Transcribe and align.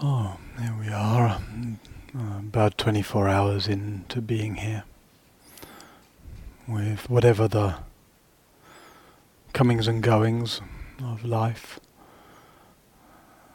So, 0.00 0.38
here 0.60 0.74
we 0.80 0.88
are, 0.88 1.40
about 2.14 2.78
24 2.78 3.28
hours 3.28 3.68
into 3.68 4.20
being 4.20 4.56
here, 4.56 4.82
with 6.66 7.08
whatever 7.08 7.46
the 7.46 7.76
comings 9.52 9.86
and 9.86 10.02
goings 10.02 10.60
of 11.00 11.24
life. 11.24 11.78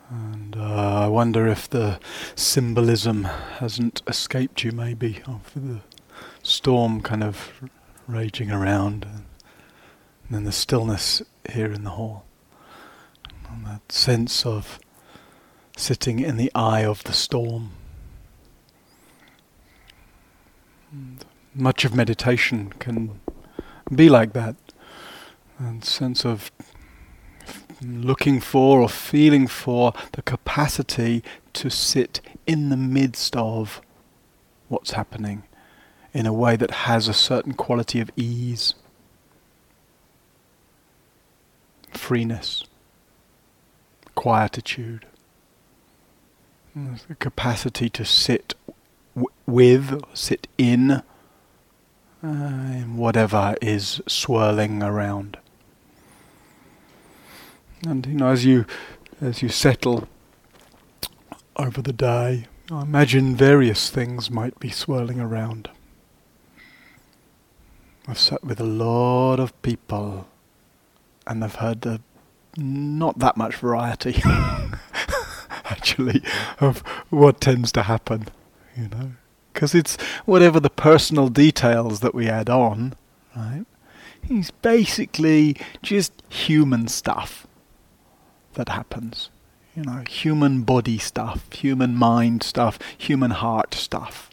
And 0.10 0.56
uh, 0.56 1.04
I 1.04 1.08
wonder 1.08 1.46
if 1.46 1.70
the 1.70 2.00
symbolism 2.36 3.26
hasn't 3.26 4.02
escaped 4.08 4.64
you, 4.64 4.72
maybe, 4.72 5.22
of 5.28 5.52
the 5.54 5.82
storm 6.42 7.02
kind 7.02 7.24
of 7.24 7.70
raging 8.08 8.50
around, 8.50 9.04
and 9.04 9.26
then 10.30 10.46
the 10.46 10.54
stillness 10.54 11.22
here 11.52 11.74
in 11.74 11.84
the 11.84 11.92
hall, 11.92 12.24
and 13.50 13.66
that 13.66 13.92
sense 13.92 14.46
of 14.46 14.80
sitting 15.80 16.20
in 16.20 16.38
the 16.38 16.52
eye 16.54 16.84
of 16.84 17.04
the 17.06 17.14
storm. 17.14 17.72
And 20.92 21.24
much 21.56 21.86
of 21.86 21.96
meditation 21.96 22.74
can 22.80 23.22
be 23.94 24.10
like 24.10 24.34
that, 24.34 24.56
and 25.58 25.84
sense 25.84 26.26
of 26.26 26.52
looking 27.82 28.42
for 28.42 28.82
or 28.82 28.90
feeling 28.90 29.48
for 29.48 29.94
the 30.12 30.22
capacity 30.22 31.24
to 31.54 31.70
sit 31.70 32.20
in 32.46 32.70
the 32.70 32.78
midst 32.78 33.36
of 33.36 33.82
what's 34.68 34.92
happening 34.92 35.44
in 36.14 36.26
a 36.26 36.34
way 36.34 36.56
that 36.56 36.72
has 36.72 37.08
a 37.08 37.14
certain 37.14 37.54
quality 37.54 38.00
of 38.00 38.12
ease, 38.18 38.74
freeness, 41.94 42.66
quietude 44.16 45.06
the 47.08 47.16
capacity 47.16 47.90
to 47.90 48.06
sit 48.06 48.56
w- 49.16 49.28
with, 49.46 50.02
sit 50.14 50.48
in, 50.58 51.04
uh, 52.22 52.82
whatever 52.84 53.56
is 53.62 54.02
swirling 54.08 54.84
around. 54.84 55.38
And 57.86 58.06
you 58.06 58.16
know, 58.16 58.30
as 58.30 58.46
you 58.46 58.66
as 59.22 59.42
you 59.42 59.50
settle 59.50 60.08
over 61.56 61.82
the 61.82 61.94
day, 61.94 62.48
I 62.72 62.82
imagine 62.82 63.36
various 63.36 63.90
things 63.90 64.30
might 64.30 64.60
be 64.60 64.70
swirling 64.70 65.20
around. 65.20 65.70
I've 68.08 68.20
sat 68.20 68.44
with 68.44 68.60
a 68.60 68.66
lot 68.66 69.40
of 69.40 69.60
people, 69.62 70.28
and 71.28 71.44
I've 71.44 71.56
heard 71.56 71.86
uh, 71.86 72.00
not 72.58 73.20
that 73.20 73.38
much 73.38 73.56
variety. 73.56 74.22
actually 75.80 76.22
of 76.60 76.80
what 77.10 77.40
tends 77.40 77.72
to 77.72 77.84
happen, 77.84 78.28
you 78.76 78.90
know, 78.90 79.12
because 79.54 79.74
it's 79.74 79.96
whatever 80.26 80.60
the 80.60 80.70
personal 80.70 81.30
details 81.30 82.02
that 82.02 82.14
we 82.14 82.28
add 82.28 82.50
on, 82.50 82.94
right? 83.34 83.66
It's 84.24 84.52
basically 84.52 85.56
just 85.82 86.12
human 86.28 86.90
stuff 86.90 87.48
that 88.56 88.68
happens, 88.68 89.30
you 89.74 89.84
know, 89.84 90.04
human 90.10 90.64
body 90.64 90.98
stuff, 90.98 91.52
human 91.54 91.96
mind 91.96 92.44
stuff, 92.44 92.78
human 92.98 93.32
heart 93.32 93.74
stuff. 93.74 94.29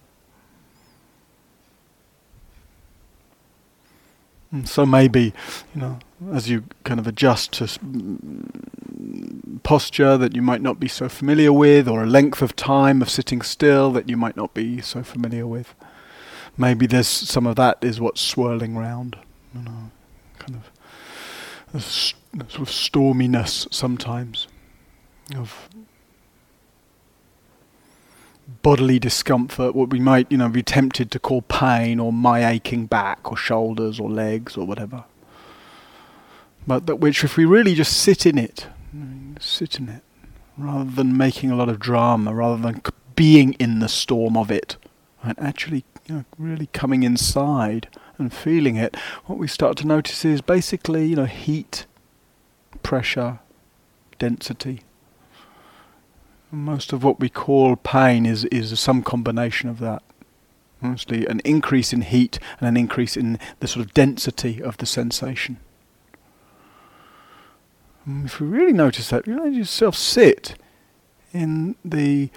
Mm, 4.54 4.66
so 4.66 4.86
maybe, 4.86 5.32
you 5.74 5.80
know, 5.80 5.98
as 6.32 6.48
you 6.48 6.64
kind 6.84 7.00
of 7.00 7.06
adjust 7.06 7.52
to 7.52 7.64
mm, 7.64 9.62
posture 9.62 10.16
that 10.16 10.34
you 10.34 10.42
might 10.42 10.62
not 10.62 10.78
be 10.78 10.88
so 10.88 11.08
familiar 11.08 11.52
with, 11.52 11.88
or 11.88 12.02
a 12.02 12.06
length 12.06 12.42
of 12.42 12.54
time 12.56 13.02
of 13.02 13.10
sitting 13.10 13.42
still 13.42 13.90
that 13.92 14.08
you 14.08 14.16
might 14.16 14.36
not 14.36 14.54
be 14.54 14.80
so 14.80 15.02
familiar 15.02 15.46
with. 15.46 15.74
Maybe 16.56 16.86
there's 16.86 17.08
some 17.08 17.46
of 17.46 17.56
that 17.56 17.78
is 17.82 18.00
what's 18.00 18.20
swirling 18.20 18.76
round, 18.76 19.16
you 19.54 19.62
know, 19.62 19.90
kind 20.38 20.62
of 21.74 21.82
sort 21.82 22.14
of 22.60 22.68
storminess 22.68 23.72
sometimes 23.72 24.48
of 25.34 25.68
bodily 28.62 28.98
discomfort, 28.98 29.74
what 29.74 29.90
we 29.90 30.00
might, 30.00 30.30
you 30.30 30.38
know, 30.38 30.48
be 30.48 30.62
tempted 30.62 31.10
to 31.10 31.18
call 31.18 31.42
pain 31.42 31.98
or 32.00 32.12
my 32.12 32.48
aching 32.48 32.86
back 32.86 33.30
or 33.30 33.36
shoulders 33.36 33.98
or 33.98 34.10
legs 34.10 34.56
or 34.56 34.66
whatever. 34.66 35.04
But 36.66 36.86
that 36.86 36.96
which, 36.96 37.22
if 37.22 37.36
we 37.36 37.44
really 37.44 37.74
just 37.74 37.96
sit 37.96 38.26
in 38.26 38.38
it, 38.38 38.66
sit 39.38 39.78
in 39.78 39.88
it, 39.88 40.02
rather 40.56 40.90
than 40.90 41.16
making 41.16 41.50
a 41.50 41.56
lot 41.56 41.68
of 41.68 41.78
drama, 41.78 42.34
rather 42.34 42.60
than 42.60 42.82
being 43.14 43.52
in 43.54 43.78
the 43.78 43.88
storm 43.88 44.36
of 44.36 44.50
it, 44.50 44.76
and 45.22 45.38
actually 45.38 45.84
you 46.06 46.14
know, 46.16 46.24
really 46.38 46.66
coming 46.72 47.02
inside 47.02 47.88
and 48.18 48.32
feeling 48.32 48.76
it, 48.76 48.96
what 49.26 49.38
we 49.38 49.46
start 49.46 49.76
to 49.78 49.86
notice 49.86 50.24
is 50.24 50.40
basically, 50.40 51.06
you 51.06 51.16
know, 51.16 51.26
heat, 51.26 51.86
pressure, 52.82 53.40
density. 54.18 54.80
Most 56.50 56.92
of 56.92 57.02
what 57.02 57.20
we 57.20 57.28
call 57.28 57.76
pain 57.76 58.24
is, 58.24 58.44
is 58.46 58.78
some 58.78 59.02
combination 59.02 59.68
of 59.68 59.78
that. 59.80 60.02
Mostly 60.80 61.26
an 61.26 61.40
increase 61.44 61.92
in 61.92 62.02
heat 62.02 62.38
and 62.60 62.68
an 62.68 62.76
increase 62.76 63.16
in 63.16 63.38
the 63.60 63.66
sort 63.66 63.84
of 63.84 63.94
density 63.94 64.62
of 64.62 64.76
the 64.76 64.86
sensation. 64.86 65.58
Mm, 68.08 68.26
if 68.26 68.40
we 68.40 68.46
really 68.46 68.72
notice 68.72 69.10
that, 69.10 69.26
you 69.26 69.42
let 69.42 69.52
yourself 69.52 69.96
sit 69.96 70.54
in 71.32 71.74
the 71.84 72.30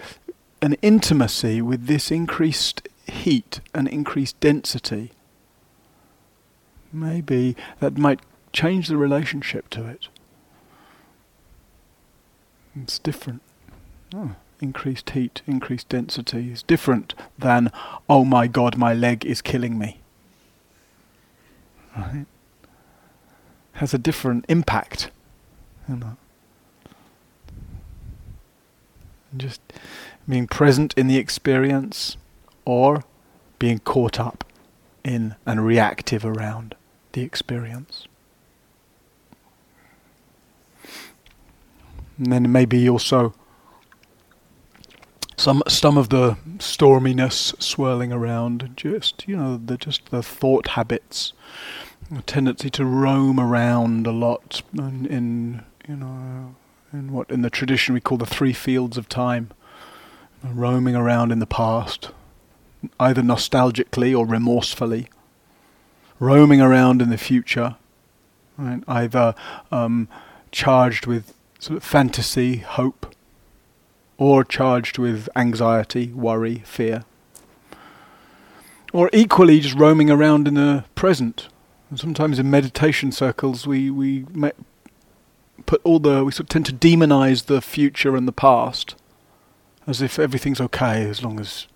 an 0.62 0.74
intimacy 0.82 1.62
with 1.62 1.86
this 1.86 2.12
increased 2.12 2.88
heat 3.08 3.62
and 3.74 3.88
increased 3.88 4.40
density. 4.40 5.12
Maybe 6.92 7.56
that 7.80 7.98
might 7.98 8.20
change 8.52 8.88
the 8.88 8.98
relationship 8.98 9.70
to 9.70 9.86
it. 9.86 10.08
It's 12.76 13.00
different. 13.00 13.42
Oh, 14.14 14.36
increased 14.60 15.12
heat, 15.12 15.42
increased 15.46 15.90
density 15.90 16.52
is 16.52 16.64
different 16.64 17.14
than, 17.38 17.72
oh 18.10 18.26
my 18.26 18.48
god, 18.48 18.78
my 18.78 18.94
leg 18.94 19.26
is 19.26 19.42
killing 19.42 19.78
me. 19.78 20.02
Right? 21.96 22.26
Has 23.74 23.94
a 23.94 23.98
different 23.98 24.46
impact. 24.50 25.12
You 25.88 25.96
know. 25.98 26.18
Just 29.38 29.62
being 30.28 30.48
present 30.48 30.94
in 30.98 31.08
the 31.08 31.18
experience 31.18 32.18
or 32.66 33.04
being 33.60 33.80
caught 33.80 34.20
up 34.20 34.44
in 35.04 35.36
and 35.46 35.66
reactive 35.66 36.26
around 36.26 36.76
the 37.14 37.22
experience. 37.22 38.08
And 42.18 42.32
then 42.32 42.52
maybe 42.52 42.90
also 42.90 43.34
some 45.40 45.64
some 45.70 45.98
of 45.98 46.10
the 46.10 46.36
storminess 46.58 47.60
swirling 47.62 48.12
around, 48.12 48.74
just 48.76 49.26
you 49.26 49.38
know, 49.38 49.56
the 49.58 49.78
just 49.78 50.12
the 50.12 50.22
thought 50.22 50.68
habits, 50.70 51.32
a 52.16 52.22
tendency 52.24 52.70
to 52.72 52.84
roam 52.84 53.40
around 53.40 54.06
a 54.06 54.12
lot 54.12 54.62
in, 54.74 55.06
in 55.06 55.64
you 55.88 55.96
know, 55.96 56.56
in 56.92 57.14
what 57.14 57.32
in 57.32 57.42
the 57.42 57.50
tradition 57.50 57.94
we 57.94 58.02
call 58.02 58.18
the 58.18 58.26
three 58.26 58.52
fields 58.52 58.98
of 58.98 59.08
time, 59.08 59.52
roaming 60.44 60.96
around 60.96 61.32
in 61.32 61.40
the 61.40 61.48
past, 61.48 62.12
either 63.00 63.22
nostalgically 63.22 64.18
or 64.18 64.26
remorsefully, 64.28 65.08
roaming 66.20 66.60
around 66.60 67.02
in 67.02 67.10
the 67.10 67.18
future, 67.18 67.78
right? 68.58 68.84
either 68.90 69.34
um, 69.72 70.10
charged 70.52 71.08
with 71.08 71.34
sort 71.60 71.78
of 71.78 71.84
fantasy, 71.84 72.58
hope, 72.58 73.09
or 74.20 74.44
charged 74.44 75.00
with 75.00 75.30
anxiety, 75.36 76.10
worry, 76.10 76.62
fear, 76.66 77.06
or 78.94 79.10
equally 79.14 79.62
just 79.62 79.76
roaming 79.76 80.12
around 80.12 80.48
in 80.48 80.56
the 80.56 80.84
present. 80.94 81.48
And 81.90 82.00
sometimes 82.00 82.38
in 82.38 82.52
meditation 82.52 83.12
circles, 83.12 83.66
we 83.66 83.90
we 83.90 84.26
put 85.66 85.82
all 85.84 86.00
the 86.00 86.24
we 86.24 86.32
sort 86.32 86.42
of 86.42 86.50
tend 86.50 86.66
to 86.68 86.74
demonize 86.74 87.46
the 87.46 87.62
future 87.62 88.16
and 88.16 88.28
the 88.28 88.34
past 88.34 88.96
as 89.88 90.02
if 90.02 90.20
everything's 90.20 90.62
okay 90.62 91.10
as 91.10 91.24
long 91.24 91.40
as 91.40 91.68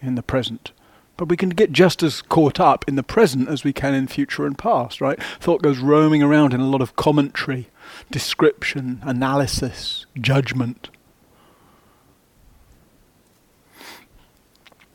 in 0.00 0.16
the 0.16 0.22
present. 0.22 0.72
But 1.16 1.28
we 1.28 1.36
can 1.36 1.50
get 1.50 1.72
just 1.72 2.02
as 2.02 2.22
caught 2.22 2.58
up 2.58 2.86
in 2.88 2.96
the 2.96 3.02
present 3.02 3.48
as 3.48 3.62
we 3.62 3.72
can 3.72 3.94
in 3.94 4.08
future 4.08 4.46
and 4.46 4.58
past, 4.58 5.00
right? 5.00 5.22
Thought 5.40 5.62
goes 5.62 5.78
roaming 5.78 6.22
around 6.22 6.54
in 6.54 6.60
a 6.60 6.68
lot 6.68 6.80
of 6.80 6.96
commentary, 6.96 7.68
description, 8.10 9.00
analysis, 9.02 10.06
judgment. 10.18 10.88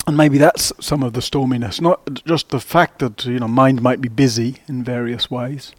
And 0.07 0.15
maybe 0.15 0.37
that's 0.37 0.71
some 0.79 1.03
of 1.03 1.11
the 1.11 1.19
storminess, 1.19 1.81
not 1.81 2.23
just 2.25 2.49
the 2.49 2.61
fact 2.61 2.99
that 2.99 3.25
you 3.25 3.39
know 3.39 3.47
mind 3.49 3.81
might 3.81 3.99
be 3.99 4.07
busy 4.07 4.57
in 4.67 4.81
various 4.81 5.29
ways, 5.29 5.73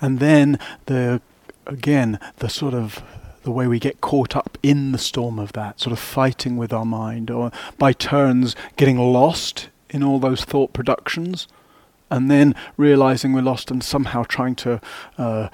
and 0.00 0.20
then 0.20 0.60
the 0.86 1.20
again, 1.66 2.20
the 2.36 2.48
sort 2.48 2.72
of 2.72 3.02
the 3.42 3.50
way 3.50 3.66
we 3.66 3.80
get 3.80 4.00
caught 4.00 4.36
up 4.36 4.58
in 4.62 4.92
the 4.92 4.98
storm 4.98 5.40
of 5.40 5.52
that, 5.54 5.80
sort 5.80 5.92
of 5.92 5.98
fighting 5.98 6.56
with 6.56 6.72
our 6.72 6.84
mind, 6.84 7.32
or 7.32 7.50
by 7.78 7.92
turns 7.92 8.54
getting 8.76 8.96
lost 8.96 9.70
in 9.90 10.04
all 10.04 10.20
those 10.20 10.44
thought 10.44 10.72
productions, 10.72 11.48
and 12.10 12.30
then 12.30 12.54
realizing 12.76 13.32
we're 13.32 13.42
lost 13.42 13.72
and 13.72 13.82
somehow 13.82 14.22
trying 14.22 14.54
to 14.54 14.80
uh, 15.18 15.48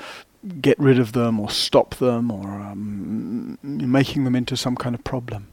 get 0.61 0.79
rid 0.79 0.99
of 0.99 1.13
them 1.13 1.41
or 1.41 1.49
stop 1.49 1.95
them 1.95 2.31
or 2.31 2.61
um, 2.61 3.59
making 3.63 4.25
them 4.25 4.37
into 4.37 4.59
some 4.59 4.77
kind 4.77 4.95
of 4.95 5.03
problem. 5.05 5.47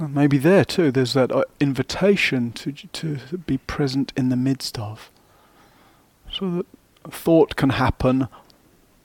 Maybe 0.00 0.38
there 0.38 0.64
too, 0.64 0.90
there's 0.90 1.12
that 1.14 1.30
uh, 1.30 1.44
invitation 1.60 2.52
to 2.52 2.72
to 2.72 3.38
be 3.38 3.58
present 3.58 4.12
in 4.16 4.28
the 4.28 4.36
midst 4.36 4.78
of, 4.78 5.10
so 6.30 6.50
that 6.50 6.66
thought 7.10 7.54
can 7.54 7.70
happen 7.70 8.28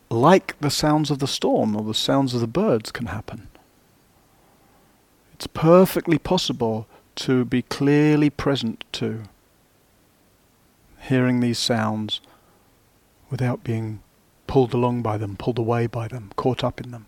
like 0.10 0.60
the 0.60 0.72
sounds 0.72 1.12
of 1.12 1.20
the 1.20 1.28
storm 1.28 1.76
or 1.76 1.84
the 1.84 1.94
sounds 1.94 2.34
of 2.34 2.42
the 2.42 2.48
birds 2.48 2.92
can 2.92 3.08
happen. 3.08 3.48
It's 5.34 5.48
perfectly 5.48 6.18
possible 6.18 6.88
to 7.16 7.46
be 7.46 7.62
clearly 7.62 8.30
present 8.30 8.84
to 8.94 9.24
hearing 11.02 11.40
these 11.40 11.60
sounds 11.60 12.22
without 13.30 13.64
being 13.64 14.02
pulled 14.48 14.74
along 14.74 15.02
by 15.02 15.18
them, 15.18 15.38
pulled 15.38 15.60
away 15.60 15.86
by 15.86 16.08
them, 16.08 16.32
caught 16.36 16.64
up 16.64 16.82
in 16.82 16.92
them. 16.92 17.06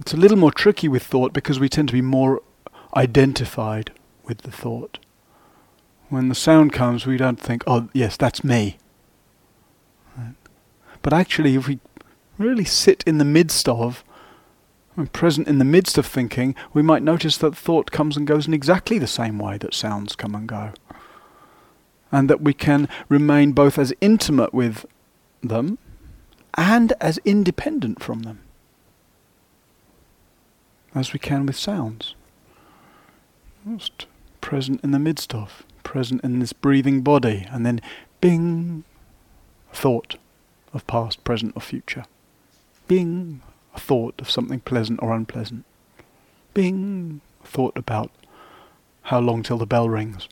It's 0.00 0.14
a 0.14 0.16
little 0.16 0.38
more 0.38 0.50
tricky 0.50 0.88
with 0.88 1.02
thought 1.02 1.34
because 1.34 1.60
we 1.60 1.68
tend 1.68 1.88
to 1.88 1.92
be 1.92 2.00
more 2.00 2.42
identified 2.96 3.92
with 4.24 4.38
the 4.38 4.50
thought. 4.50 4.98
When 6.08 6.30
the 6.30 6.34
sound 6.34 6.72
comes, 6.72 7.06
we 7.06 7.18
don't 7.18 7.38
think, 7.38 7.62
oh, 7.66 7.90
yes, 7.92 8.16
that's 8.16 8.42
me. 8.42 8.78
Right? 10.16 10.34
But 11.02 11.12
actually, 11.12 11.54
if 11.54 11.68
we 11.68 11.80
really 12.38 12.64
sit 12.64 13.04
in 13.06 13.18
the 13.18 13.26
midst 13.26 13.68
of, 13.68 14.02
and 14.96 15.12
present 15.12 15.46
in 15.46 15.58
the 15.58 15.66
midst 15.66 15.98
of 15.98 16.06
thinking, 16.06 16.54
we 16.72 16.80
might 16.80 17.02
notice 17.02 17.36
that 17.36 17.54
thought 17.54 17.90
comes 17.90 18.16
and 18.16 18.26
goes 18.26 18.48
in 18.48 18.54
exactly 18.54 18.98
the 18.98 19.06
same 19.06 19.38
way 19.38 19.58
that 19.58 19.74
sounds 19.74 20.16
come 20.16 20.34
and 20.34 20.48
go. 20.48 20.72
And 22.10 22.28
that 22.30 22.40
we 22.40 22.54
can 22.54 22.88
remain 23.10 23.52
both 23.52 23.78
as 23.78 23.92
intimate 24.00 24.54
with 24.54 24.86
them 25.42 25.78
and 26.54 26.94
as 27.00 27.18
independent 27.18 28.02
from 28.02 28.22
them 28.22 28.40
as 30.94 31.12
we 31.12 31.18
can 31.18 31.46
with 31.46 31.56
sounds. 31.56 32.14
Just 33.76 34.06
present 34.40 34.80
in 34.82 34.90
the 34.90 34.98
midst 34.98 35.34
of 35.34 35.64
present 35.90 36.22
in 36.22 36.38
this 36.38 36.52
breathing 36.52 37.02
body, 37.02 37.46
and 37.50 37.66
then 37.66 37.80
bing, 38.20 38.84
a 39.72 39.74
thought 39.74 40.16
of 40.72 40.86
past, 40.86 41.24
present, 41.24 41.52
or 41.56 41.60
future. 41.60 42.04
Bing, 42.86 43.42
a 43.74 43.80
thought 43.80 44.20
of 44.20 44.30
something 44.30 44.60
pleasant 44.60 45.00
or 45.02 45.12
unpleasant. 45.12 45.64
Bing, 46.54 47.20
a 47.42 47.46
thought 47.46 47.76
about 47.76 48.12
how 49.02 49.18
long 49.18 49.42
till 49.42 49.58
the 49.58 49.66
bell 49.66 49.88
rings. 49.88 50.28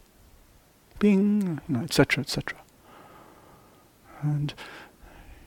Bing, 1.00 1.60
etc., 1.82 2.22
etc. 2.22 2.58
And 4.22 4.55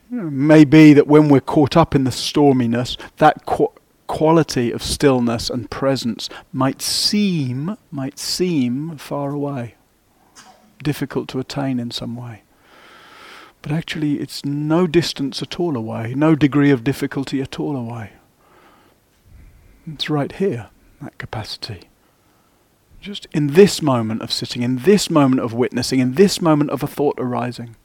you 0.09 0.17
know, 0.17 0.29
maybe 0.29 0.91
that 0.93 1.07
when 1.07 1.29
we're 1.29 1.39
caught 1.39 1.77
up 1.77 1.95
in 1.95 2.03
the 2.03 2.11
storminess, 2.11 2.97
that 3.17 3.45
qu- 3.45 3.71
quality 4.11 4.73
of 4.73 4.83
stillness 4.83 5.49
and 5.49 5.71
presence 5.71 6.29
might 6.51 6.81
seem 6.81 7.77
might 7.91 8.19
seem 8.19 8.97
far 8.97 9.31
away 9.31 9.75
difficult 10.83 11.29
to 11.29 11.39
attain 11.39 11.79
in 11.79 11.91
some 11.91 12.17
way. 12.17 12.41
But 13.61 13.71
actually, 13.71 14.19
it's 14.19 14.43
no 14.43 14.85
distance 14.85 15.41
at 15.41 15.61
all 15.61 15.77
away, 15.77 16.13
no 16.13 16.35
degree 16.35 16.71
of 16.71 16.83
difficulty 16.83 17.41
at 17.41 17.57
all 17.57 17.77
away. 17.77 18.11
It's 19.87 20.09
right 20.09 20.33
here, 20.33 20.69
that 21.01 21.17
capacity. 21.17 21.83
Just 22.99 23.27
in 23.31 23.53
this 23.53 23.81
moment 23.81 24.21
of 24.21 24.33
sitting, 24.33 24.61
in 24.61 24.79
this 24.79 25.09
moment 25.09 25.39
of 25.39 25.53
witnessing, 25.53 26.01
in 26.01 26.15
this 26.15 26.41
moment 26.41 26.69
of 26.71 26.83
a 26.83 26.87
thought 26.87 27.15
arising. 27.17 27.77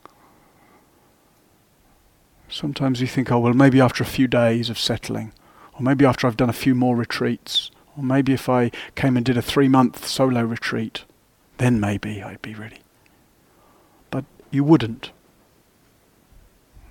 Sometimes 2.49 3.01
you 3.01 3.07
think, 3.07 3.31
oh, 3.31 3.39
well, 3.39 3.55
maybe 3.55 3.81
after 3.81 4.03
a 4.03 4.07
few 4.07 4.27
days 4.27 4.69
of 4.69 4.79
settling, 4.79 5.33
or 5.77 5.83
maybe 5.83 6.05
after 6.05 6.27
I've 6.27 6.37
done 6.37 6.51
a 6.51 6.55
few 6.55 6.75
more 6.75 6.97
retreats, 6.97 7.71
or 7.97 8.03
maybe 8.03 8.33
if 8.33 8.49
I 8.49 8.71
came 8.95 9.17
and 9.17 9.25
did 9.25 9.37
a 9.37 9.43
three 9.43 9.69
month 9.69 10.07
solo 10.07 10.43
retreat, 10.43 11.05
then 11.59 11.81
maybe 11.81 12.23
I'd 12.23 12.43
be 12.43 12.55
ready. 12.55 12.81
But 14.11 14.25
you 14.51 14.65
wouldn't. 14.65 15.11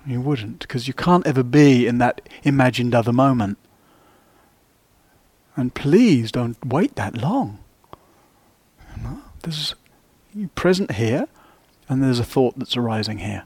You 0.06 0.20
wouldn't, 0.20 0.60
because 0.60 0.86
you 0.86 0.94
can't 0.94 1.26
ever 1.26 1.42
be 1.42 1.86
in 1.86 1.98
that 1.98 2.28
imagined 2.44 2.94
other 2.94 3.12
moment. 3.12 3.58
And 5.56 5.74
please 5.74 6.30
don't 6.30 6.64
wait 6.64 6.94
that 6.96 7.16
long. 7.16 7.58
There's 9.46 9.76
you 10.34 10.48
present 10.48 10.92
here, 10.92 11.28
and 11.88 12.02
there's 12.02 12.18
a 12.18 12.24
thought 12.24 12.58
that's 12.58 12.76
arising 12.76 13.18
here. 13.18 13.44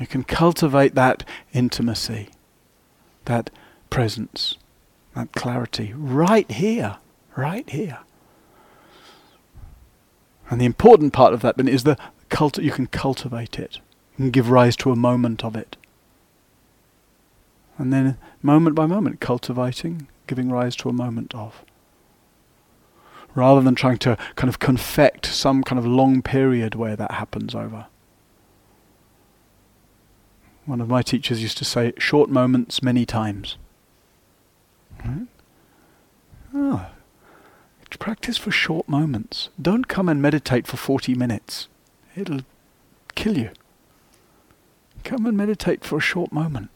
You 0.00 0.06
can 0.06 0.24
cultivate 0.24 0.94
that 0.94 1.24
intimacy, 1.52 2.30
that 3.26 3.50
presence, 3.90 4.56
that 5.14 5.32
clarity 5.32 5.92
right 5.94 6.50
here, 6.50 6.96
right 7.36 7.68
here. 7.70 7.98
And 10.48 10.60
the 10.60 10.64
important 10.64 11.12
part 11.12 11.34
of 11.34 11.40
that 11.42 11.56
then 11.56 11.68
is 11.68 11.84
the 11.84 11.98
cult 12.28 12.58
you 12.58 12.70
can 12.70 12.86
cultivate 12.86 13.58
it. 13.58 13.80
You 14.12 14.24
can 14.24 14.30
give 14.30 14.50
rise 14.50 14.76
to 14.76 14.90
a 14.90 14.96
moment 14.96 15.44
of 15.44 15.54
it. 15.56 15.76
And 17.78 17.92
then 17.92 18.16
moment 18.42 18.74
by 18.74 18.86
moment 18.86 19.20
cultivating, 19.20 20.08
giving 20.26 20.50
rise 20.50 20.76
to 20.76 20.88
a 20.88 20.94
moment 20.94 21.34
of. 21.34 21.62
Rather 23.34 23.60
than 23.60 23.74
trying 23.74 23.98
to 23.98 24.16
kind 24.34 24.48
of 24.48 24.58
confect 24.58 25.26
some 25.26 25.62
kind 25.62 25.78
of 25.78 25.86
long 25.86 26.22
period 26.22 26.74
where 26.74 26.96
that 26.96 27.12
happens 27.12 27.54
over. 27.54 27.86
One 30.66 30.80
of 30.80 30.88
my 30.88 31.02
teachers 31.02 31.40
used 31.40 31.58
to 31.58 31.64
say, 31.64 31.92
short 31.98 32.28
moments 32.28 32.82
many 32.82 33.06
times. 33.06 33.56
Right? 35.04 35.26
Oh, 36.54 36.86
Practice 38.06 38.38
for 38.38 38.52
short 38.52 38.88
moments. 38.88 39.48
Don't 39.60 39.88
come 39.88 40.08
and 40.08 40.22
meditate 40.22 40.68
for 40.68 40.76
40 40.76 41.16
minutes. 41.16 41.66
It'll 42.14 42.42
kill 43.16 43.36
you. 43.36 43.50
Come 45.02 45.26
and 45.26 45.36
meditate 45.36 45.82
for 45.84 45.98
a 45.98 46.00
short 46.00 46.30
moment. 46.30 46.70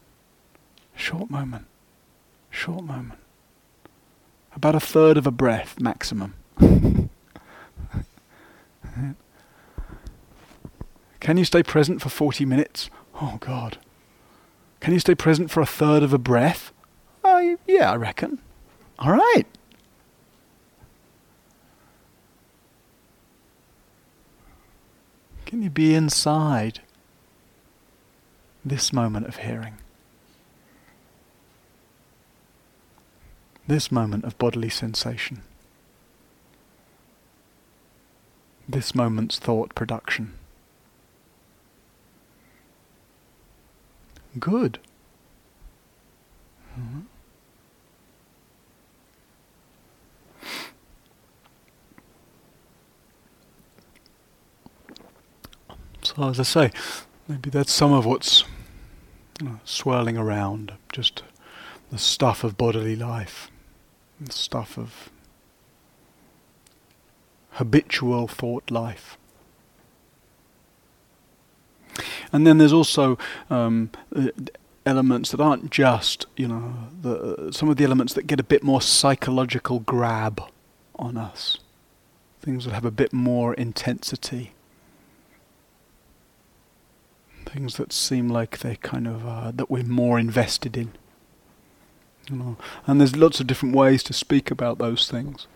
Short 0.96 1.30
moment. 1.30 1.66
Short 2.50 2.82
moment. 2.82 3.20
About 4.56 4.74
a 4.74 4.80
third 4.80 5.16
of 5.16 5.24
a 5.24 5.30
breath 5.30 5.78
maximum. 5.80 6.34
Can 11.20 11.36
you 11.36 11.44
stay 11.44 11.62
present 11.62 12.02
for 12.02 12.08
40 12.08 12.44
minutes? 12.44 12.90
Oh, 13.20 13.36
God. 13.40 13.78
Can 14.80 14.94
you 14.94 15.00
stay 15.00 15.14
present 15.14 15.50
for 15.50 15.60
a 15.60 15.66
third 15.66 16.02
of 16.02 16.12
a 16.14 16.18
breath? 16.18 16.72
Oh, 17.22 17.56
yeah, 17.66 17.92
I 17.92 17.96
reckon. 17.96 18.38
All 18.98 19.12
right. 19.12 19.44
Can 25.44 25.62
you 25.62 25.70
be 25.70 25.94
inside 25.94 26.80
this 28.64 28.92
moment 28.92 29.26
of 29.26 29.38
hearing? 29.38 29.74
This 33.66 33.92
moment 33.92 34.24
of 34.24 34.38
bodily 34.38 34.70
sensation? 34.70 35.42
This 38.68 38.94
moment's 38.94 39.38
thought 39.38 39.74
production? 39.74 40.34
Good. 44.38 44.78
Mm-hmm. 46.78 47.00
So, 56.02 56.28
as 56.28 56.40
I 56.40 56.44
say, 56.44 56.70
maybe 57.28 57.50
that's 57.50 57.72
some 57.72 57.92
of 57.92 58.06
what's 58.06 58.44
swirling 59.64 60.16
around, 60.16 60.72
just 60.92 61.22
the 61.90 61.98
stuff 61.98 62.44
of 62.44 62.56
bodily 62.56 62.96
life, 62.96 63.50
the 64.20 64.32
stuff 64.32 64.78
of 64.78 65.10
habitual 67.52 68.28
thought 68.28 68.70
life. 68.70 69.18
And 72.32 72.46
then 72.46 72.58
there's 72.58 72.72
also 72.72 73.18
um, 73.48 73.90
elements 74.86 75.30
that 75.30 75.40
aren't 75.40 75.70
just, 75.70 76.26
you 76.36 76.48
know, 76.48 76.74
the, 77.02 77.52
some 77.52 77.68
of 77.68 77.76
the 77.76 77.84
elements 77.84 78.14
that 78.14 78.26
get 78.26 78.40
a 78.40 78.44
bit 78.44 78.62
more 78.62 78.80
psychological 78.80 79.80
grab 79.80 80.42
on 80.96 81.16
us. 81.16 81.58
Things 82.40 82.64
that 82.64 82.72
have 82.72 82.84
a 82.84 82.90
bit 82.90 83.12
more 83.12 83.54
intensity 83.54 84.52
things 87.52 87.76
that 87.76 87.92
seem 87.92 88.28
like 88.28 88.58
they 88.58 88.76
kind 88.76 89.06
of 89.06 89.26
uh, 89.26 89.50
that 89.54 89.70
we're 89.70 89.82
more 89.82 90.18
invested 90.18 90.76
in. 90.76 90.92
You 92.30 92.36
know, 92.36 92.56
and 92.86 93.00
there's 93.00 93.16
lots 93.16 93.40
of 93.40 93.46
different 93.46 93.74
ways 93.74 94.02
to 94.04 94.12
speak 94.12 94.50
about 94.50 94.78
those 94.78 95.10
things. 95.10 95.46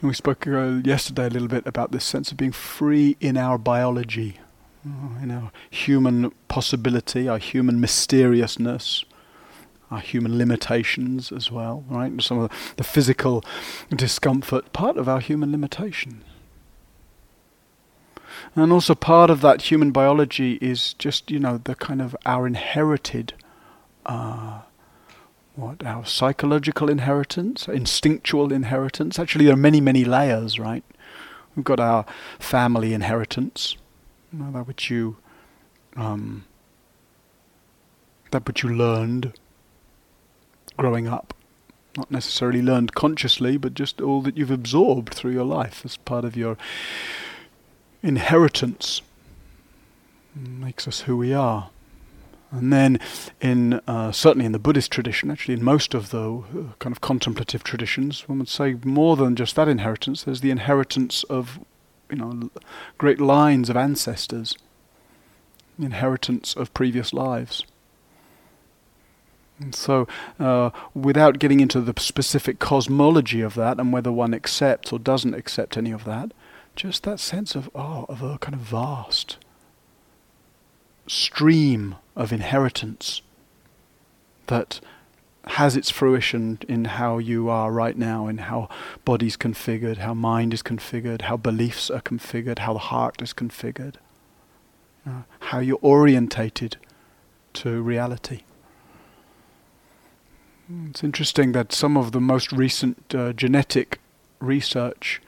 And 0.00 0.08
we 0.08 0.14
spoke 0.14 0.46
uh, 0.46 0.80
yesterday 0.84 1.26
a 1.26 1.30
little 1.30 1.48
bit 1.48 1.66
about 1.66 1.92
this 1.92 2.04
sense 2.04 2.30
of 2.30 2.36
being 2.36 2.52
free 2.52 3.16
in 3.20 3.36
our 3.36 3.56
biology, 3.56 4.38
in 4.84 5.30
our 5.30 5.52
human 5.70 6.30
possibility, 6.48 7.28
our 7.28 7.38
human 7.38 7.80
mysteriousness, 7.80 9.04
our 9.90 10.00
human 10.00 10.38
limitations 10.38 11.30
as 11.30 11.50
well, 11.50 11.84
right? 11.88 12.20
Some 12.20 12.38
of 12.38 12.74
the 12.76 12.84
physical 12.84 13.44
discomfort, 13.94 14.72
part 14.72 14.96
of 14.96 15.08
our 15.08 15.20
human 15.20 15.52
limitation. 15.52 16.24
And 18.56 18.72
also 18.72 18.94
part 18.94 19.30
of 19.30 19.40
that 19.42 19.62
human 19.62 19.92
biology 19.92 20.54
is 20.60 20.94
just, 20.94 21.30
you 21.30 21.38
know, 21.38 21.58
the 21.58 21.74
kind 21.74 22.02
of 22.02 22.16
our 22.26 22.46
inherited, 22.46 23.34
uh, 24.06 24.60
what, 25.54 25.84
our 25.84 26.04
psychological 26.04 26.90
inheritance, 26.90 27.68
instinctual 27.68 28.52
inheritance. 28.52 29.18
Actually, 29.18 29.44
there 29.44 29.54
are 29.54 29.58
many, 29.58 29.80
many 29.80 30.04
layers, 30.04 30.58
right? 30.58 30.82
We've 31.54 31.64
got 31.64 31.80
our 31.80 32.06
family 32.38 32.94
inheritance, 32.94 33.76
know, 34.38 34.50
that 34.52 34.66
which 34.66 34.90
you, 34.90 35.16
um, 35.96 36.44
that 38.30 38.46
which 38.46 38.62
you 38.62 38.70
learned 38.70 39.32
growing 40.76 41.06
up. 41.06 41.34
Not 41.96 42.10
necessarily 42.10 42.62
learned 42.62 42.94
consciously, 42.94 43.58
but 43.58 43.74
just 43.74 44.00
all 44.00 44.22
that 44.22 44.36
you've 44.36 44.50
absorbed 44.50 45.12
through 45.12 45.32
your 45.32 45.44
life 45.44 45.84
as 45.84 45.98
part 45.98 46.24
of 46.24 46.36
your 46.36 46.56
inheritance. 48.02 49.02
Makes 50.34 50.88
us 50.88 51.00
who 51.00 51.16
we 51.18 51.34
are. 51.34 51.68
And 52.50 52.72
then, 52.72 53.00
in 53.40 53.80
uh, 53.86 54.12
certainly 54.12 54.44
in 54.44 54.52
the 54.52 54.58
Buddhist 54.58 54.90
tradition, 54.92 55.30
actually 55.30 55.54
in 55.54 55.64
most 55.64 55.94
of 55.94 56.10
the 56.10 56.38
uh, 56.38 56.72
kind 56.78 56.94
of 56.94 57.00
contemplative 57.00 57.64
traditions, 57.64 58.28
one 58.28 58.38
would 58.38 58.48
say 58.48 58.76
more 58.84 59.16
than 59.16 59.36
just 59.36 59.56
that 59.56 59.68
inheritance. 59.68 60.22
There's 60.22 60.42
the 60.42 60.50
inheritance 60.50 61.24
of, 61.24 61.60
you 62.12 62.18
know, 62.18 62.50
great 62.98 63.20
lines 63.20 63.70
of 63.70 63.76
ancestors, 63.76 64.56
inheritance 65.78 66.54
of 66.54 66.72
previous 66.74 67.12
lives. 67.12 67.64
And 69.58 69.74
so, 69.74 70.06
uh, 70.38 70.70
without 70.94 71.38
getting 71.38 71.60
into 71.60 71.80
the 71.80 71.98
specific 72.00 72.58
cosmology 72.58 73.40
of 73.40 73.54
that 73.54 73.78
and 73.78 73.92
whether 73.92 74.12
one 74.12 74.34
accepts 74.34 74.92
or 74.92 74.98
doesn't 74.98 75.34
accept 75.34 75.76
any 75.76 75.92
of 75.92 76.04
that, 76.04 76.32
just 76.76 77.04
that 77.04 77.20
sense 77.20 77.54
of 77.54 77.70
oh, 77.74 78.06
of 78.08 78.22
a 78.22 78.38
kind 78.38 78.54
of 78.54 78.60
vast 78.60 79.38
stream 81.06 81.96
of 82.16 82.32
inheritance 82.32 83.22
that 84.46 84.80
has 85.46 85.76
its 85.76 85.90
fruition 85.90 86.58
in 86.68 86.84
how 86.84 87.18
you 87.18 87.48
are 87.48 87.72
right 87.72 87.96
now, 87.96 88.28
in 88.28 88.38
how 88.38 88.68
body's 89.04 89.36
configured, 89.36 89.98
how 89.98 90.14
mind 90.14 90.54
is 90.54 90.62
configured, 90.62 91.22
how 91.22 91.36
beliefs 91.36 91.90
are 91.90 92.00
configured, 92.00 92.60
how 92.60 92.72
the 92.72 92.78
heart 92.78 93.20
is 93.20 93.32
configured, 93.32 93.96
uh, 95.06 95.22
how 95.40 95.58
you're 95.58 95.78
orientated 95.82 96.76
to 97.54 97.82
reality. 97.82 98.42
It's 100.88 101.02
interesting 101.02 101.52
that 101.52 101.72
some 101.72 101.96
of 101.96 102.12
the 102.12 102.20
most 102.20 102.52
recent 102.52 103.14
uh, 103.14 103.32
genetic 103.32 103.98
research 104.40 105.20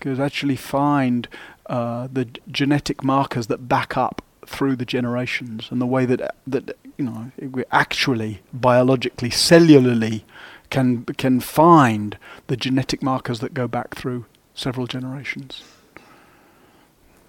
could 0.00 0.20
actually 0.20 0.56
find 0.56 1.28
uh, 1.66 2.08
the 2.12 2.28
genetic 2.50 3.02
markers 3.02 3.46
that 3.46 3.68
back 3.68 3.96
up 3.96 4.22
through 4.46 4.76
the 4.76 4.84
generations 4.84 5.68
and 5.70 5.80
the 5.80 5.86
way 5.86 6.04
that 6.04 6.34
that 6.46 6.76
you 6.96 7.04
know 7.04 7.32
we 7.40 7.64
actually 7.70 8.40
biologically 8.52 9.30
cellularly 9.30 10.22
can 10.70 11.04
can 11.04 11.40
find 11.40 12.16
the 12.46 12.56
genetic 12.56 13.02
markers 13.02 13.40
that 13.40 13.54
go 13.54 13.68
back 13.68 13.94
through 13.94 14.24
several 14.54 14.86
generations. 14.86 15.62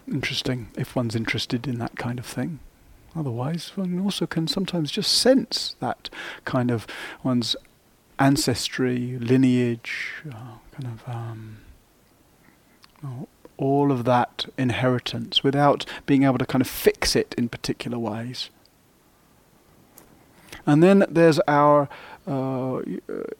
Interesting 0.07 0.69
if 0.75 0.95
one's 0.95 1.15
interested 1.15 1.67
in 1.67 1.79
that 1.79 1.95
kind 1.97 2.19
of 2.19 2.25
thing. 2.25 2.59
Otherwise, 3.15 3.71
one 3.75 3.99
also 3.99 4.25
can 4.25 4.47
sometimes 4.47 4.91
just 4.91 5.11
sense 5.11 5.75
that 5.79 6.09
kind 6.45 6.71
of 6.71 6.87
one's 7.21 7.55
ancestry, 8.19 9.17
lineage, 9.19 10.13
uh, 10.29 10.57
kind 10.71 10.85
of 10.85 11.03
um, 11.07 11.57
all 13.57 13.91
of 13.91 14.03
that 14.05 14.45
inheritance 14.57 15.43
without 15.43 15.85
being 16.05 16.23
able 16.23 16.37
to 16.37 16.45
kind 16.45 16.61
of 16.61 16.67
fix 16.67 17.15
it 17.15 17.35
in 17.37 17.49
particular 17.49 17.99
ways. 17.99 18.49
And 20.65 20.81
then 20.81 21.05
there's 21.09 21.39
our 21.47 21.89
uh, 22.25 22.81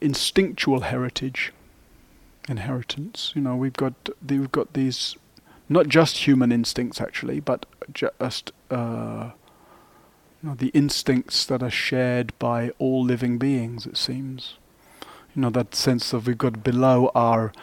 instinctual 0.02 0.82
heritage, 0.82 1.54
inheritance. 2.50 3.32
You 3.36 3.42
know, 3.42 3.56
we've 3.56 3.74
got 3.74 3.94
we've 4.28 4.52
got 4.52 4.74
these 4.74 5.16
not 5.70 5.88
just 5.88 6.28
human 6.28 6.52
instincts 6.52 7.00
actually, 7.00 7.40
but 7.40 7.66
just 7.94 8.52
uh, 8.70 9.32
you 10.42 10.50
know, 10.50 10.56
the 10.56 10.68
instincts 10.70 11.46
that 11.46 11.64
are 11.64 11.70
shared 11.70 12.38
by 12.38 12.72
all 12.78 13.04
living 13.04 13.38
beings. 13.38 13.86
It 13.86 13.96
seems, 13.96 14.56
you 15.34 15.42
know, 15.42 15.50
that 15.52 15.74
sense 15.74 16.12
of 16.12 16.28
we've 16.28 16.38
got 16.38 16.64
below 16.64 17.12
our 17.16 17.54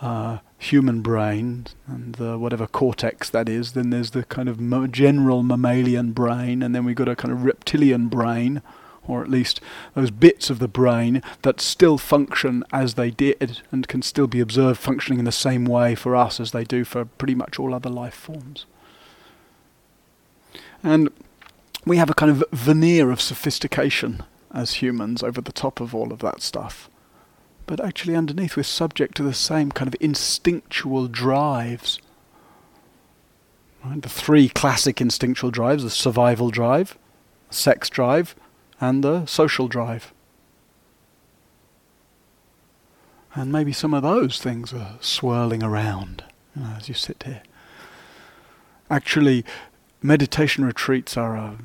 uh, 0.00 0.38
human 0.56 1.02
brain 1.02 1.66
and 1.86 2.14
the 2.14 2.38
whatever 2.38 2.66
cortex 2.66 3.28
that 3.30 3.48
is. 3.48 3.72
Then 3.72 3.90
there's 3.90 4.12
the 4.12 4.24
kind 4.24 4.48
of 4.48 4.58
general 4.90 5.42
mammalian 5.42 6.12
brain, 6.12 6.62
and 6.62 6.74
then 6.74 6.84
we've 6.84 6.96
got 6.96 7.08
a 7.08 7.16
kind 7.16 7.32
of 7.32 7.44
reptilian 7.44 8.08
brain, 8.08 8.62
or 9.10 9.22
at 9.22 9.30
least 9.30 9.60
those 9.94 10.10
bits 10.10 10.50
of 10.50 10.58
the 10.58 10.68
brain 10.68 11.22
that 11.42 11.60
still 11.60 11.98
function 11.98 12.64
as 12.72 12.94
they 12.94 13.10
did 13.10 13.62
and 13.70 13.88
can 13.88 14.02
still 14.02 14.26
be 14.26 14.40
observed 14.40 14.78
functioning 14.78 15.18
in 15.18 15.24
the 15.24 15.32
same 15.32 15.64
way 15.64 15.94
for 15.94 16.14
us 16.14 16.40
as 16.40 16.52
they 16.52 16.64
do 16.64 16.84
for 16.84 17.04
pretty 17.04 17.34
much 17.34 17.58
all 17.58 17.74
other 17.74 17.90
life 17.90 18.14
forms. 18.14 18.66
And 20.82 21.10
we 21.84 21.96
have 21.96 22.10
a 22.10 22.14
kind 22.14 22.30
of 22.30 22.44
veneer 22.52 23.10
of 23.10 23.20
sophistication 23.20 24.22
as 24.52 24.74
humans 24.74 25.22
over 25.22 25.40
the 25.40 25.52
top 25.52 25.80
of 25.80 25.94
all 25.94 26.12
of 26.12 26.20
that 26.20 26.42
stuff 26.42 26.90
but 27.70 27.78
actually 27.78 28.16
underneath 28.16 28.56
we're 28.56 28.64
subject 28.64 29.16
to 29.16 29.22
the 29.22 29.32
same 29.32 29.70
kind 29.70 29.86
of 29.86 29.94
instinctual 30.00 31.06
drives. 31.06 32.00
Right? 33.84 34.02
The 34.02 34.08
three 34.08 34.48
classic 34.48 35.00
instinctual 35.00 35.52
drives 35.52 35.84
the 35.84 35.90
survival 35.90 36.50
drive, 36.50 36.98
sex 37.48 37.88
drive, 37.88 38.34
and 38.80 39.04
the 39.04 39.26
social 39.26 39.68
drive. 39.68 40.12
And 43.34 43.52
maybe 43.52 43.72
some 43.72 43.94
of 43.94 44.02
those 44.02 44.40
things 44.40 44.72
are 44.72 44.96
swirling 45.00 45.62
around 45.62 46.24
you 46.56 46.62
know, 46.62 46.74
as 46.76 46.88
you 46.88 46.94
sit 46.94 47.22
here. 47.24 47.42
Actually, 48.88 49.44
meditation 50.02 50.64
retreats 50.64 51.16
are 51.16 51.36
a, 51.36 51.58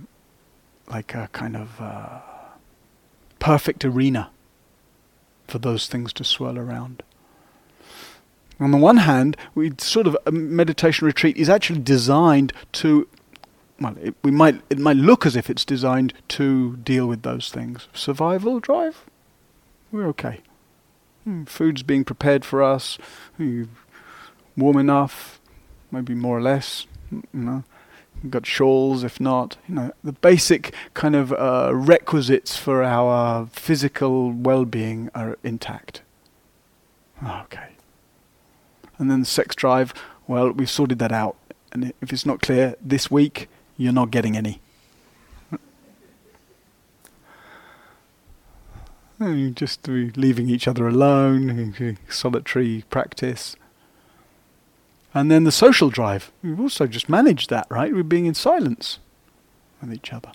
like 0.88 1.16
a 1.16 1.30
kind 1.32 1.56
of 1.56 1.82
uh, 1.82 2.20
perfect 3.40 3.84
arena 3.84 4.30
for 5.48 5.58
those 5.58 5.88
things 5.88 6.14
to 6.14 6.24
swirl 6.24 6.60
around. 6.60 7.02
On 8.60 8.72
the 8.72 8.78
one 8.78 8.98
hand, 8.98 9.36
we 9.54 9.72
sort 9.80 10.08
of 10.08 10.16
a 10.26 10.32
meditation 10.32 11.06
retreat 11.06 11.36
is 11.36 11.50
actually 11.50 11.80
designed 11.80 12.54
to 12.74 13.08
well, 13.80 13.96
it, 14.02 14.16
we 14.24 14.32
might 14.32 14.62
it 14.70 14.80
might 14.80 14.98
look 14.98 15.26
as 15.26 15.36
if 15.36 15.50
it's 15.50 15.66
designed 15.66 16.14
to 16.30 16.78
deal 16.78 17.08
with 17.08 17.24
those 17.24 17.50
things. 17.50 17.88
Survival 17.94 18.60
drive, 18.60 19.06
we're 19.92 20.08
okay. 20.08 20.42
Hmm, 21.24 21.44
food's 21.46 21.84
being 21.84 22.04
prepared 22.04 22.46
for 22.46 22.62
us, 22.62 22.98
warm 23.38 24.78
enough, 24.78 25.40
maybe 25.92 26.14
more 26.14 26.38
or 26.38 26.42
less. 26.42 26.86
You 27.12 27.24
know, 27.34 27.64
We've 28.26 28.32
got 28.32 28.46
shawls, 28.46 29.04
if 29.04 29.20
not, 29.20 29.58
you 29.68 29.76
know, 29.76 29.92
the 30.04 30.14
basic 30.14 30.74
kind 30.94 31.16
of 31.16 31.32
uh, 31.34 31.72
requisites 31.74 32.58
for 32.58 32.84
our 32.84 33.46
physical 33.48 34.32
well-being 34.32 35.10
are 35.14 35.38
intact. 35.44 36.02
Okay. 37.24 37.70
And 38.98 39.12
then 39.12 39.20
the 39.20 39.26
sex 39.26 39.56
drive, 39.56 39.94
well, 40.28 40.52
we've 40.52 40.70
sorted 40.70 41.00
that 41.00 41.12
out. 41.12 41.36
And 41.72 41.94
if 42.02 42.14
it's 42.14 42.26
not 42.26 42.42
clear 42.42 42.76
this 42.82 43.12
week, 43.12 43.48
you're 43.78 43.94
not 43.94 44.12
getting 44.12 44.38
any. 44.38 44.62
just 49.20 49.88
leaving 49.88 50.50
each 50.50 50.68
other 50.68 50.88
alone, 50.88 51.98
solitary 52.10 52.84
practice. 52.90 53.56
And 55.14 55.32
then 55.32 55.46
the 55.46 55.52
social 55.52 55.90
drive. 55.90 56.32
We've 56.44 56.60
also 56.60 56.88
just 56.88 57.08
managed 57.08 57.50
that, 57.50 57.68
right? 57.70 57.94
We're 57.94 58.04
being 58.04 58.26
in 58.26 58.34
silence 58.34 59.00
with 59.82 59.94
each 59.94 60.12
other. 60.12 60.32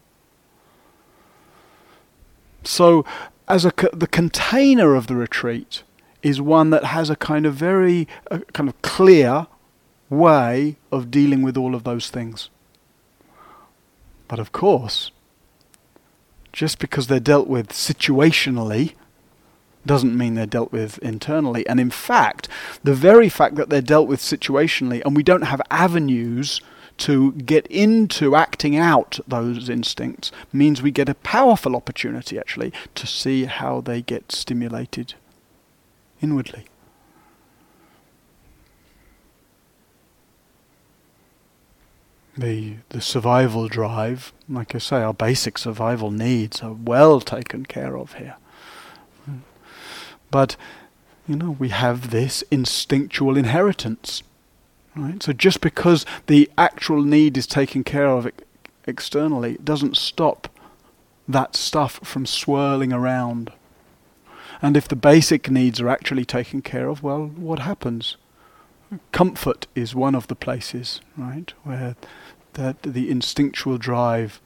So, 2.65 3.05
as 3.49 3.65
a 3.65 3.73
co- 3.73 3.91
the 3.93 4.07
container 4.07 4.95
of 4.95 5.07
the 5.07 5.17
retreat 5.17 5.83
is 6.23 6.41
one 6.41 6.71
that 6.71 6.85
has 6.85 7.11
a 7.11 7.17
kind 7.17 7.47
of 7.47 7.55
very 7.55 8.07
uh, 8.31 8.39
kind 8.53 8.69
of 8.69 8.81
clear 8.83 9.47
way 10.09 10.77
of 10.93 11.11
dealing 11.11 11.43
with 11.43 11.57
all 11.57 11.75
of 11.75 11.85
those 11.85 12.11
things. 12.11 12.49
But 14.31 14.39
of 14.39 14.53
course, 14.53 15.11
just 16.53 16.79
because 16.79 17.09
they're 17.09 17.19
dealt 17.19 17.49
with 17.49 17.71
situationally 17.71 18.95
doesn't 19.85 20.17
mean 20.17 20.35
they're 20.35 20.47
dealt 20.47 20.71
with 20.71 20.99
internally. 20.99 21.67
And 21.67 21.81
in 21.81 21.91
fact, 21.91 22.49
the 22.85 22.95
very 22.95 23.29
fact 23.29 23.57
that 23.57 23.71
they're 23.71 23.83
dealt 23.83 24.07
with 24.07 24.21
situationally 24.21 25.03
and 25.05 25.17
we 25.17 25.25
don't 25.25 25.43
have 25.43 25.61
avenues 25.69 26.61
to 26.99 27.33
get 27.33 27.67
into 27.67 28.37
acting 28.37 28.77
out 28.77 29.19
those 29.27 29.69
instincts 29.69 30.31
means 30.53 30.81
we 30.81 30.93
get 30.93 31.09
a 31.09 31.15
powerful 31.17 31.75
opportunity 31.75 32.39
actually 32.39 32.73
to 32.95 33.09
see 33.09 33.47
how 33.47 33.81
they 33.81 34.01
get 34.01 34.31
stimulated 34.31 35.15
inwardly. 36.23 36.67
The, 42.37 42.77
the 42.91 43.01
survival 43.01 43.69
drive, 43.69 44.33
like 44.49 44.75
I 44.75 44.79
say, 44.79 45.03
our 45.03 45.13
basic 45.13 45.59
survival 45.59 46.11
needs 46.11 46.63
are 46.63 46.73
well 46.73 47.21
taken 47.21 47.67
care 47.67 47.97
of 47.99 48.15
here. 48.15 48.37
But, 50.31 50.57
you 51.27 51.37
know, 51.37 51.57
we 51.59 51.71
have 51.71 52.11
this 52.11 52.43
instinctual 52.51 53.37
inheritance. 53.37 54.23
Right? 54.95 55.23
So 55.23 55.33
just 55.33 55.61
because 55.61 56.07
the 56.27 56.51
actual 56.57 57.03
need 57.03 57.37
is 57.37 57.47
taken 57.47 57.85
care 57.85 58.09
of 58.09 58.31
externally, 58.87 59.55
it 59.55 59.65
doesn't 59.65 59.97
stop 59.97 60.49
that 61.29 61.57
stuff 61.57 62.01
from 62.03 62.27
swirling 62.27 62.93
around. 62.93 63.53
And 64.63 64.77
if 64.77 64.89
the 64.89 64.97
basic 64.97 65.51
needs 65.51 65.81
are 65.81 65.89
actually 65.89 66.25
taken 66.25 66.61
care 66.63 66.89
of, 66.89 67.03
well, 67.03 67.27
what 67.27 67.61
happens? 67.61 68.17
Comfort 69.13 69.67
is 69.75 69.95
one 69.95 70.15
of 70.15 70.27
the 70.27 70.35
places, 70.35 71.01
right, 71.17 71.53
where 71.63 71.97
that 72.55 72.83
the 72.83 73.11
instinctual 73.11 73.79
drive, 73.79 74.41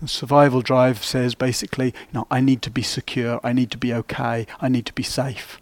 the 0.00 0.08
survival 0.08 0.62
drive 0.62 1.04
says 1.04 1.34
basically, 1.34 1.86
you 1.86 2.12
know, 2.12 2.26
I 2.30 2.40
need 2.40 2.62
to 2.62 2.70
be 2.70 2.82
secure, 2.82 3.40
I 3.44 3.52
need 3.52 3.70
to 3.70 3.78
be 3.78 3.94
okay, 3.94 4.46
I 4.60 4.68
need 4.68 4.86
to 4.86 4.92
be 4.92 5.04
safe. 5.04 5.60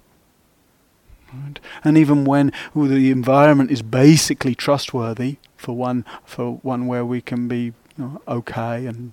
Right? 1.33 1.61
And 1.85 1.99
even 1.99 2.25
when 2.25 2.53
the 2.75 3.11
environment 3.11 3.71
is 3.71 3.83
basically 3.83 4.55
trustworthy 4.55 5.37
for 5.57 5.77
one, 5.77 6.05
for 6.25 6.55
one 6.63 6.87
where 6.87 7.05
we 7.05 7.21
can 7.21 7.49
be 7.49 7.73
you 7.97 7.99
know, 7.99 8.23
okay 8.27 8.87
and 8.87 9.13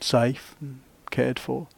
safe 0.00 0.56
and 0.60 0.80
cared 1.10 1.38
for. 1.38 1.68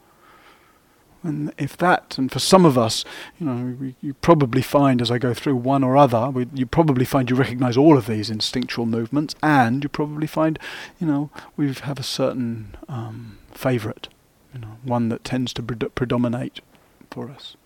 And 1.24 1.54
if 1.56 1.74
that, 1.78 2.18
and 2.18 2.30
for 2.30 2.38
some 2.38 2.66
of 2.66 2.76
us, 2.76 3.02
you 3.40 3.46
know, 3.46 3.74
we, 3.80 3.94
you 4.02 4.12
probably 4.12 4.60
find 4.60 5.00
as 5.00 5.10
I 5.10 5.16
go 5.16 5.32
through 5.32 5.56
one 5.56 5.82
or 5.82 5.96
other, 5.96 6.28
we, 6.28 6.46
you 6.52 6.66
probably 6.66 7.06
find 7.06 7.30
you 7.30 7.36
recognize 7.36 7.78
all 7.78 7.96
of 7.96 8.06
these 8.06 8.28
instinctual 8.28 8.84
movements, 8.84 9.34
and 9.42 9.82
you 9.82 9.88
probably 9.88 10.26
find, 10.26 10.58
you 11.00 11.06
know, 11.06 11.30
we 11.56 11.72
have 11.72 11.98
a 11.98 12.02
certain 12.02 12.76
um, 12.90 13.38
favorite, 13.52 14.08
you 14.52 14.60
know, 14.60 14.76
one 14.82 15.08
that 15.08 15.24
tends 15.24 15.54
to 15.54 15.62
pred- 15.62 15.94
predominate 15.94 16.60
for 17.10 17.30
us. 17.30 17.56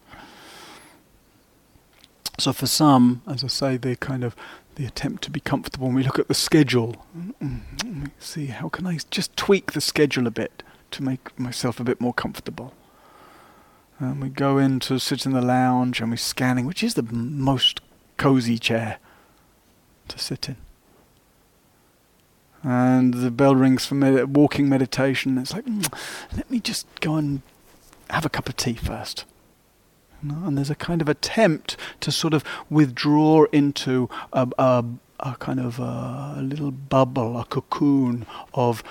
So 2.39 2.53
for 2.53 2.69
some, 2.69 3.23
as 3.27 3.43
I 3.43 3.49
say, 3.49 3.77
they 3.77 3.97
kind 3.97 4.23
of 4.23 4.37
the 4.77 4.87
attempt 4.87 5.25
to 5.25 5.31
be 5.33 5.41
comfortable. 5.41 5.89
When 5.89 5.97
we 5.97 6.05
look 6.05 6.21
at 6.21 6.29
the 6.29 6.35
schedule, 6.35 7.05
mm, 7.43 8.11
see 8.21 8.47
how 8.47 8.69
can 8.69 8.87
I 8.87 9.01
just 9.11 9.37
tweak 9.37 9.73
the 9.73 9.81
schedule 9.81 10.29
a 10.29 10.31
bit 10.31 10.63
to 10.93 11.03
make 11.03 11.37
myself 11.37 11.81
a 11.81 11.85
bit 11.85 12.01
more 12.01 12.15
comfortable. 12.15 12.73
And 14.01 14.23
we 14.23 14.29
go 14.29 14.59
in 14.59 14.79
to 14.81 14.99
sit 14.99 15.27
in 15.27 15.33
the 15.33 15.43
lounge 15.43 16.01
and 16.01 16.11
we're 16.11 16.17
scanning, 16.17 16.67
which 16.67 16.85
is 16.85 16.95
the 16.95 17.03
most 17.03 17.81
cozy 18.17 18.59
chair 18.59 18.99
to 20.07 20.19
sit 20.19 20.49
in. 20.49 20.57
And 22.63 23.15
the 23.15 23.31
bell 23.31 23.55
rings 23.55 23.87
for 23.87 23.95
med- 23.95 24.37
walking 24.37 24.69
meditation. 24.69 25.39
It's 25.39 25.53
like, 25.53 25.65
mm, 25.65 25.93
let 26.37 26.51
me 26.51 26.61
just 26.61 26.87
go 27.01 27.17
and 27.17 27.43
have 28.11 28.25
a 28.25 28.29
cup 28.29 28.49
of 28.49 28.57
tea 28.57 28.75
first. 28.75 29.25
And 30.23 30.59
there's 30.59 30.71
a 30.71 30.75
kind 30.75 31.01
of 31.01 31.09
attempt 31.09 31.77
to 32.01 32.11
sort 32.11 32.35
of 32.35 32.43
withdraw 32.69 33.45
into 33.53 34.09
a, 34.33 34.49
a, 34.59 34.85
a 35.21 35.35
kind 35.37 35.61
of 35.61 35.79
a, 35.79 36.35
a 36.39 36.43
little 36.43 36.73
bubble, 36.73 37.39
a 37.39 37.45
cocoon 37.45 38.27
of 38.55 38.83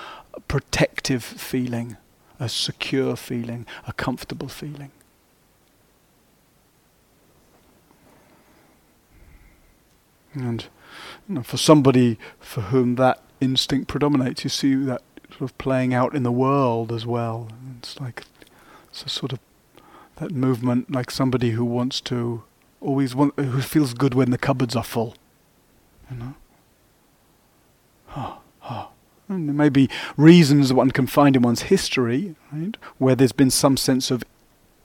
protective 0.48 1.22
feeling, 1.22 1.98
a 2.40 2.48
secure 2.48 3.16
feeling, 3.16 3.66
a 3.86 3.92
comfortable 3.92 4.48
feeling. 4.48 4.90
And 10.40 10.66
you 11.28 11.36
know, 11.36 11.42
for 11.42 11.56
somebody 11.56 12.18
for 12.40 12.62
whom 12.62 12.94
that 12.96 13.22
instinct 13.40 13.88
predominates, 13.88 14.44
you 14.44 14.50
see 14.50 14.74
that 14.74 15.02
sort 15.30 15.42
of 15.42 15.58
playing 15.58 15.94
out 15.94 16.14
in 16.14 16.22
the 16.22 16.32
world 16.32 16.92
as 16.92 17.06
well. 17.06 17.48
It's 17.78 18.00
like 18.00 18.24
it's 18.90 19.04
a 19.04 19.08
sort 19.08 19.32
of 19.32 19.40
that 20.16 20.32
movement, 20.32 20.90
like 20.90 21.10
somebody 21.10 21.50
who 21.50 21.64
wants 21.64 22.00
to 22.02 22.42
always 22.80 23.14
want, 23.14 23.38
who 23.38 23.60
feels 23.60 23.94
good 23.94 24.14
when 24.14 24.30
the 24.30 24.38
cupboards 24.38 24.74
are 24.74 24.84
full. 24.84 25.14
You 26.10 26.16
know. 26.16 26.34
Oh, 28.16 28.38
oh. 28.64 28.88
And 29.28 29.48
there 29.48 29.54
may 29.54 29.68
be 29.68 29.90
reasons 30.16 30.72
one 30.72 30.90
can 30.90 31.06
find 31.06 31.36
in 31.36 31.42
one's 31.42 31.62
history, 31.62 32.34
right, 32.50 32.76
where 32.96 33.14
there's 33.14 33.32
been 33.32 33.50
some 33.50 33.76
sense 33.76 34.10
of 34.10 34.24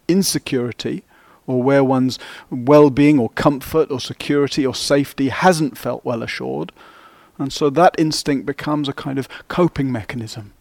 insecurity 0.07 1.03
or 1.47 1.61
where 1.61 1.83
one's 1.83 2.19
well 2.49 2.89
being 2.89 3.19
or 3.19 3.29
comfort 3.29 3.91
or 3.91 3.99
security 3.99 4.65
or 4.65 4.75
safety 4.75 5.29
hasn't 5.29 5.77
felt 5.77 6.05
well 6.05 6.23
assured. 6.23 6.71
And 7.37 7.51
so 7.51 7.69
that 7.71 7.95
instinct 7.97 8.45
becomes 8.45 8.87
a 8.87 8.93
kind 8.93 9.17
of 9.17 9.27
coping 9.47 9.91
mechanism. 9.91 10.53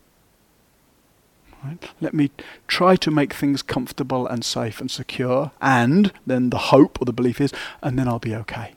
Right? 1.63 1.91
Let 2.01 2.13
me 2.13 2.31
try 2.67 2.97
to 2.97 3.11
make 3.11 3.33
things 3.33 3.63
comfortable 3.63 4.27
and 4.27 4.45
safe 4.45 4.81
and 4.81 4.91
secure, 4.91 5.53
and 5.61 6.13
then 6.27 6.51
the 6.51 6.59
hope 6.59 7.01
or 7.01 7.05
the 7.05 7.13
belief 7.13 7.41
is, 7.41 7.53
and 7.81 7.97
then 7.97 8.09
I'll 8.09 8.19
be 8.19 8.35
okay. 8.35 8.75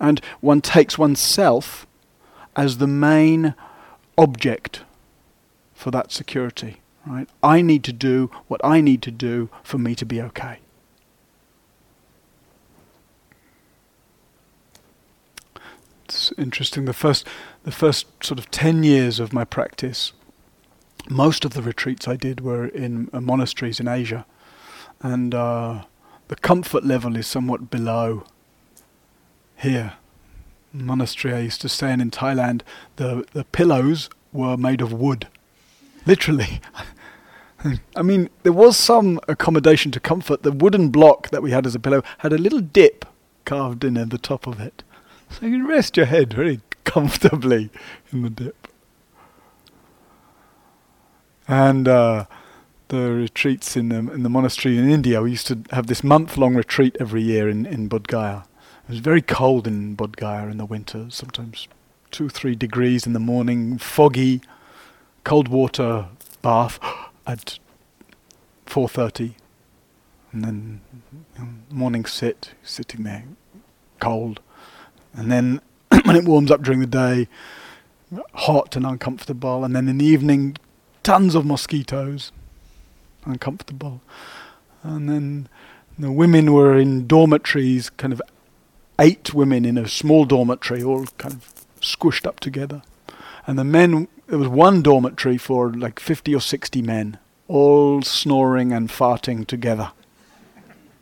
And 0.00 0.22
one 0.40 0.62
takes 0.62 0.96
oneself 0.96 1.86
as 2.56 2.78
the 2.78 2.86
main 2.86 3.54
object 4.16 4.84
for 5.74 5.90
that 5.90 6.12
security. 6.12 6.80
Right? 7.06 7.28
I 7.42 7.60
need 7.60 7.84
to 7.84 7.92
do 7.92 8.30
what 8.48 8.60
I 8.64 8.80
need 8.80 9.02
to 9.02 9.10
do 9.10 9.50
for 9.62 9.78
me 9.78 9.94
to 9.94 10.06
be 10.06 10.22
okay. 10.22 10.58
It's 16.04 16.32
interesting. 16.38 16.84
The 16.84 16.92
first, 16.92 17.26
the 17.64 17.72
first 17.72 18.06
sort 18.22 18.38
of 18.38 18.50
ten 18.50 18.84
years 18.84 19.20
of 19.20 19.32
my 19.32 19.44
practice, 19.44 20.12
most 21.10 21.44
of 21.44 21.54
the 21.54 21.62
retreats 21.62 22.06
I 22.06 22.16
did 22.16 22.40
were 22.40 22.66
in 22.66 23.10
uh, 23.12 23.20
monasteries 23.20 23.80
in 23.80 23.88
Asia, 23.88 24.24
and 25.02 25.34
uh, 25.34 25.84
the 26.28 26.36
comfort 26.36 26.84
level 26.84 27.16
is 27.16 27.26
somewhat 27.26 27.70
below 27.70 28.24
here. 29.56 29.94
Monastery 30.72 31.34
I 31.34 31.40
used 31.40 31.60
to 31.62 31.68
stay 31.68 31.92
in 31.92 32.00
in 32.00 32.10
Thailand, 32.10 32.62
the 32.96 33.26
the 33.32 33.44
pillows 33.44 34.08
were 34.32 34.56
made 34.56 34.80
of 34.80 34.92
wood, 34.92 35.28
literally. 36.06 36.60
I 37.96 38.02
mean, 38.02 38.28
there 38.42 38.52
was 38.52 38.76
some 38.76 39.20
accommodation 39.26 39.90
to 39.92 40.00
comfort. 40.00 40.42
The 40.42 40.52
wooden 40.52 40.90
block 40.90 41.30
that 41.30 41.42
we 41.42 41.50
had 41.50 41.66
as 41.66 41.74
a 41.74 41.80
pillow 41.80 42.02
had 42.18 42.32
a 42.32 42.38
little 42.38 42.60
dip 42.60 43.04
carved 43.44 43.84
in 43.84 43.96
at 43.96 44.10
the 44.10 44.18
top 44.18 44.46
of 44.46 44.60
it. 44.60 44.82
So 45.30 45.46
you 45.46 45.52
can 45.52 45.66
rest 45.66 45.96
your 45.96 46.06
head 46.06 46.34
very 46.34 46.60
comfortably 46.84 47.70
in 48.12 48.22
the 48.22 48.30
dip. 48.30 48.68
And 51.48 51.88
uh, 51.88 52.26
the 52.88 53.10
retreats 53.10 53.76
in 53.76 53.88
the, 53.88 53.96
in 53.96 54.22
the 54.22 54.28
monastery 54.28 54.78
in 54.78 54.90
India, 54.90 55.22
we 55.22 55.30
used 55.30 55.46
to 55.48 55.62
have 55.70 55.86
this 55.86 56.04
month 56.04 56.36
long 56.36 56.54
retreat 56.54 56.96
every 57.00 57.22
year 57.22 57.48
in, 57.48 57.66
in 57.66 57.88
Bodh 57.88 58.06
Gaya. 58.06 58.44
It 58.88 58.90
was 58.90 58.98
very 58.98 59.22
cold 59.22 59.66
in 59.66 59.96
Bodh 59.96 60.16
Gaya 60.16 60.48
in 60.48 60.58
the 60.58 60.66
winter, 60.66 61.06
sometimes 61.08 61.68
two, 62.10 62.28
three 62.28 62.54
degrees 62.54 63.06
in 63.06 63.12
the 63.12 63.20
morning, 63.20 63.78
foggy, 63.78 64.40
cold 65.24 65.48
water 65.48 66.06
bath 66.42 66.78
at 67.26 67.58
4.30 68.66 69.34
and 70.32 70.44
then 70.44 70.80
morning 71.70 72.04
sit, 72.04 72.52
sitting 72.62 73.04
there, 73.04 73.24
cold. 74.00 74.40
And 75.14 75.30
then 75.30 75.60
when 76.04 76.16
it 76.16 76.24
warms 76.24 76.50
up 76.50 76.62
during 76.62 76.80
the 76.80 76.86
day, 76.86 77.28
hot 78.34 78.74
and 78.76 78.84
uncomfortable. 78.84 79.64
And 79.64 79.74
then 79.74 79.88
in 79.88 79.98
the 79.98 80.04
evening, 80.04 80.56
tons 81.02 81.34
of 81.34 81.46
mosquitoes, 81.46 82.32
uncomfortable. 83.24 84.00
And 84.82 85.08
then 85.08 85.48
the 85.98 86.10
women 86.10 86.52
were 86.52 86.76
in 86.76 87.06
dormitories, 87.06 87.90
kind 87.90 88.12
of 88.12 88.20
eight 88.98 89.32
women 89.34 89.64
in 89.64 89.78
a 89.78 89.88
small 89.88 90.24
dormitory, 90.24 90.82
all 90.82 91.06
kind 91.18 91.34
of 91.34 91.64
squished 91.80 92.26
up 92.26 92.40
together. 92.40 92.82
And 93.46 93.58
the 93.58 93.64
men 93.64 94.08
there 94.26 94.38
was 94.38 94.48
one 94.48 94.82
dormitory 94.82 95.38
for 95.38 95.72
like 95.72 96.00
50 96.00 96.34
or 96.34 96.40
60 96.40 96.82
men, 96.82 97.18
all 97.48 98.02
snoring 98.02 98.72
and 98.72 98.88
farting 98.88 99.46
together 99.46 99.92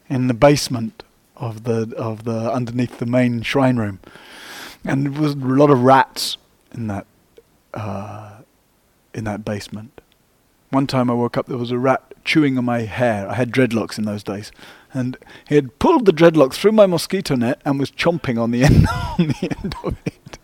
in 0.09 0.27
the 0.27 0.35
basement 0.35 1.03
of 1.37 1.65
the 1.65 1.93
of 1.97 2.25
the 2.25 2.53
underneath 2.53 2.99
the 2.99 3.07
main 3.07 3.43
shrine 3.43 3.77
room, 3.77 4.01
and 4.85 5.07
there 5.07 5.23
was 5.23 5.35
a 5.35 5.39
lot 5.39 5.71
of 5.71 5.83
rats 5.83 6.37
in 6.73 6.87
that 6.89 7.07
uh, 7.75 8.33
in 9.15 9.25
that 9.25 9.45
basement. 9.45 10.01
One 10.71 10.87
time 10.87 11.11
I 11.11 11.15
woke 11.15 11.37
up, 11.37 11.47
there 11.47 11.59
was 11.59 11.71
a 11.71 11.79
rat 11.79 12.13
chewing 12.25 12.57
on 12.57 12.65
my 12.65 12.83
hair. 12.83 13.29
I 13.29 13.35
had 13.35 13.51
dreadlocks 13.51 13.99
in 13.99 14.05
those 14.05 14.23
days. 14.23 14.53
And 14.95 15.17
he 15.49 15.55
had 15.55 15.79
pulled 15.79 16.07
the 16.07 16.13
dreadlocks 16.13 16.55
through 16.55 16.73
my 16.73 16.87
mosquito 16.87 17.35
net 17.35 17.61
and 17.65 17.79
was 17.79 17.91
chomping 17.91 18.41
on 18.41 18.51
the 18.51 18.65
end, 18.65 18.87
on 19.19 19.29
the 19.29 19.57
end 19.63 19.75
of 19.85 19.97
it. 20.05 20.39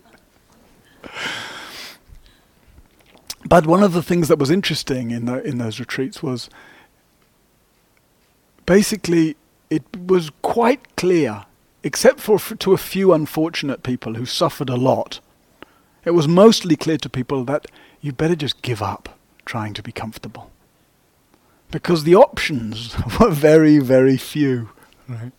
But 3.49 3.65
one 3.65 3.81
of 3.81 3.93
the 3.93 4.03
things 4.03 4.27
that 4.27 4.37
was 4.37 4.51
interesting 4.51 5.09
in, 5.09 5.25
the, 5.25 5.43
in 5.43 5.57
those 5.57 5.79
retreats 5.79 6.21
was 6.21 6.51
basically 8.67 9.35
it 9.71 9.83
was 9.97 10.29
quite 10.43 10.95
clear, 10.95 11.45
except 11.83 12.19
for 12.19 12.35
f- 12.35 12.53
to 12.59 12.73
a 12.73 12.77
few 12.77 13.11
unfortunate 13.11 13.81
people 13.81 14.13
who 14.13 14.25
suffered 14.27 14.69
a 14.69 14.75
lot, 14.75 15.19
it 16.05 16.11
was 16.11 16.27
mostly 16.27 16.75
clear 16.75 16.99
to 16.99 17.09
people 17.09 17.43
that 17.45 17.65
you 18.01 18.11
better 18.11 18.35
just 18.35 18.61
give 18.61 18.83
up 18.83 19.17
trying 19.45 19.73
to 19.73 19.81
be 19.81 19.91
comfortable. 19.91 20.51
Because 21.71 22.03
the 22.03 22.15
options 22.15 22.95
were 23.19 23.31
very, 23.31 23.79
very 23.79 24.17
few. 24.17 24.69
Right? 25.07 25.31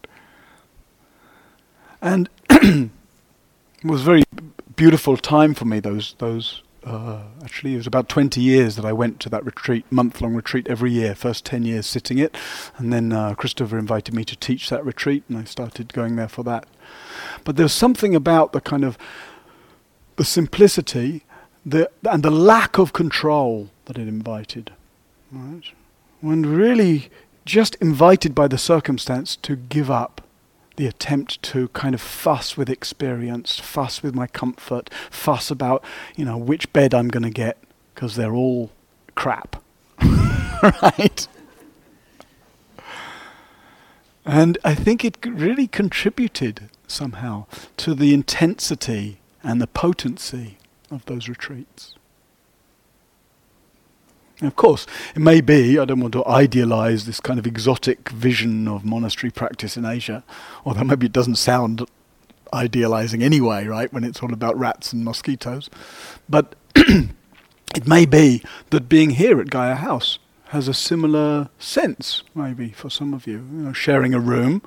And 2.03 2.29
it 2.51 2.90
was 3.85 4.01
a 4.03 4.05
very 4.05 4.25
beautiful 4.75 5.16
time 5.16 5.55
for 5.55 5.64
me, 5.64 5.79
those, 5.79 6.16
those 6.18 6.62
uh, 6.85 7.23
actually, 7.45 7.75
it 7.75 7.77
was 7.77 7.87
about 7.87 8.09
20 8.09 8.40
years 8.40 8.77
that 8.77 8.85
I 8.85 8.93
went 8.93 9.21
to 9.21 9.29
that 9.29 9.45
retreat, 9.45 9.85
month 9.90 10.21
long 10.21 10.35
retreat 10.35 10.66
every 10.69 10.90
year. 10.90 11.14
First 11.14 11.45
10 11.45 11.64
years 11.64 11.87
sitting 11.87 12.19
it, 12.19 12.37
and 12.77 12.93
then 12.93 13.12
uh, 13.12 13.35
Christopher 13.35 13.79
invited 13.79 14.14
me 14.14 14.25
to 14.25 14.37
teach 14.37 14.71
that 14.71 14.85
retreat, 14.85 15.25
and 15.29 15.38
I 15.38 15.45
started 15.45 15.93
going 15.93 16.16
there 16.16 16.29
for 16.29 16.43
that. 16.45 16.66
But 17.45 17.57
there 17.57 17.64
was 17.64 17.73
something 17.73 18.14
about 18.14 18.53
the 18.53 18.61
kind 18.61 18.85
of 18.85 18.97
the 20.16 20.25
simplicity 20.25 21.25
the, 21.64 21.90
and 22.11 22.23
the 22.23 22.31
lack 22.31 22.79
of 22.79 22.93
control 22.93 23.71
that 23.85 23.99
it 23.99 24.09
invited. 24.09 24.73
Right? 25.31 25.64
When 26.21 26.45
really 26.45 27.11
just 27.45 27.75
invited 27.77 28.35
by 28.35 28.49
the 28.49 28.59
circumstance 28.59 29.37
to 29.37 29.57
give 29.57 29.90
up 29.90 30.23
the 30.81 30.87
attempt 30.87 31.43
to 31.43 31.69
kind 31.69 31.95
of 31.95 32.01
fuss 32.01 32.57
with 32.57 32.71
experience, 32.71 33.59
fuss 33.59 34.03
with 34.03 34.14
my 34.14 34.27
comfort, 34.27 34.88
fuss 35.11 35.51
about, 35.51 35.85
you 36.16 36.25
know, 36.25 36.38
which 36.38 36.73
bed 36.73 36.95
I'm 36.95 37.09
going 37.09 37.23
to 37.23 37.29
get 37.29 37.59
because 37.95 38.16
they're 38.16 38.35
all 38.35 38.71
crap. 39.14 39.62
right? 40.03 41.29
And 44.25 44.57
I 44.64 44.75
think 44.75 45.05
it 45.05 45.19
really 45.27 45.66
contributed 45.66 46.71
somehow 46.87 47.45
to 47.77 47.95
the 47.95 48.14
intensity 48.14 49.21
and 49.43 49.61
the 49.61 49.66
potency 49.66 50.57
of 50.90 51.05
those 51.05 51.29
retreats. 51.29 51.95
Of 54.42 54.57
course, 54.57 54.87
it 55.14 55.20
may 55.20 55.42
be, 55.42 55.79
I 55.79 55.85
don't 55.85 56.00
want 56.00 56.14
to 56.14 56.26
idealize 56.26 57.05
this 57.05 57.20
kind 57.20 57.38
of 57.38 57.46
exotic 57.46 58.09
vision 58.09 58.66
of 58.66 58.85
monastery 58.85 59.31
practice 59.31 59.76
in 59.76 59.85
Asia, 59.85 60.24
although 60.64 60.85
maybe 60.85 61.07
it 61.07 61.12
doesn't 61.12 61.37
sound 61.37 61.87
idealizing 62.53 63.22
anyway, 63.22 63.66
right, 63.66 63.92
when 63.92 64.03
it's 64.03 64.22
all 64.22 64.33
about 64.33 64.59
rats 64.59 64.92
and 64.92 65.05
mosquitoes. 65.05 65.68
But 66.29 66.55
it 66.74 67.87
may 67.87 68.07
be 68.07 68.42
that 68.70 68.88
being 68.88 69.11
here 69.11 69.40
at 69.40 69.50
Gaia 69.50 69.74
House 69.74 70.18
has 70.48 70.68
a 70.68 70.74
similar 70.74 71.50
sense, 71.59 72.22
maybe, 72.35 72.70
for 72.70 72.90
some 72.90 73.14
of 73.14 73.26
you. 73.26 73.46
you 73.53 73.62
know, 73.62 73.72
sharing 73.72 74.14
a 74.14 74.20
room 74.20 74.62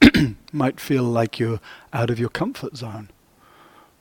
might 0.52 0.80
feel 0.80 1.02
like 1.02 1.38
you're 1.38 1.60
out 1.92 2.10
of 2.10 2.18
your 2.18 2.30
comfort 2.30 2.76
zone. 2.76 3.10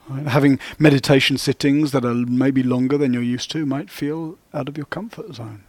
Right? 0.07 0.27
Having 0.27 0.59
meditation 0.77 1.37
sittings 1.37 1.91
that 1.91 2.05
are 2.05 2.13
maybe 2.13 2.61
longer 2.61 2.97
than 2.97 3.13
you're 3.13 3.23
used 3.23 3.49
to 3.51 3.65
might 3.65 3.89
feel 3.89 4.37
out 4.53 4.69
of 4.69 4.77
your 4.77 4.85
comfort 4.85 5.33
zone. 5.33 5.63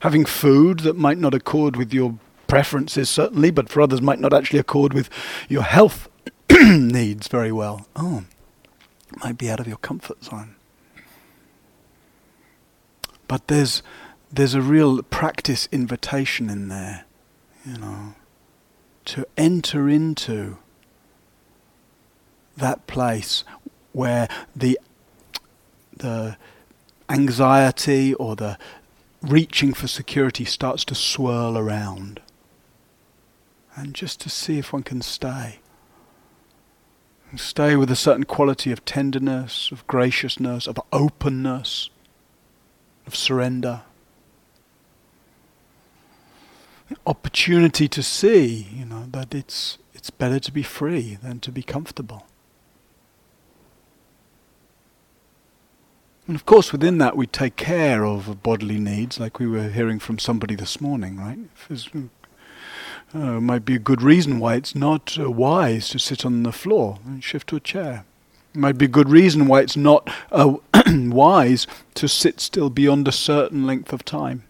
Having 0.00 0.26
food 0.26 0.80
that 0.80 0.96
might 0.96 1.18
not 1.18 1.34
accord 1.34 1.76
with 1.76 1.92
your 1.92 2.18
preferences, 2.46 3.10
certainly, 3.10 3.50
but 3.50 3.68
for 3.68 3.80
others 3.80 4.00
might 4.00 4.20
not 4.20 4.32
actually 4.32 4.58
accord 4.58 4.94
with 4.94 5.10
your 5.48 5.62
health 5.62 6.08
needs 6.50 7.28
very 7.28 7.52
well. 7.52 7.86
Oh, 7.96 8.24
might 9.22 9.38
be 9.38 9.50
out 9.50 9.60
of 9.60 9.66
your 9.66 9.76
comfort 9.78 10.24
zone. 10.24 10.56
But 13.28 13.48
there's 13.48 13.82
there's 14.32 14.54
a 14.54 14.60
real 14.60 15.02
practice 15.02 15.68
invitation 15.70 16.50
in 16.50 16.68
there, 16.68 17.04
you 17.64 17.78
know, 17.78 18.14
to 19.06 19.26
enter 19.36 19.88
into 19.88 20.58
that 22.56 22.86
place 22.86 23.44
where 23.92 24.28
the 24.54 24.78
the 25.96 26.36
anxiety 27.08 28.14
or 28.14 28.34
the 28.36 28.58
reaching 29.22 29.72
for 29.72 29.86
security 29.86 30.44
starts 30.44 30.84
to 30.86 30.94
swirl 30.94 31.56
around. 31.56 32.20
And 33.76 33.94
just 33.94 34.20
to 34.20 34.30
see 34.30 34.58
if 34.58 34.72
one 34.72 34.82
can 34.82 35.02
stay. 35.02 35.58
And 37.30 37.40
stay 37.40 37.74
with 37.74 37.90
a 37.90 37.96
certain 37.96 38.24
quality 38.24 38.70
of 38.70 38.84
tenderness, 38.84 39.72
of 39.72 39.86
graciousness, 39.86 40.66
of 40.66 40.78
openness, 40.92 41.90
of 43.06 43.16
surrender. 43.16 43.82
Opportunity 47.06 47.88
to 47.88 48.02
see, 48.02 48.68
you 48.72 48.84
know, 48.84 49.06
that 49.10 49.34
it's 49.34 49.78
it's 49.94 50.10
better 50.10 50.38
to 50.38 50.52
be 50.52 50.62
free 50.62 51.16
than 51.20 51.40
to 51.40 51.50
be 51.50 51.62
comfortable. 51.62 52.26
And 56.26 56.36
of 56.36 56.46
course, 56.46 56.72
within 56.72 56.98
that, 56.98 57.16
we 57.16 57.26
take 57.26 57.56
care 57.56 58.04
of 58.04 58.42
bodily 58.42 58.78
needs, 58.78 59.20
like 59.20 59.38
we 59.38 59.46
were 59.46 59.68
hearing 59.68 59.98
from 59.98 60.18
somebody 60.18 60.54
this 60.54 60.80
morning, 60.80 61.18
right? 61.18 61.38
Uh, 63.12 63.40
might 63.40 63.64
be 63.66 63.74
a 63.74 63.78
good 63.78 64.00
reason 64.00 64.40
why 64.40 64.54
it's 64.54 64.74
not 64.74 65.18
uh, 65.20 65.30
wise 65.30 65.90
to 65.90 65.98
sit 65.98 66.24
on 66.24 66.42
the 66.42 66.52
floor 66.52 66.98
and 67.04 67.22
shift 67.22 67.48
to 67.48 67.56
a 67.56 67.60
chair. 67.60 68.06
Might 68.54 68.78
be 68.78 68.86
a 68.86 68.88
good 68.88 69.10
reason 69.10 69.46
why 69.46 69.60
it's 69.60 69.76
not 69.76 70.08
uh, 70.32 70.54
wise 70.88 71.66
to 71.94 72.08
sit 72.08 72.40
still 72.40 72.70
beyond 72.70 73.06
a 73.06 73.12
certain 73.12 73.66
length 73.66 73.92
of 73.92 74.04
time. 74.04 74.44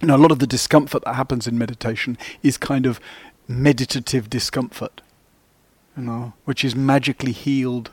You 0.00 0.08
know, 0.08 0.16
a 0.16 0.18
lot 0.18 0.32
of 0.32 0.38
the 0.38 0.46
discomfort 0.46 1.04
that 1.04 1.14
happens 1.14 1.46
in 1.46 1.58
meditation 1.58 2.16
is 2.42 2.56
kind 2.56 2.86
of 2.86 3.00
meditative 3.46 4.30
discomfort, 4.30 5.02
you 5.96 6.04
know, 6.04 6.32
which 6.44 6.64
is 6.64 6.74
magically 6.74 7.32
healed 7.32 7.90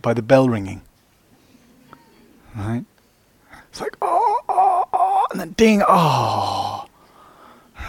by 0.00 0.14
the 0.14 0.22
bell 0.22 0.48
ringing. 0.48 0.82
Right? 2.56 2.84
It's 3.68 3.80
like, 3.80 3.96
oh, 4.00 4.40
oh, 4.48 4.84
oh, 4.92 5.26
and 5.30 5.40
then 5.40 5.50
ding, 5.52 5.82
oh. 5.86 6.86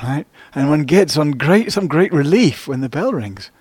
Right? 0.03 0.25
And 0.53 0.69
one 0.69 0.83
gets 0.83 1.17
on 1.17 1.31
great, 1.31 1.71
some 1.71 1.87
great 1.87 2.11
relief 2.11 2.67
when 2.67 2.81
the 2.81 2.89
bell 2.89 3.13
rings. 3.13 3.51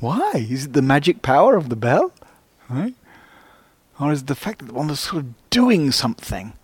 Why? 0.00 0.32
Is 0.34 0.66
it 0.66 0.72
the 0.72 0.82
magic 0.82 1.22
power 1.22 1.56
of 1.56 1.68
the 1.68 1.76
bell? 1.76 2.12
Right? 2.68 2.94
Or 4.00 4.12
is 4.12 4.22
it 4.22 4.26
the 4.26 4.34
fact 4.34 4.60
that 4.60 4.72
one 4.72 4.88
was 4.88 5.00
sort 5.00 5.24
of 5.24 5.50
doing 5.50 5.92
something? 5.92 6.54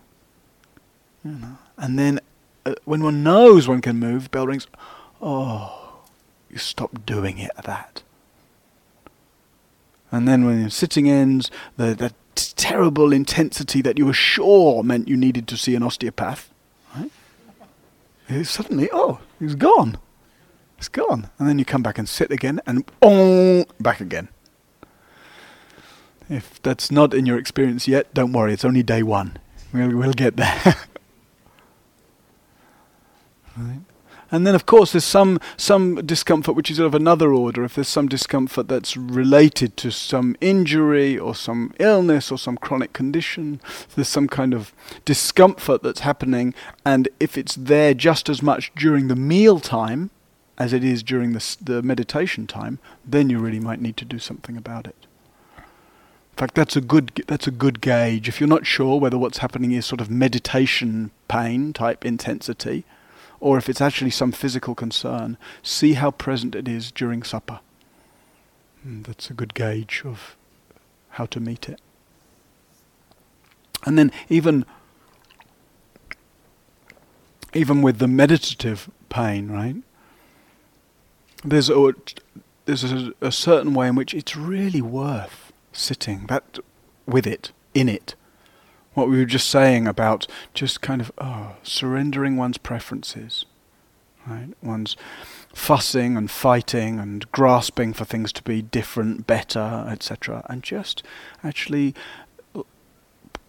You 1.25 1.33
know? 1.33 1.59
And 1.77 1.99
then 1.99 2.21
uh, 2.67 2.75
when 2.85 3.03
one 3.03 3.23
knows 3.23 3.69
one 3.69 3.81
can 3.81 3.99
move, 3.99 4.31
bell 4.31 4.47
rings, 4.47 4.67
oh, 5.21 6.01
you 6.51 6.59
stop 6.59 7.07
doing 7.07 7.39
it 7.39 7.51
at 7.57 7.65
that. 7.65 8.03
And 10.11 10.27
then 10.27 10.45
when 10.45 10.61
your 10.61 10.71
sitting 10.71 11.09
ends, 11.09 11.51
the, 11.77 12.13
terrible 12.48 13.12
intensity 13.12 13.83
that 13.83 13.98
you 13.98 14.07
were 14.07 14.12
sure 14.12 14.83
meant 14.83 15.09
you 15.09 15.16
needed 15.16 15.46
to 15.48 15.57
see 15.57 15.74
an 15.74 15.83
osteopath. 15.83 16.50
Right? 16.94 17.11
Suddenly, 18.44 18.88
oh, 18.92 19.20
he's 19.38 19.55
gone. 19.55 19.98
It's 20.79 20.88
gone. 20.88 21.31
And 21.38 21.48
then 21.48 21.59
you 21.59 21.64
come 21.64 21.83
back 21.83 21.98
and 21.98 22.09
sit 22.09 22.31
again 22.31 22.61
and 22.66 22.85
oh, 23.03 23.64
back 23.79 24.00
again. 24.00 24.29
If 26.29 26.62
that's 26.62 26.90
not 26.90 27.12
in 27.12 27.26
your 27.26 27.38
experience 27.38 27.88
yet, 27.88 28.14
don't 28.14 28.33
worry, 28.33 28.53
it's 28.53 28.64
only 28.64 28.83
day 28.83 29.03
one. 29.03 29.38
We'll, 29.72 29.96
we'll 29.96 30.12
get 30.12 30.37
there. 30.37 30.62
right? 33.57 33.81
And 34.33 34.47
then, 34.47 34.55
of 34.55 34.64
course, 34.64 34.93
there's 34.93 35.05
some, 35.05 35.40
some 35.57 35.97
discomfort 36.07 36.55
which 36.55 36.71
is 36.71 36.79
of 36.79 36.95
another 36.95 37.33
order. 37.33 37.64
If 37.64 37.75
there's 37.75 37.88
some 37.88 38.09
discomfort 38.09 38.69
that's 38.69 38.97
related 38.97 39.77
to 39.79 39.90
some 39.90 40.37
injury 40.40 41.19
or 41.19 41.35
some 41.35 41.75
illness 41.79 42.31
or 42.31 42.38
some 42.38 42.57
chronic 42.57 42.93
condition, 42.93 43.61
there's 43.95 44.09
some 44.09 44.29
kind 44.29 44.55
of 44.55 44.73
discomfort 45.05 45.83
that's 45.83 46.01
happening. 46.01 46.55
And 46.85 47.09
if 47.19 47.37
it's 47.37 47.57
there 47.57 47.93
just 47.93 48.29
as 48.29 48.40
much 48.43 48.73
during 48.75 49.09
the 49.09 49.16
meal 49.16 49.59
time 49.59 50.11
as 50.59 50.75
it 50.75 50.85
is 50.85 51.03
during 51.03 51.33
the, 51.33 51.57
the 51.61 51.83
meditation 51.83 52.47
time, 52.47 52.79
then 53.05 53.31
you 53.31 53.38
really 53.38 53.59
might 53.59 53.81
need 53.81 53.97
to 53.97 54.05
do 54.05 54.19
something 54.19 54.57
about 54.59 54.87
it. 54.87 55.07
In 55.57 56.37
fact, 56.37 56.55
that's 56.55 56.77
a 56.77 56.81
good 56.81 57.23
that's 57.27 57.47
a 57.47 57.51
good 57.51 57.81
gauge. 57.81 58.29
If 58.29 58.40
you're 58.40 58.49
not 58.49 58.66
sure 58.66 58.99
whether 59.01 59.19
what's 59.19 59.38
happening 59.38 59.73
is 59.73 59.85
sort 59.85 60.01
of 60.01 60.11
meditation 60.11 61.11
pain 61.29 61.73
type 61.73 62.05
intensity, 62.05 62.85
or 63.40 63.59
if 63.59 63.68
it's 63.68 63.81
actually 63.81 64.11
some 64.11 64.33
physical 64.33 64.74
concern, 64.74 65.37
see 65.62 65.94
how 65.94 66.11
present 66.11 66.55
it 66.55 66.68
is 66.68 66.92
during 66.92 67.22
supper. 67.22 67.61
And 68.85 68.96
hmm, 68.96 69.11
that's 69.11 69.31
a 69.31 69.35
good 69.35 69.55
gauge 69.55 70.03
of 70.05 70.37
how 71.11 71.26
to 71.26 71.40
meet 71.40 71.68
it. 71.68 71.81
And 73.85 73.98
then 73.98 74.12
even 74.29 74.64
even 77.53 77.83
with 77.83 77.98
the 77.98 78.07
meditative 78.07 78.90
pain, 79.09 79.50
right? 79.50 79.76
There's 81.44 81.68
a, 81.68 81.94
there's 82.66 82.85
a, 82.85 83.12
a 83.20 83.33
certain 83.33 83.74
way 83.74 83.88
in 83.88 83.96
which 83.96 84.14
it's 84.14 84.37
really 84.37 84.83
worth 84.83 85.53
sitting 85.72 86.26
that 86.26 86.59
with 87.07 87.26
it, 87.26 87.53
in 87.74 87.88
it. 87.88 88.14
What 88.94 89.09
we 89.09 89.18
were 89.18 89.24
just 89.24 89.48
saying 89.48 89.87
about 89.87 90.26
just 90.53 90.81
kind 90.81 91.00
of 91.00 91.12
oh, 91.18 91.57
surrendering 91.62 92.37
one's 92.37 92.59
preferences, 92.59 93.44
right? 94.26 94.48
One's 94.62 94.96
fussing 95.55 96.16
and 96.16 96.31
fighting 96.31 96.98
and 96.98 97.31
grasping 97.33 97.92
for 97.92 98.05
things 98.05 98.33
to 98.33 98.42
be 98.42 98.62
different, 98.62 99.26
better, 99.26 99.87
etc., 99.88 100.44
and 100.48 100.62
just 100.62 101.03
actually 101.44 101.94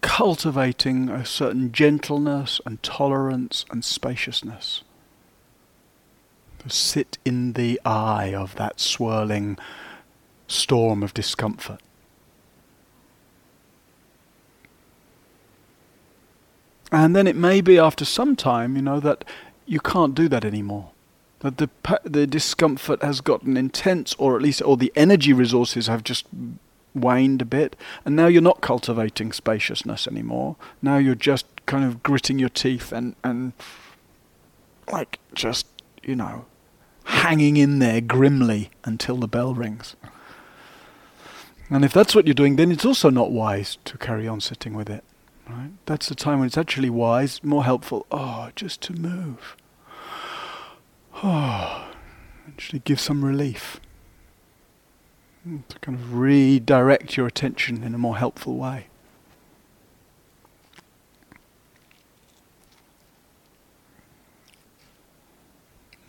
cultivating 0.00 1.08
a 1.08 1.24
certain 1.24 1.72
gentleness 1.72 2.60
and 2.66 2.82
tolerance 2.82 3.64
and 3.70 3.84
spaciousness. 3.84 4.82
To 6.58 6.70
sit 6.70 7.18
in 7.24 7.54
the 7.54 7.80
eye 7.84 8.34
of 8.34 8.54
that 8.56 8.78
swirling 8.78 9.58
storm 10.46 11.02
of 11.02 11.14
discomfort. 11.14 11.80
And 16.92 17.16
then 17.16 17.26
it 17.26 17.36
may 17.36 17.62
be 17.62 17.78
after 17.78 18.04
some 18.04 18.36
time, 18.36 18.76
you 18.76 18.82
know, 18.82 19.00
that 19.00 19.24
you 19.64 19.80
can't 19.80 20.14
do 20.14 20.28
that 20.28 20.44
anymore. 20.44 20.90
That 21.40 21.56
the 21.56 21.70
the 22.04 22.26
discomfort 22.26 23.02
has 23.02 23.20
gotten 23.20 23.56
intense, 23.56 24.14
or 24.18 24.36
at 24.36 24.42
least, 24.42 24.62
or 24.62 24.76
the 24.76 24.92
energy 24.94 25.32
resources 25.32 25.86
have 25.88 26.04
just 26.04 26.26
waned 26.94 27.40
a 27.40 27.46
bit, 27.46 27.74
and 28.04 28.14
now 28.14 28.26
you're 28.26 28.42
not 28.42 28.60
cultivating 28.60 29.32
spaciousness 29.32 30.06
anymore. 30.06 30.56
Now 30.82 30.98
you're 30.98 31.14
just 31.14 31.46
kind 31.64 31.84
of 31.84 32.02
gritting 32.02 32.38
your 32.38 32.50
teeth 32.50 32.92
and 32.92 33.16
and 33.24 33.54
like 34.92 35.18
just 35.34 35.66
you 36.02 36.14
know 36.14 36.44
hanging 37.04 37.56
in 37.56 37.78
there 37.78 38.00
grimly 38.00 38.70
until 38.84 39.16
the 39.16 39.26
bell 39.26 39.54
rings. 39.54 39.96
And 41.70 41.86
if 41.86 41.92
that's 41.92 42.14
what 42.14 42.26
you're 42.26 42.34
doing, 42.34 42.56
then 42.56 42.70
it's 42.70 42.84
also 42.84 43.08
not 43.08 43.30
wise 43.30 43.78
to 43.86 43.96
carry 43.96 44.28
on 44.28 44.42
sitting 44.42 44.74
with 44.74 44.90
it. 44.90 45.02
Right? 45.48 45.70
That's 45.86 46.08
the 46.08 46.14
time 46.14 46.38
when 46.38 46.46
it's 46.46 46.58
actually 46.58 46.90
wise, 46.90 47.42
more 47.42 47.64
helpful. 47.64 48.06
Oh, 48.10 48.50
just 48.54 48.80
to 48.82 48.92
move. 48.92 49.56
Oh, 51.22 51.88
actually 52.48 52.80
give 52.80 53.00
some 53.00 53.24
relief. 53.24 53.80
To 55.44 55.78
kind 55.80 55.98
of 55.98 56.14
redirect 56.14 57.16
your 57.16 57.26
attention 57.26 57.82
in 57.82 57.94
a 57.94 57.98
more 57.98 58.16
helpful 58.16 58.56
way. 58.56 58.86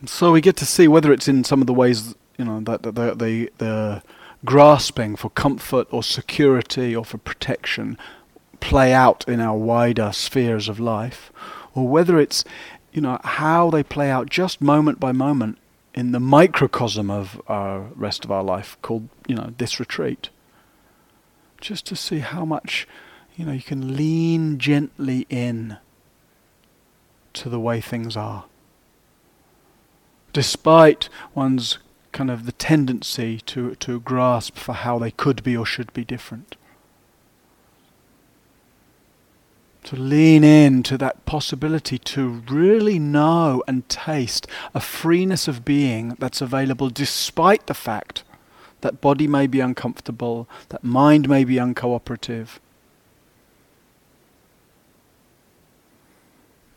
so 0.08 0.32
we 0.32 0.40
get 0.40 0.56
to 0.56 0.66
see 0.66 0.88
whether 0.88 1.12
it's 1.12 1.28
in 1.28 1.44
some 1.44 1.60
of 1.60 1.66
the 1.66 1.74
ways, 1.74 2.14
you 2.38 2.44
know, 2.44 2.60
that, 2.60 2.82
that 2.82 3.18
the, 3.18 4.02
grasping 4.44 5.16
for 5.16 5.30
comfort 5.30 5.88
or 5.90 6.02
security 6.02 6.94
or 6.94 7.04
for 7.04 7.16
protection 7.16 7.96
play 8.64 8.94
out 8.94 9.28
in 9.28 9.40
our 9.40 9.56
wider 9.58 10.10
spheres 10.10 10.70
of 10.70 10.80
life, 10.80 11.30
or 11.74 11.86
whether 11.86 12.18
it's 12.18 12.44
you 12.92 13.00
know 13.02 13.18
how 13.22 13.70
they 13.70 13.82
play 13.82 14.10
out 14.10 14.30
just 14.30 14.62
moment 14.62 14.98
by 14.98 15.12
moment 15.12 15.58
in 15.94 16.12
the 16.12 16.20
microcosm 16.20 17.10
of 17.10 17.40
our 17.46 17.82
rest 17.94 18.24
of 18.24 18.32
our 18.32 18.42
life 18.42 18.78
called 18.80 19.10
you 19.28 19.36
know 19.36 19.52
this 19.58 19.78
retreat. 19.78 20.30
Just 21.60 21.84
to 21.86 21.94
see 21.94 22.20
how 22.20 22.46
much 22.46 22.88
you 23.36 23.44
know 23.44 23.52
you 23.52 23.62
can 23.62 23.96
lean 23.96 24.58
gently 24.58 25.26
in 25.28 25.76
to 27.34 27.50
the 27.50 27.60
way 27.60 27.82
things 27.82 28.16
are. 28.16 28.46
Despite 30.32 31.10
one's 31.34 31.78
kind 32.12 32.30
of 32.30 32.46
the 32.46 32.52
tendency 32.52 33.40
to 33.40 33.74
to 33.74 34.00
grasp 34.00 34.56
for 34.56 34.72
how 34.72 34.98
they 34.98 35.10
could 35.10 35.42
be 35.42 35.54
or 35.54 35.66
should 35.66 35.92
be 35.92 36.04
different 36.04 36.56
to 39.84 39.96
lean 39.96 40.42
into 40.42 40.96
that 40.98 41.24
possibility 41.26 41.98
to 41.98 42.42
really 42.48 42.98
know 42.98 43.62
and 43.66 43.88
taste 43.88 44.46
a 44.74 44.80
freeness 44.80 45.46
of 45.46 45.64
being 45.64 46.16
that's 46.18 46.40
available 46.40 46.88
despite 46.90 47.66
the 47.66 47.74
fact 47.74 48.24
that 48.80 49.00
body 49.00 49.26
may 49.26 49.46
be 49.46 49.60
uncomfortable, 49.60 50.48
that 50.68 50.84
mind 50.84 51.28
may 51.28 51.44
be 51.44 51.54
uncooperative. 51.54 52.58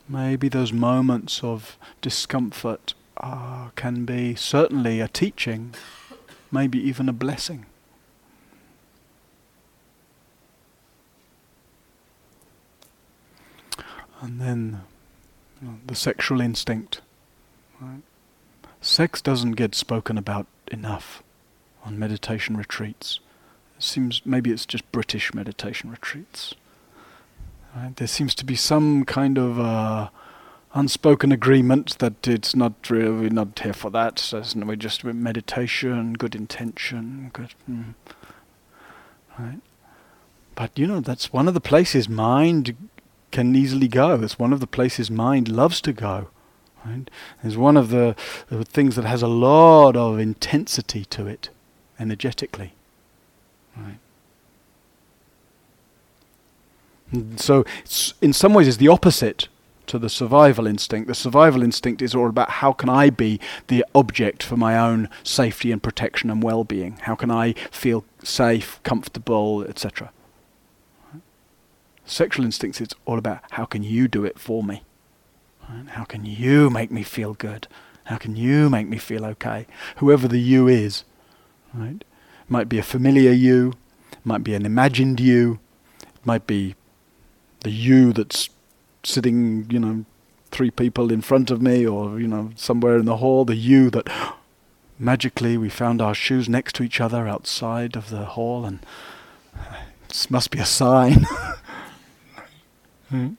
Maybe 0.07 0.47
those 0.47 0.71
moments 0.71 1.43
of 1.43 1.77
discomfort 2.01 2.93
uh, 3.17 3.69
can 3.75 4.05
be 4.05 4.35
certainly 4.35 5.01
a 5.01 5.07
teaching, 5.07 5.73
maybe 6.49 6.79
even 6.79 7.09
a 7.09 7.13
blessing. 7.13 7.65
And 14.21 14.41
then 14.41 14.82
you 15.62 15.67
know, 15.67 15.75
the 15.86 15.95
sexual 15.95 16.41
instinct. 16.41 17.01
Right? 17.80 18.01
Sex 18.82 19.21
doesn't 19.21 19.53
get 19.53 19.75
spoken 19.75 20.17
about 20.17 20.47
enough 20.71 21.23
on 21.84 21.97
meditation 21.97 22.58
retreats. 22.58 23.19
It 23.77 23.84
seems 23.84 24.21
maybe 24.25 24.51
it's 24.51 24.65
just 24.65 24.91
British 24.91 25.34
meditation 25.34 25.91
retreats. 25.91 26.56
Right? 27.75 27.95
There 27.95 28.08
seems 28.08 28.34
to 28.36 28.45
be 28.45 28.56
some 28.56 29.06
kind 29.06 29.38
of 29.38 29.60
uh, 29.60 30.10
unspoken 30.73 31.32
agreement 31.32 31.97
that 31.99 32.27
it's 32.27 32.56
not 32.56 32.89
really 32.89 33.10
we're 33.10 33.30
not 33.30 33.60
here 33.60 33.73
for 33.73 33.89
that. 33.91 34.19
So 34.19 34.43
we're 34.56 34.75
just 34.75 35.03
meditation, 35.03 36.13
good 36.13 36.36
intention, 36.36 37.30
good. 37.34 37.53
Mm, 37.69 37.95
right. 39.38 39.60
But 40.56 40.77
you 40.77 40.88
know 40.88 40.99
that's 40.99 41.32
one 41.32 41.47
of 41.47 41.53
the 41.53 41.62
places 41.62 42.10
mind 42.10 42.75
can 43.31 43.55
easily 43.55 43.87
go. 43.87 44.21
It's 44.21 44.39
one 44.39 44.53
of 44.53 44.59
the 44.59 44.67
places 44.67 45.11
mind 45.11 45.49
loves 45.49 45.81
to 45.81 45.93
go. 45.93 46.29
Right? 46.85 47.09
It's 47.43 47.55
one 47.55 47.77
of 47.77 47.89
the, 47.89 48.15
the 48.49 48.63
things 48.63 48.95
that 48.95 49.05
has 49.05 49.21
a 49.21 49.27
lot 49.27 49.97
of 49.97 50.19
intensity 50.19 51.05
to 51.05 51.27
it, 51.27 51.49
energetically. 51.99 52.73
Right? 53.75 53.99
And 57.11 57.39
so, 57.39 57.65
in 58.21 58.33
some 58.33 58.53
ways, 58.53 58.67
it's 58.67 58.77
the 58.77 58.87
opposite 58.87 59.47
to 59.87 59.97
the 59.97 60.09
survival 60.09 60.67
instinct. 60.67 61.07
The 61.07 61.15
survival 61.15 61.63
instinct 61.63 62.01
is 62.01 62.13
all 62.13 62.27
about 62.27 62.49
how 62.49 62.73
can 62.73 62.89
I 62.89 63.09
be 63.09 63.39
the 63.67 63.85
object 63.95 64.43
for 64.43 64.57
my 64.57 64.77
own 64.77 65.09
safety 65.23 65.71
and 65.71 65.81
protection 65.81 66.29
and 66.29 66.43
well-being? 66.43 66.97
How 67.01 67.15
can 67.15 67.31
I 67.31 67.53
feel 67.71 68.03
safe, 68.23 68.81
comfortable, 68.83 69.63
etc. 69.63 70.11
Sexual 72.07 72.45
instincts, 72.45 72.79
it's 72.79 72.95
all 73.05 73.17
about 73.17 73.39
how 73.51 73.65
can 73.65 73.83
you 73.83 74.07
do 74.07 74.23
it 74.23 74.39
for 74.39 74.63
me? 74.63 74.83
Right? 75.69 75.89
How 75.89 76.05
can 76.05 76.25
you 76.25 76.69
make 76.69 76.89
me 76.89 77.03
feel 77.03 77.33
good? 77.33 77.67
How 78.05 78.15
can 78.15 78.37
you 78.37 78.69
make 78.69 78.87
me 78.87 78.97
feel 78.97 79.25
okay? 79.25 79.67
Whoever 79.97 80.27
the 80.29 80.39
you 80.39 80.69
is, 80.69 81.03
right? 81.73 82.01
Might 82.47 82.69
be 82.69 82.79
a 82.79 82.83
familiar 82.83 83.31
you, 83.31 83.73
might 84.23 84.43
be 84.45 84.53
an 84.53 84.65
imagined 84.65 85.19
you, 85.19 85.59
might 86.23 86.47
be 86.47 86.75
the 87.61 87.71
you 87.71 88.13
that's 88.13 88.49
sitting, 89.03 89.69
you 89.69 89.79
know, 89.79 90.05
three 90.49 90.71
people 90.71 91.11
in 91.11 91.19
front 91.19 91.51
of 91.51 91.61
me 91.61 91.85
or, 91.85 92.21
you 92.21 92.27
know, 92.27 92.51
somewhere 92.55 92.97
in 92.97 93.05
the 93.05 93.17
hall, 93.17 93.43
the 93.43 93.55
you 93.55 93.89
that 93.89 94.07
magically 94.97 95.57
we 95.57 95.67
found 95.67 96.01
our 96.01 96.15
shoes 96.15 96.47
next 96.47 96.75
to 96.75 96.83
each 96.83 97.01
other 97.01 97.27
outside 97.27 97.97
of 97.97 98.09
the 98.09 98.23
hall 98.23 98.63
and 98.63 98.79
this 100.07 100.31
must 100.31 100.51
be 100.51 100.59
a 100.59 100.65
sign. 100.65 101.25
Hmm? 103.09 103.33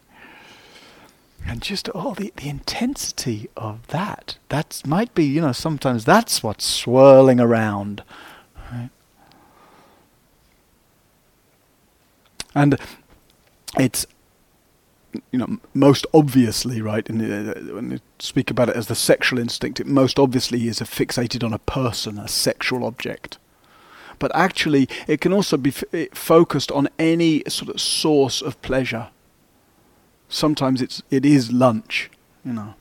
And 1.47 1.63
just 1.63 1.89
all 1.91 2.15
the, 2.15 2.33
the 2.37 2.49
intensity 2.49 3.49
of 3.57 3.87
that. 3.89 4.37
That 4.49 4.83
might 4.87 5.15
be, 5.15 5.25
you 5.25 5.41
know, 5.41 5.53
sometimes 5.53 6.05
that's 6.05 6.43
what's 6.43 6.65
swirling 6.65 7.41
around. 7.41 8.03
Right? 8.71 8.91
And 12.55 12.79
it's, 13.79 14.07
you 15.31 15.39
know, 15.39 15.59
most 15.73 16.07
obviously, 16.13 16.83
right, 16.83 17.09
uh, 17.09 17.15
when 17.15 17.93
you 17.93 18.01
speak 18.19 18.51
about 18.51 18.69
it 18.69 18.77
as 18.77 18.89
the 18.89 18.95
sexual 18.95 19.39
instinct, 19.39 19.81
it 19.81 19.87
most 19.87 20.19
obviously 20.19 20.69
is 20.69 20.81
fixated 20.81 21.43
on 21.43 21.53
a 21.53 21.59
person, 21.59 22.19
a 22.19 22.29
sexual 22.29 22.85
object 22.85 23.39
but 24.19 24.35
actually 24.35 24.89
it 25.07 25.21
can 25.21 25.33
also 25.33 25.57
be 25.57 25.71
f- 25.71 26.09
focused 26.13 26.73
on 26.73 26.89
any 26.99 27.41
sort 27.47 27.73
of 27.73 27.81
source 27.81 28.43
of 28.43 28.61
pleasure 28.63 29.11
sometimes 30.29 30.83
it's 30.83 31.03
it 31.11 31.25
is 31.25 31.53
lunch, 31.53 32.11
you 32.45 32.53
know, 32.53 32.75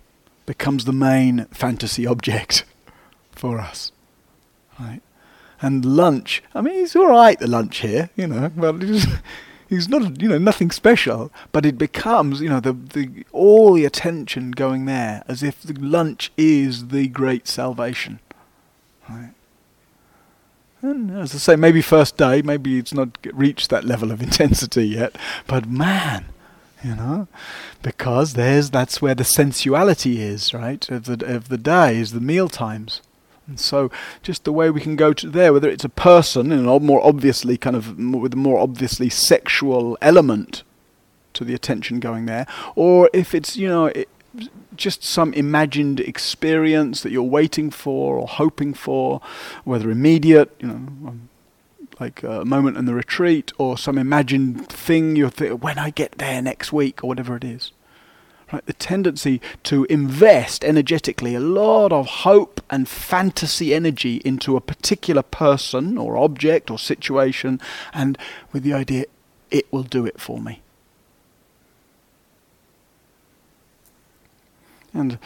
becomes 0.45 0.85
the 0.85 0.93
main 0.93 1.45
fantasy 1.45 2.05
object 2.05 2.63
for 3.31 3.59
us, 3.59 3.91
right? 4.79 5.01
And 5.59 5.83
lunch, 5.83 6.43
I 6.53 6.61
mean, 6.61 6.83
it's 6.83 6.95
all 6.95 7.07
right 7.07 7.39
the 7.39 7.47
lunch 7.47 7.79
here, 7.79 8.09
you 8.15 8.27
know, 8.27 8.51
but 8.55 8.83
it's, 8.83 9.07
it's 9.69 9.87
not, 9.87 10.21
you 10.21 10.29
know, 10.29 10.37
nothing 10.37 10.71
special, 10.71 11.31
but 11.51 11.65
it 11.65 11.77
becomes, 11.77 12.41
you 12.41 12.49
know, 12.49 12.59
the, 12.59 12.73
the 12.73 13.25
all 13.31 13.73
the 13.73 13.85
attention 13.85 14.51
going 14.51 14.85
there, 14.85 15.23
as 15.27 15.41
if 15.41 15.61
the 15.61 15.73
lunch 15.73 16.31
is 16.37 16.87
the 16.89 17.07
great 17.07 17.47
salvation. 17.47 18.19
Right. 19.09 19.33
And 20.81 21.17
as 21.17 21.33
I 21.33 21.39
say, 21.39 21.55
maybe 21.55 21.81
first 21.81 22.17
day, 22.17 22.43
maybe 22.43 22.77
it's 22.77 22.93
not 22.93 23.17
reached 23.33 23.69
that 23.71 23.83
level 23.83 24.11
of 24.11 24.21
intensity 24.21 24.87
yet, 24.87 25.17
but 25.47 25.67
man, 25.67 26.25
you 26.83 26.95
know, 26.95 27.27
because 27.81 28.33
there's 28.33 28.69
that's 28.69 29.01
where 29.01 29.15
the 29.15 29.23
sensuality 29.23 30.19
is, 30.19 30.53
right? 30.53 30.87
Of 30.89 31.05
the 31.05 31.35
of 31.35 31.49
the 31.49 31.57
day 31.57 31.97
is 31.97 32.11
the 32.11 32.21
meal 32.21 32.49
times. 32.49 33.01
And 33.47 33.59
so, 33.59 33.89
just 34.21 34.43
the 34.43 34.51
way 34.51 34.69
we 34.69 34.81
can 34.81 34.97
go 34.97 35.13
to 35.13 35.29
there, 35.29 35.53
whether 35.53 35.69
it's 35.69 35.85
a 35.85 35.89
person, 35.89 36.51
and 36.51 36.65
more 36.83 37.05
obviously, 37.05 37.57
kind 37.57 37.75
of 37.75 37.97
with 37.97 38.33
a 38.33 38.37
more 38.37 38.59
obviously 38.59 39.09
sexual 39.09 39.97
element 40.01 40.63
to 41.33 41.45
the 41.45 41.53
attention 41.53 41.99
going 41.99 42.25
there, 42.25 42.45
or 42.75 43.09
if 43.13 43.33
it's 43.33 43.55
you 43.55 43.69
know 43.69 43.85
it, 43.85 44.09
just 44.75 45.03
some 45.03 45.33
imagined 45.33 45.99
experience 45.99 47.01
that 47.01 47.11
you're 47.11 47.23
waiting 47.23 47.71
for 47.71 48.17
or 48.17 48.27
hoping 48.27 48.73
for, 48.73 49.21
whether 49.63 49.89
immediate, 49.89 50.55
you 50.59 50.67
know, 50.67 50.73
um, 50.73 51.29
like 51.99 52.23
a 52.23 52.45
moment 52.45 52.77
in 52.77 52.85
the 52.85 52.93
retreat, 52.93 53.51
or 53.57 53.77
some 53.77 53.97
imagined 53.97 54.69
thing 54.69 55.15
you're 55.15 55.29
th- 55.29 55.53
when 55.53 55.79
I 55.79 55.89
get 55.89 56.17
there 56.19 56.41
next 56.41 56.71
week, 56.71 57.03
or 57.03 57.07
whatever 57.07 57.35
it 57.35 57.43
is. 57.43 57.71
Right, 58.53 58.65
the 58.65 58.73
tendency 58.73 59.41
to 59.63 59.85
invest 59.85 60.63
energetically 60.63 61.35
a 61.35 61.39
lot 61.41 61.91
of 61.91 62.07
hope 62.07 62.61
and 62.69 62.87
fantasy 62.87 63.73
energy 63.73 64.21
into 64.23 64.55
a 64.55 64.61
particular 64.61 65.21
person 65.21 65.97
or 65.97 66.15
object 66.17 66.71
or 66.71 66.79
situation, 66.79 67.59
and 67.93 68.17
with 68.53 68.63
the 68.63 68.73
idea 68.73 69.05
it 69.51 69.71
will 69.71 69.83
do 69.83 70.05
it 70.05 70.21
for 70.21 70.39
me. 70.39 70.61
And 74.93 75.19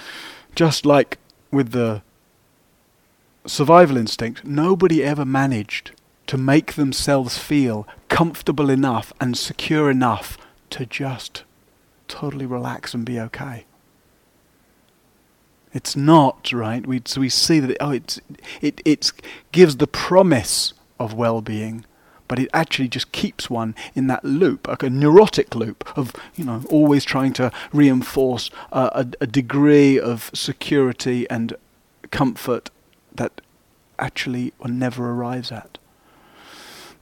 just 0.55 0.85
like 0.85 1.17
with 1.51 1.71
the 1.71 2.01
survival 3.45 3.97
instinct, 3.97 4.43
nobody 4.43 5.03
ever 5.03 5.25
managed 5.25 5.91
to 6.31 6.37
make 6.37 6.75
themselves 6.75 7.37
feel 7.37 7.85
comfortable 8.07 8.69
enough 8.69 9.11
and 9.19 9.37
secure 9.37 9.91
enough 9.91 10.37
to 10.69 10.85
just 10.85 11.43
totally 12.07 12.45
relax 12.45 12.93
and 12.93 13.03
be 13.03 13.19
okay. 13.19 13.65
It's 15.73 15.93
not 15.93 16.53
right. 16.53 16.87
We 16.87 17.01
so 17.03 17.19
we 17.19 17.27
see 17.27 17.59
that 17.59 17.75
oh, 17.81 17.91
it's 17.91 18.21
it 18.61 18.79
it 18.85 19.11
gives 19.51 19.75
the 19.75 19.87
promise 19.87 20.71
of 21.01 21.13
well-being, 21.13 21.83
but 22.29 22.39
it 22.39 22.49
actually 22.53 22.87
just 22.87 23.11
keeps 23.11 23.49
one 23.49 23.75
in 23.93 24.07
that 24.07 24.23
loop, 24.23 24.69
like 24.69 24.83
a 24.83 24.89
neurotic 24.89 25.53
loop 25.53 25.85
of 25.97 26.13
you 26.35 26.45
know 26.45 26.63
always 26.69 27.03
trying 27.03 27.33
to 27.33 27.51
reinforce 27.73 28.49
uh, 28.71 28.89
a, 28.93 29.05
a 29.19 29.27
degree 29.27 29.99
of 29.99 30.31
security 30.33 31.29
and 31.29 31.57
comfort 32.09 32.69
that 33.13 33.41
actually 33.99 34.53
one 34.59 34.79
never 34.79 35.11
arrives 35.11 35.51
at. 35.51 35.77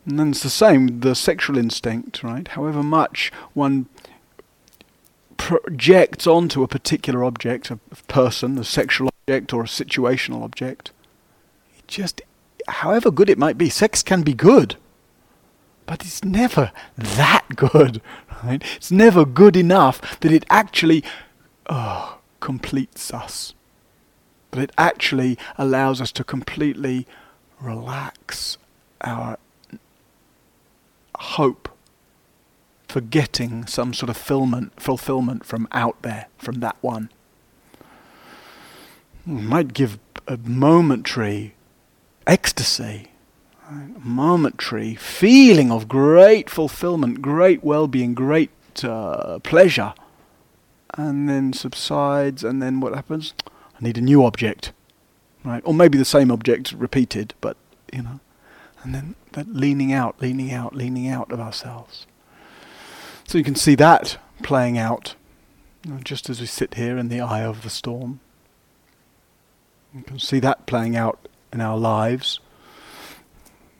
And 0.09 0.19
then 0.19 0.31
it's 0.31 0.43
the 0.43 0.49
same, 0.49 1.01
the 1.01 1.13
sexual 1.13 1.57
instinct, 1.57 2.23
right? 2.23 2.47
However 2.47 2.81
much 2.81 3.31
one 3.53 3.85
projects 5.37 6.25
onto 6.25 6.63
a 6.63 6.67
particular 6.67 7.23
object, 7.23 7.69
a 7.69 7.77
person, 8.07 8.57
a 8.57 8.63
sexual 8.63 9.09
object 9.21 9.53
or 9.53 9.63
a 9.63 9.67
situational 9.67 10.43
object, 10.43 10.91
it 11.77 11.87
just, 11.87 12.21
however 12.67 13.11
good 13.11 13.29
it 13.29 13.37
might 13.37 13.57
be, 13.57 13.69
sex 13.69 14.01
can 14.03 14.23
be 14.23 14.33
good 14.33 14.75
but 15.89 16.05
it's 16.05 16.23
never 16.23 16.71
that 16.97 17.43
good, 17.55 17.99
right? 18.43 18.63
It's 18.75 18.91
never 18.91 19.25
good 19.25 19.57
enough 19.57 20.19
that 20.19 20.31
it 20.31 20.45
actually 20.47 21.03
oh, 21.67 22.19
completes 22.39 23.11
us. 23.11 23.55
But 24.51 24.59
it 24.59 24.71
actually 24.77 25.35
allows 25.57 25.99
us 25.99 26.11
to 26.11 26.23
completely 26.23 27.07
relax 27.59 28.59
our 29.01 29.39
hope 31.19 31.69
for 32.87 33.01
getting 33.01 33.67
some 33.67 33.93
sort 33.93 34.09
of 34.09 34.17
fulfillment, 34.17 34.79
fulfillment 34.81 35.45
from 35.45 35.67
out 35.71 36.01
there, 36.01 36.27
from 36.37 36.59
that 36.61 36.75
one. 36.81 37.09
It 39.27 39.29
might 39.29 39.73
give 39.73 39.99
a 40.27 40.37
momentary 40.37 41.53
ecstasy, 42.25 43.11
a 43.69 43.99
momentary 43.99 44.95
feeling 44.95 45.71
of 45.71 45.87
great 45.87 46.49
fulfillment, 46.49 47.21
great 47.21 47.63
well 47.63 47.87
being, 47.87 48.13
great 48.15 48.51
uh, 48.83 49.39
pleasure, 49.39 49.93
and 50.97 51.29
then 51.29 51.53
subsides, 51.53 52.43
and 52.43 52.61
then 52.61 52.79
what 52.79 52.95
happens? 52.95 53.33
I 53.79 53.83
need 53.83 53.97
a 53.97 54.01
new 54.01 54.25
object, 54.25 54.71
right? 55.43 55.61
Or 55.63 55.73
maybe 55.73 55.97
the 55.97 56.05
same 56.05 56.31
object 56.31 56.71
repeated, 56.71 57.33
but 57.39 57.55
you 57.93 58.01
know, 58.01 58.19
and 58.83 58.95
then 58.95 59.15
that 59.33 59.53
leaning 59.53 59.91
out, 59.91 60.21
leaning 60.21 60.51
out, 60.51 60.75
leaning 60.75 61.07
out 61.07 61.31
of 61.31 61.39
ourselves. 61.39 62.07
So 63.27 63.37
you 63.37 63.43
can 63.43 63.55
see 63.55 63.75
that 63.75 64.17
playing 64.41 64.77
out 64.77 65.15
you 65.83 65.91
know, 65.91 65.99
just 65.99 66.29
as 66.29 66.39
we 66.39 66.45
sit 66.45 66.75
here 66.75 66.97
in 66.97 67.09
the 67.09 67.21
eye 67.21 67.43
of 67.43 67.63
the 67.63 67.69
storm. 67.69 68.19
You 69.93 70.03
can 70.03 70.19
see 70.19 70.39
that 70.39 70.65
playing 70.65 70.95
out 70.95 71.27
in 71.51 71.61
our 71.61 71.77
lives 71.77 72.39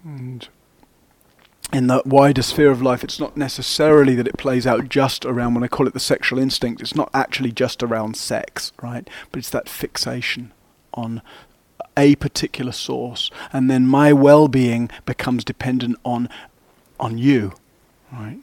and 0.04 0.48
in 1.72 1.88
the 1.88 2.02
wider 2.06 2.42
sphere 2.42 2.72
of 2.72 2.82
life, 2.82 3.04
it's 3.04 3.20
not 3.20 3.38
necessarily 3.38 4.16
that 4.16 4.28
it 4.28 4.38
plays 4.38 4.66
out 4.66 4.90
just 4.90 5.24
around, 5.26 5.54
when 5.54 5.64
I 5.64 5.68
call 5.68 5.88
it 5.88 5.94
the 5.94 6.00
sexual 6.00 6.40
instinct, 6.40 6.82
it's 6.82 6.96
not 6.96 7.12
actually 7.14 7.52
just 7.52 7.84
around 7.84 8.18
sex, 8.18 8.72
right? 8.82 9.08
But 9.32 9.40
it's 9.40 9.52
that 9.52 9.70
fixation 9.70 10.52
on 10.96 11.22
a 11.98 12.16
particular 12.16 12.72
source. 12.72 13.30
And 13.52 13.70
then 13.70 13.88
my 13.88 14.14
well 14.14 14.48
being 14.48 14.90
becomes 15.06 15.44
dependent 15.44 15.98
on, 16.04 16.30
on 17.00 17.18
you, 17.18 17.54
right? 18.12 18.40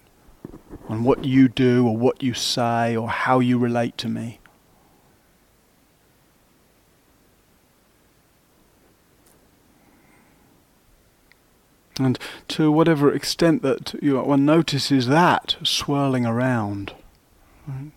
On 0.89 1.05
what 1.05 1.25
you 1.25 1.49
do 1.49 1.87
or 1.87 1.97
what 1.97 2.23
you 2.23 2.35
say 2.35 2.97
or 2.97 3.09
how 3.09 3.41
you 3.41 3.59
relate 3.59 3.99
to 3.99 4.09
me. 4.09 4.39
And 11.99 12.19
to 12.49 12.71
whatever 12.71 13.13
extent 13.13 13.63
that 13.63 13.95
you 14.03 14.21
one 14.21 14.45
notices 14.45 15.07
that 15.07 15.57
swirling 15.63 16.27
around, 16.27 16.93
right? 17.67 17.91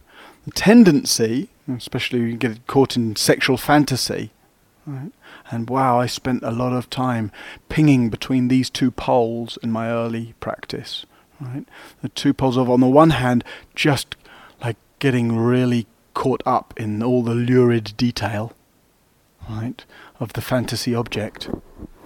the 0.46 0.52
tendency, 0.52 1.50
especially 1.68 2.20
you 2.20 2.38
get 2.38 2.66
caught 2.66 2.96
in 2.96 3.16
sexual 3.16 3.58
fantasy, 3.58 4.32
right? 4.86 5.12
And 5.52 5.70
wow, 5.70 6.00
I 6.00 6.06
spent 6.06 6.44
a 6.44 6.52
lot 6.52 6.74
of 6.74 6.90
time 6.90 7.32
pinging 7.70 8.10
between 8.10 8.48
these 8.48 8.70
two 8.70 8.92
poles 8.92 9.58
in 9.64 9.72
my 9.72 9.90
early 9.90 10.34
practice. 10.40 11.06
Right? 11.40 11.66
The 12.02 12.10
two 12.10 12.34
poles 12.34 12.58
of, 12.58 12.70
on 12.70 12.82
the 12.82 12.88
one 12.88 13.12
hand, 13.12 13.44
just 13.76 14.16
like 14.62 14.78
getting 15.00 15.38
really 15.38 15.88
caught 16.14 16.44
up 16.46 16.74
in 16.78 17.02
all 17.02 17.24
the 17.24 17.34
lurid 17.34 17.94
detail, 17.98 18.54
right, 19.50 19.84
of 20.20 20.34
the 20.34 20.42
fantasy 20.42 20.94
object 20.94 21.50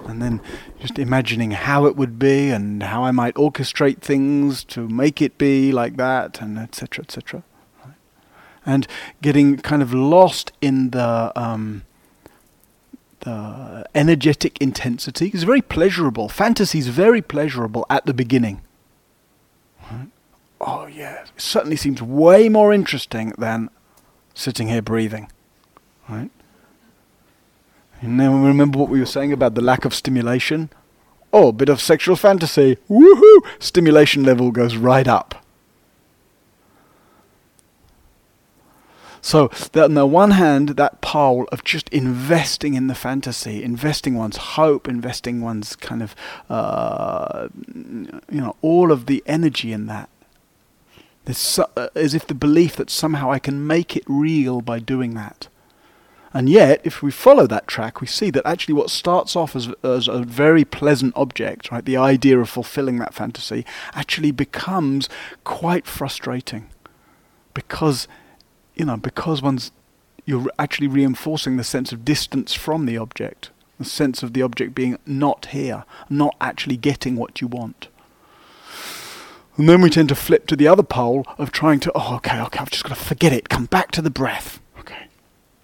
and 0.07 0.21
then 0.21 0.41
just 0.79 0.99
imagining 0.99 1.51
how 1.51 1.85
it 1.85 1.95
would 1.95 2.19
be 2.19 2.49
and 2.49 2.83
how 2.83 3.03
I 3.03 3.11
might 3.11 3.35
orchestrate 3.35 3.99
things 3.99 4.63
to 4.65 4.87
make 4.87 5.21
it 5.21 5.37
be 5.37 5.71
like 5.71 5.97
that, 5.97 6.41
and 6.41 6.57
etc. 6.57 7.03
etc. 7.03 7.43
Right? 7.83 7.95
And 8.65 8.87
getting 9.21 9.57
kind 9.57 9.81
of 9.81 9.93
lost 9.93 10.51
in 10.61 10.91
the 10.91 11.31
um, 11.35 11.83
the 13.23 13.85
energetic 13.95 14.57
intensity 14.61 15.31
is 15.33 15.43
very 15.43 15.61
pleasurable. 15.61 16.29
Fantasy 16.29 16.79
is 16.79 16.87
very 16.87 17.21
pleasurable 17.21 17.85
at 17.89 18.05
the 18.05 18.13
beginning. 18.13 18.61
Right? 19.91 20.09
Oh 20.59 20.87
yeah, 20.87 21.23
it 21.23 21.31
certainly 21.37 21.77
seems 21.77 22.01
way 22.01 22.49
more 22.49 22.73
interesting 22.73 23.33
than 23.37 23.69
sitting 24.33 24.67
here 24.67 24.81
breathing. 24.81 25.31
Right? 26.09 26.31
And 28.01 28.19
then 28.19 28.43
remember 28.43 28.77
what 28.77 28.89
we 28.89 28.99
were 28.99 29.05
saying 29.05 29.31
about 29.31 29.55
the 29.55 29.61
lack 29.61 29.85
of 29.85 29.93
stimulation? 29.93 30.69
Oh, 31.31 31.47
a 31.47 31.53
bit 31.53 31.69
of 31.69 31.81
sexual 31.81 32.17
fantasy. 32.17 32.77
Woohoo! 32.89 33.39
Stimulation 33.59 34.23
level 34.23 34.51
goes 34.51 34.75
right 34.75 35.07
up. 35.07 35.42
So, 39.25 39.47
that 39.71 39.85
on 39.85 39.93
the 39.93 40.05
one 40.05 40.31
hand, 40.31 40.69
that 40.69 40.99
pole 40.99 41.47
of 41.49 41.63
just 41.63 41.87
investing 41.89 42.73
in 42.73 42.87
the 42.87 42.93
fantasy, 42.93 43.63
investing 43.63 44.15
one's 44.15 44.35
hope, 44.35 44.85
investing 44.87 45.39
one's 45.39 45.77
kind 45.77 46.03
of, 46.03 46.13
uh, 46.49 47.47
you 47.73 48.41
know, 48.41 48.57
all 48.61 48.91
of 48.91 49.05
the 49.05 49.23
energy 49.25 49.71
in 49.71 49.85
that. 49.87 50.09
Uh, 51.25 51.87
as 51.95 52.13
if 52.13 52.27
the 52.27 52.35
belief 52.35 52.75
that 52.75 52.89
somehow 52.89 53.31
I 53.31 53.39
can 53.39 53.65
make 53.65 53.95
it 53.95 54.03
real 54.07 54.59
by 54.59 54.79
doing 54.79 55.13
that. 55.13 55.47
And 56.33 56.49
yet, 56.49 56.81
if 56.83 57.01
we 57.01 57.11
follow 57.11 57.47
that 57.47 57.67
track, 57.67 58.01
we 58.01 58.07
see 58.07 58.29
that 58.31 58.45
actually 58.45 58.73
what 58.73 58.89
starts 58.89 59.35
off 59.35 59.55
as, 59.55 59.69
as 59.83 60.09
a 60.09 60.19
very 60.19 60.65
pleasant 60.65 61.13
object, 61.15 61.71
right, 61.71 61.85
the 61.85 61.95
idea 61.95 62.39
of 62.39 62.49
fulfilling 62.49 62.97
that 62.99 63.13
fantasy, 63.13 63.65
actually 63.93 64.31
becomes 64.31 65.07
quite 65.45 65.85
frustrating. 65.85 66.69
Because, 67.53 68.07
you 68.75 68.85
know, 68.85 68.97
because 68.97 69.41
one's, 69.41 69.71
you're 70.25 70.47
actually 70.57 70.87
reinforcing 70.87 71.57
the 71.57 71.63
sense 71.63 71.91
of 71.91 72.05
distance 72.05 72.53
from 72.53 72.85
the 72.85 72.97
object, 72.97 73.49
the 73.77 73.85
sense 73.85 74.23
of 74.23 74.33
the 74.33 74.41
object 74.41 74.73
being 74.73 74.97
not 75.05 75.47
here, 75.47 75.83
not 76.09 76.35
actually 76.41 76.77
getting 76.77 77.15
what 77.15 77.41
you 77.41 77.47
want. 77.47 77.87
And 79.55 79.69
then 79.69 79.81
we 79.81 79.89
tend 79.89 80.09
to 80.09 80.15
flip 80.15 80.47
to 80.47 80.55
the 80.55 80.67
other 80.67 80.83
pole 80.83 81.25
of 81.37 81.51
trying 81.51 81.79
to, 81.81 81.91
oh, 81.93 82.15
okay, 82.15 82.41
okay, 82.41 82.59
I've 82.59 82.71
just 82.71 82.83
got 82.83 82.95
to 82.95 83.03
forget 83.03 83.31
it, 83.31 83.49
come 83.49 83.65
back 83.65 83.91
to 83.91 84.01
the 84.01 84.09
breath. 84.09 84.59
Okay. 84.79 85.07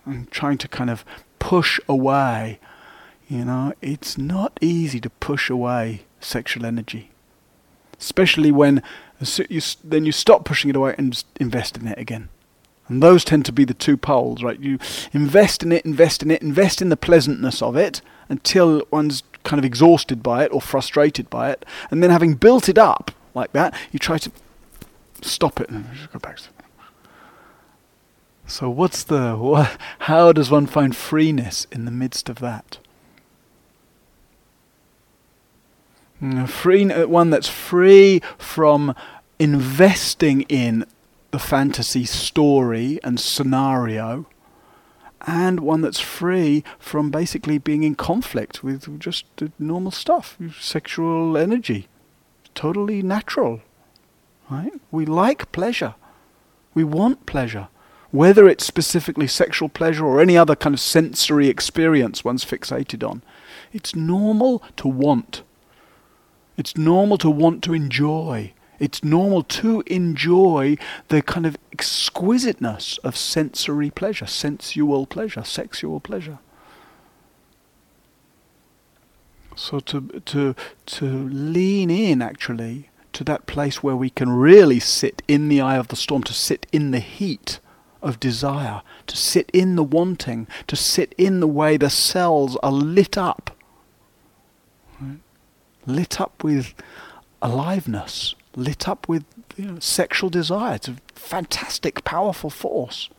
And 0.06 0.30
trying 0.30 0.60
to 0.60 0.68
kind 0.68 0.90
of 0.90 1.04
push 1.40 1.80
away. 1.90 2.60
You 3.28 3.46
know, 3.46 3.74
it's 3.82 4.18
not 4.18 4.58
easy 4.62 5.00
to 5.00 5.10
push 5.10 5.50
away 5.50 6.04
sexual 6.20 6.66
energy. 6.66 7.10
Especially 8.00 8.52
when 8.52 8.84
you, 9.50 9.62
then 9.84 10.06
you 10.06 10.12
stop 10.12 10.46
pushing 10.46 10.70
it 10.70 10.76
away 10.76 10.94
and 10.98 11.24
invest 11.40 11.78
in 11.78 11.88
it 11.88 11.98
again. 11.98 12.30
And 12.90 13.02
those 13.04 13.24
tend 13.24 13.46
to 13.46 13.52
be 13.52 13.64
the 13.64 13.74
two 13.74 13.96
poles, 13.96 14.44
right? 14.44 14.60
You 14.60 14.80
invest 15.14 15.64
in 15.64 15.72
it, 15.72 15.86
invest 15.86 16.24
in 16.24 16.32
it, 16.32 16.42
invest 16.42 16.82
in 16.82 16.90
the 16.90 16.98
pleasantness 16.98 17.62
of 17.62 17.76
it 17.76 18.02
until 18.28 18.84
one's 18.92 19.24
kind 19.44 19.60
of 19.60 19.66
exhausted 19.66 20.22
by 20.22 20.44
it 20.44 20.52
or 20.52 20.60
frustrated 20.60 21.30
by 21.30 21.52
it. 21.52 21.66
And 21.92 22.04
then 22.04 22.10
having 22.10 22.34
built 22.34 22.68
it 22.68 22.78
up, 22.78 23.12
like 23.36 23.52
that, 23.54 23.74
you 23.92 24.00
try 24.00 24.18
to 24.18 24.32
stop 25.22 25.60
it 25.60 25.70
just 25.94 26.12
go 26.12 26.20
back. 26.20 26.40
So 28.48 28.70
what's 28.70 29.04
the 29.04 29.36
what, 29.36 29.78
how 30.00 30.34
does 30.34 30.50
one 30.50 30.66
find 30.66 30.96
freeness 30.96 31.68
in 31.72 31.86
the 31.86 31.92
midst 31.92 32.30
of 32.30 32.40
that? 32.40 32.80
Mm, 36.22 36.50
free, 36.50 36.92
uh, 36.92 37.08
one 37.08 37.30
that's 37.30 37.48
free 37.48 38.22
from 38.38 38.96
investing 39.38 40.42
in 40.44 40.86
the 41.32 41.40
fantasy 41.40 42.06
story 42.06 43.00
and 43.04 43.20
scenario, 43.20 44.28
and 45.28 45.60
one 45.60 45.82
that's 45.82 46.00
free 46.00 46.64
from 46.80 47.12
basically 47.12 47.58
being 47.58 47.84
in 47.84 47.96
conflict 47.96 48.64
with 48.64 49.00
just 49.00 49.26
normal 49.60 49.92
stuff, 49.92 50.38
sexual 50.60 51.38
energy 51.38 51.88
totally 52.60 53.02
natural. 53.02 53.62
Right? 54.50 54.74
We 54.92 55.06
like 55.06 55.52
pleasure. 55.54 55.96
We 56.74 56.84
want 56.84 57.26
pleasure. 57.26 57.70
Whether 58.12 58.50
it's 58.50 58.66
specifically 58.66 59.28
sexual 59.28 59.70
pleasure 59.70 60.06
or 60.06 60.20
any 60.20 60.38
other 60.38 60.58
kind 60.58 60.74
of 60.74 60.82
sensory 60.82 61.48
experience 61.48 62.26
one's 62.26 62.44
fixated 62.44 63.08
on, 63.08 63.22
it's 63.72 63.96
normal 63.96 64.62
to 64.76 64.90
want. 64.90 65.44
It's 66.58 66.76
normal 66.76 67.18
to 67.20 67.30
want 67.30 67.64
to 67.64 67.74
enjoy. 67.74 68.52
It's 68.80 69.04
normal 69.04 69.44
to 69.44 69.84
enjoy 69.88 70.78
the 71.10 71.22
kind 71.22 71.46
of 71.46 71.58
exquisiteness 71.72 72.98
of 73.04 73.18
sensory 73.18 73.90
pleasure, 73.90 74.26
sensual 74.26 75.06
pleasure, 75.06 75.44
sexual 75.44 76.00
pleasure. 76.00 76.40
So 79.56 79.82
to 79.82 80.22
to 80.26 80.56
to 80.86 81.06
lean 81.06 81.90
in 81.90 82.22
actually 82.22 82.90
to 83.12 83.24
that 83.26 83.46
place 83.46 83.84
where 83.84 83.96
we 83.96 84.10
can 84.10 84.30
really 84.30 84.80
sit 84.80 85.22
in 85.28 85.50
the 85.50 85.60
eye 85.60 85.76
of 85.78 85.90
the 85.90 85.98
storm, 85.98 86.24
to 86.24 86.34
sit 86.34 86.66
in 86.72 86.92
the 86.92 87.02
heat 87.02 87.60
of 88.02 88.20
desire, 88.20 88.82
to 89.08 89.18
sit 89.18 89.50
in 89.54 89.76
the 89.76 89.84
wanting, 89.84 90.48
to 90.68 90.78
sit 90.78 91.14
in 91.18 91.42
the 91.42 91.48
way 91.48 91.76
the 91.76 91.90
cells 91.90 92.56
are 92.64 92.72
lit 92.72 93.18
up. 93.18 93.58
Right? 95.02 95.20
Lit 95.86 96.22
up 96.22 96.44
with 96.44 96.74
aliveness, 97.42 98.36
lit 98.56 98.88
up 98.88 99.08
with 99.08 99.26
you 99.58 99.66
know, 99.66 99.80
sexual 99.80 100.30
desire. 100.30 100.76
It's 100.76 100.88
a 100.88 100.96
fantastic, 101.14 102.04
powerful 102.04 102.50
force. 102.50 103.10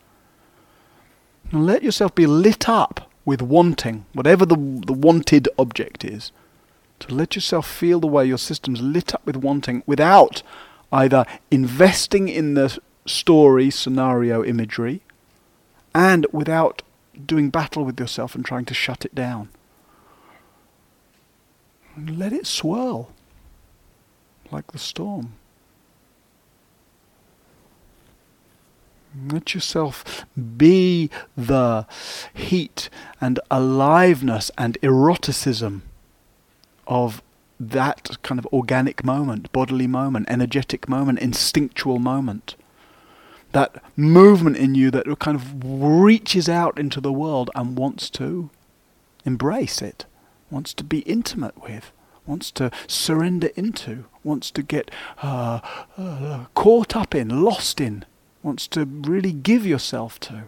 Let 1.51 1.83
yourself 1.83 2.15
be 2.15 2.25
lit 2.25 2.69
up 2.69 3.09
with 3.25 3.41
wanting, 3.41 4.05
whatever 4.13 4.45
the, 4.45 4.55
the 4.55 4.93
wanted 4.93 5.47
object 5.57 6.03
is, 6.03 6.31
to 6.99 7.13
let 7.13 7.35
yourself 7.35 7.69
feel 7.69 7.99
the 7.99 8.07
way 8.07 8.25
your 8.25 8.37
system's 8.37 8.81
lit 8.81 9.13
up 9.13 9.25
with 9.25 9.35
wanting 9.35 9.83
without 9.85 10.43
either 10.91 11.25
investing 11.49 12.27
in 12.27 12.53
the 12.53 12.77
story, 13.05 13.69
scenario, 13.69 14.43
imagery, 14.43 15.01
and 15.93 16.25
without 16.31 16.81
doing 17.25 17.49
battle 17.49 17.83
with 17.83 17.99
yourself 17.99 18.35
and 18.35 18.45
trying 18.45 18.65
to 18.65 18.73
shut 18.73 19.05
it 19.05 19.13
down. 19.13 19.49
Let 21.97 22.33
it 22.33 22.47
swirl 22.47 23.09
like 24.51 24.71
the 24.71 24.79
storm. 24.79 25.33
Let 29.29 29.53
yourself 29.53 30.25
be 30.57 31.09
the 31.35 31.85
heat 32.33 32.89
and 33.19 33.39
aliveness 33.49 34.51
and 34.57 34.77
eroticism 34.81 35.83
of 36.87 37.21
that 37.59 38.17
kind 38.23 38.39
of 38.39 38.45
organic 38.47 39.03
moment, 39.03 39.51
bodily 39.51 39.87
moment, 39.87 40.27
energetic 40.29 40.87
moment, 40.87 41.19
instinctual 41.19 41.99
moment. 41.99 42.55
That 43.51 43.83
movement 43.97 44.57
in 44.57 44.75
you 44.75 44.89
that 44.91 45.19
kind 45.19 45.35
of 45.35 45.53
reaches 45.63 46.47
out 46.47 46.79
into 46.79 47.01
the 47.01 47.11
world 47.11 47.51
and 47.53 47.77
wants 47.77 48.09
to 48.11 48.49
embrace 49.25 49.81
it, 49.81 50.05
wants 50.49 50.73
to 50.75 50.83
be 50.85 50.99
intimate 50.99 51.61
with, 51.61 51.91
wants 52.25 52.51
to 52.51 52.71
surrender 52.87 53.49
into, 53.55 54.05
wants 54.23 54.51
to 54.51 54.61
get 54.61 54.91
uh, 55.21 55.59
uh, 55.97 56.45
caught 56.53 56.95
up 56.95 57.15
in, 57.15 57.43
lost 57.43 57.81
in 57.81 58.05
wants 58.43 58.67
to 58.67 58.85
really 58.85 59.31
give 59.31 59.65
yourself 59.65 60.19
to. 60.19 60.43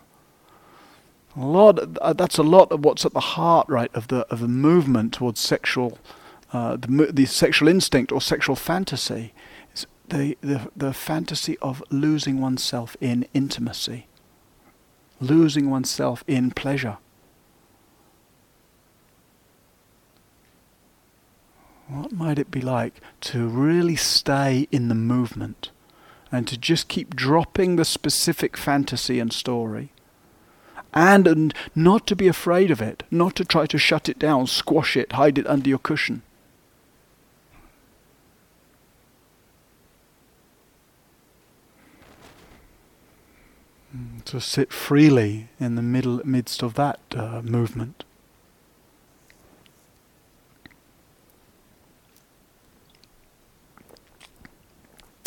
A 1.35 1.45
lot. 1.45 1.79
Uh, 1.99 2.13
that's 2.13 2.37
a 2.37 2.43
lot 2.43 2.71
of 2.71 2.85
what's 2.85 3.05
at 3.05 3.13
the 3.13 3.19
heart, 3.19 3.67
right, 3.67 3.93
of 3.95 4.07
the 4.07 4.27
of 4.29 4.39
the 4.39 4.47
movement 4.47 5.13
towards 5.13 5.39
sexual, 5.39 5.97
uh, 6.51 6.77
the 6.77 7.09
the 7.11 7.25
sexual 7.25 7.67
instinct 7.67 8.11
or 8.11 8.21
sexual 8.21 8.55
fantasy, 8.55 9.33
is 9.73 9.87
the 10.07 10.37
the 10.41 10.69
the 10.75 10.93
fantasy 10.93 11.57
of 11.59 11.81
losing 11.89 12.39
oneself 12.39 12.95
in 13.01 13.25
intimacy, 13.33 14.07
losing 15.19 15.71
oneself 15.71 16.23
in 16.27 16.51
pleasure. 16.51 16.97
What 21.87 22.11
might 22.11 22.39
it 22.39 22.49
be 22.49 22.61
like 22.61 23.01
to 23.21 23.47
really 23.47 23.95
stay 23.95 24.67
in 24.71 24.87
the 24.87 24.95
movement? 24.95 25.69
and 26.33 26.47
to 26.47 26.57
just 26.57 26.87
keep 26.87 27.15
dropping 27.15 27.75
the 27.75 27.85
specific 27.85 28.57
fantasy 28.57 29.19
and 29.19 29.31
story. 29.31 29.91
And, 30.91 31.27
and 31.27 31.53
not 31.75 32.07
to 32.07 32.15
be 32.15 32.27
afraid 32.27 32.71
of 32.71 32.81
it, 32.81 33.03
not 33.11 33.35
to 33.35 33.45
try 33.45 33.67
to 33.67 33.77
shut 33.77 34.09
it 34.09 34.17
down, 34.17 34.47
squash 34.47 34.97
it, 34.97 35.11
hide 35.11 35.37
it 35.37 35.45
under 35.45 35.69
your 35.69 35.77
cushion. 35.77 36.23
To 44.25 44.41
sit 44.41 44.73
freely 44.73 45.49
in 45.59 45.75
the 45.75 45.83
middle, 45.83 46.19
midst 46.25 46.63
of 46.63 46.73
that 46.73 46.99
uh, 47.15 47.43
movement. 47.43 48.05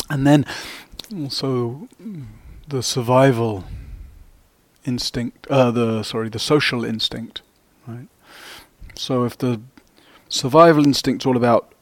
And 0.09 0.25
then 0.25 0.45
also 1.15 1.87
the 2.67 2.81
survival 2.81 3.65
instinct, 4.85 5.47
uh, 5.47 5.71
the 5.71 6.03
sorry, 6.03 6.29
the 6.29 6.39
social 6.39 6.85
instinct, 6.85 7.41
right? 7.87 8.07
So 8.95 9.25
if 9.25 9.37
the 9.37 9.61
survival 10.29 10.83
instinct's 10.83 11.25
all 11.25 11.37
about 11.37 11.73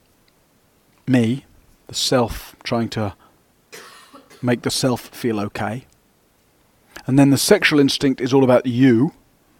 me, 1.07 1.45
the 1.87 1.93
self 1.93 2.55
trying 2.63 2.89
to 2.89 3.15
make 4.41 4.63
the 4.63 4.71
self 4.71 5.01
feel 5.09 5.39
okay, 5.39 5.85
and 7.07 7.19
then 7.19 7.29
the 7.29 7.37
sexual 7.37 7.79
instinct 7.79 8.21
is 8.21 8.33
all 8.33 8.43
about 8.43 8.65
you, 8.65 9.13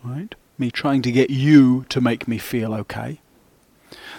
right? 0.03 0.34
Me 0.57 0.72
trying 0.72 1.01
to 1.03 1.11
get 1.11 1.30
you 1.30 1.86
to 1.89 2.01
make 2.01 2.28
me 2.28 2.38
feel 2.38 2.74
okay. 2.74 3.20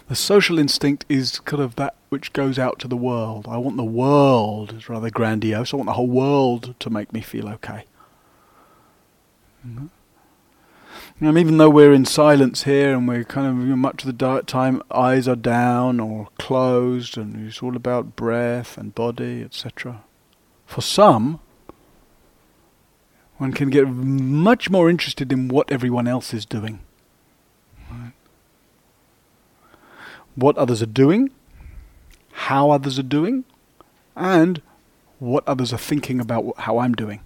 The 0.09 0.15
social 0.15 0.59
instinct 0.59 1.05
is 1.09 1.41
kind 1.41 1.63
of 1.63 1.77
that 1.77 1.97
which 2.09 2.33
goes 2.33 2.59
out 2.59 2.79
to 2.81 2.89
the 2.89 2.97
world. 2.97 3.47
I 3.49 3.57
want 3.57 3.77
the 3.77 3.85
world, 3.85 4.75
it's 4.75 4.89
rather 4.89 5.11
grandiose, 5.11 5.73
I 5.73 5.77
want 5.77 5.87
the 5.87 5.95
whole 5.95 6.07
world 6.07 6.75
to 6.79 6.91
make 6.91 7.13
me 7.13 7.21
feel 7.21 7.49
okay. 7.49 7.85
Mm-hmm. 9.67 9.87
And 11.19 11.39
even 11.39 11.57
though 11.57 11.71
we're 11.71 11.93
in 11.93 12.05
silence 12.05 12.65
here 12.65 12.93
and 12.93 13.09
we're 13.09 13.25
kind 13.25 13.47
of 13.47 13.65
you 13.65 13.71
know, 13.71 13.77
much 13.77 14.05
of 14.05 14.17
the 14.17 14.43
time 14.43 14.83
eyes 14.91 15.27
are 15.27 15.35
down 15.37 15.99
or 15.99 16.29
closed 16.39 17.17
and 17.17 17.49
it's 17.49 17.63
all 17.63 17.75
about 17.75 18.17
breath 18.17 18.77
and 18.79 18.95
body, 18.95 19.43
etc. 19.43 20.05
For 20.67 20.83
some, 20.83 21.41
One 23.39 23.53
can 23.53 23.69
get 23.69 23.87
much 23.89 24.71
more 24.71 24.89
interested 24.89 25.31
in 25.31 25.49
what 25.49 25.71
everyone 25.71 26.09
else 26.09 26.33
is 26.33 26.47
doing. 26.47 26.81
Right. 27.91 28.13
What 30.37 30.57
others 30.57 30.83
are 30.83 30.87
doing, 30.87 31.31
how 32.33 32.71
others 32.71 32.99
are 32.99 33.03
doing, 33.03 33.45
and 34.15 34.63
what 35.19 35.47
others 35.49 35.73
are 35.73 35.79
thinking 35.79 36.21
about 36.21 36.53
how 36.59 36.79
I'm 36.79 36.95
doing. 36.95 37.21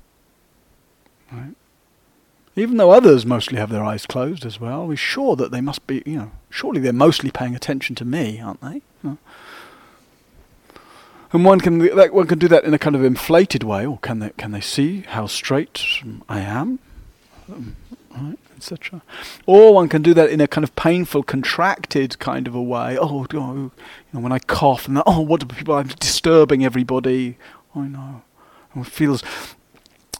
Right. 1.30 1.54
Even 2.56 2.76
though 2.78 2.90
others 2.90 3.24
mostly 3.24 3.58
have 3.58 3.70
their 3.70 3.84
eyes 3.84 4.06
closed 4.06 4.44
as 4.44 4.60
well, 4.60 4.86
we're 4.86 4.96
sure 4.96 5.36
that 5.36 5.50
they 5.50 5.60
must 5.60 5.86
be, 5.86 6.02
you 6.04 6.16
know, 6.16 6.30
surely 6.48 6.80
they're 6.80 6.92
mostly 6.92 7.30
paying 7.30 7.54
attention 7.54 7.94
to 7.96 8.04
me, 8.04 8.40
aren't 8.40 8.60
they? 8.60 8.82
And 11.32 11.44
one 11.44 11.60
can 11.60 11.94
like, 11.94 12.12
one 12.12 12.26
can 12.26 12.40
do 12.40 12.48
that 12.48 12.64
in 12.64 12.74
a 12.74 12.78
kind 12.78 12.96
of 12.96 13.04
inflated 13.04 13.62
way, 13.62 13.86
or 13.86 13.98
can 13.98 14.18
they 14.18 14.30
can 14.30 14.50
they 14.50 14.60
see 14.60 15.02
how 15.02 15.26
straight 15.26 15.80
I 16.28 16.40
am, 16.40 16.80
um, 17.48 17.76
right, 18.10 18.38
etc. 18.60 19.00
Or 19.46 19.74
one 19.74 19.88
can 19.88 20.02
do 20.02 20.12
that 20.14 20.28
in 20.28 20.40
a 20.40 20.46
kind 20.46 20.64
of 20.64 20.76
painful, 20.76 21.22
contracted 21.22 22.18
kind 22.18 22.46
of 22.46 22.54
a 22.54 22.62
way. 22.62 22.98
Oh, 22.98 23.24
oh 23.24 23.26
you 23.32 23.72
know, 24.12 24.20
when 24.20 24.32
I 24.32 24.38
cough, 24.38 24.86
and 24.86 25.02
oh, 25.06 25.20
what 25.20 25.40
do 25.40 25.46
people? 25.46 25.74
I'm 25.74 25.88
disturbing 25.88 26.64
everybody. 26.64 27.38
I 27.74 27.86
know. 27.86 28.22
It 28.76 28.86
feels 28.86 29.22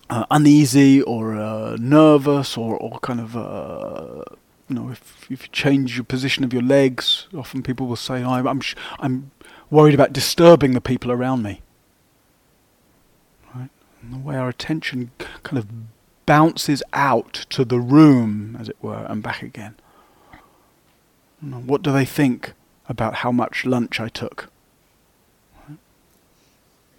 uh, 0.08 0.24
uneasy 0.30 1.02
or 1.02 1.36
uh, 1.36 1.76
nervous 1.78 2.56
or, 2.56 2.76
or 2.76 2.98
kind 3.00 3.20
of. 3.20 3.36
Uh, 3.36 4.24
you 4.68 4.76
know, 4.76 4.88
if, 4.88 5.26
if 5.28 5.42
you 5.42 5.48
change 5.50 5.96
your 5.96 6.04
position 6.04 6.44
of 6.44 6.52
your 6.52 6.62
legs, 6.62 7.26
often 7.34 7.60
people 7.60 7.88
will 7.88 7.96
say, 7.96 8.22
oh, 8.22 8.30
I'm, 8.30 8.46
I'm, 8.46 8.60
sh- 8.60 8.76
I'm 9.00 9.32
worried 9.68 9.94
about 9.94 10.12
disturbing 10.12 10.74
the 10.74 10.80
people 10.80 11.10
around 11.10 11.42
me. 11.42 11.60
Right? 13.52 13.70
And 14.00 14.12
the 14.12 14.18
way 14.18 14.36
our 14.36 14.48
attention 14.48 15.10
kind 15.42 15.58
of 15.58 15.66
bounces 16.30 16.80
out 16.92 17.44
to 17.50 17.64
the 17.64 17.80
room, 17.80 18.56
as 18.60 18.68
it 18.68 18.76
were, 18.80 19.04
and 19.08 19.20
back 19.20 19.42
again. 19.42 19.74
What 21.40 21.82
do 21.82 21.90
they 21.90 22.04
think 22.04 22.52
about 22.88 23.14
how 23.24 23.32
much 23.32 23.66
lunch 23.66 23.98
I 23.98 24.08
took? 24.08 24.48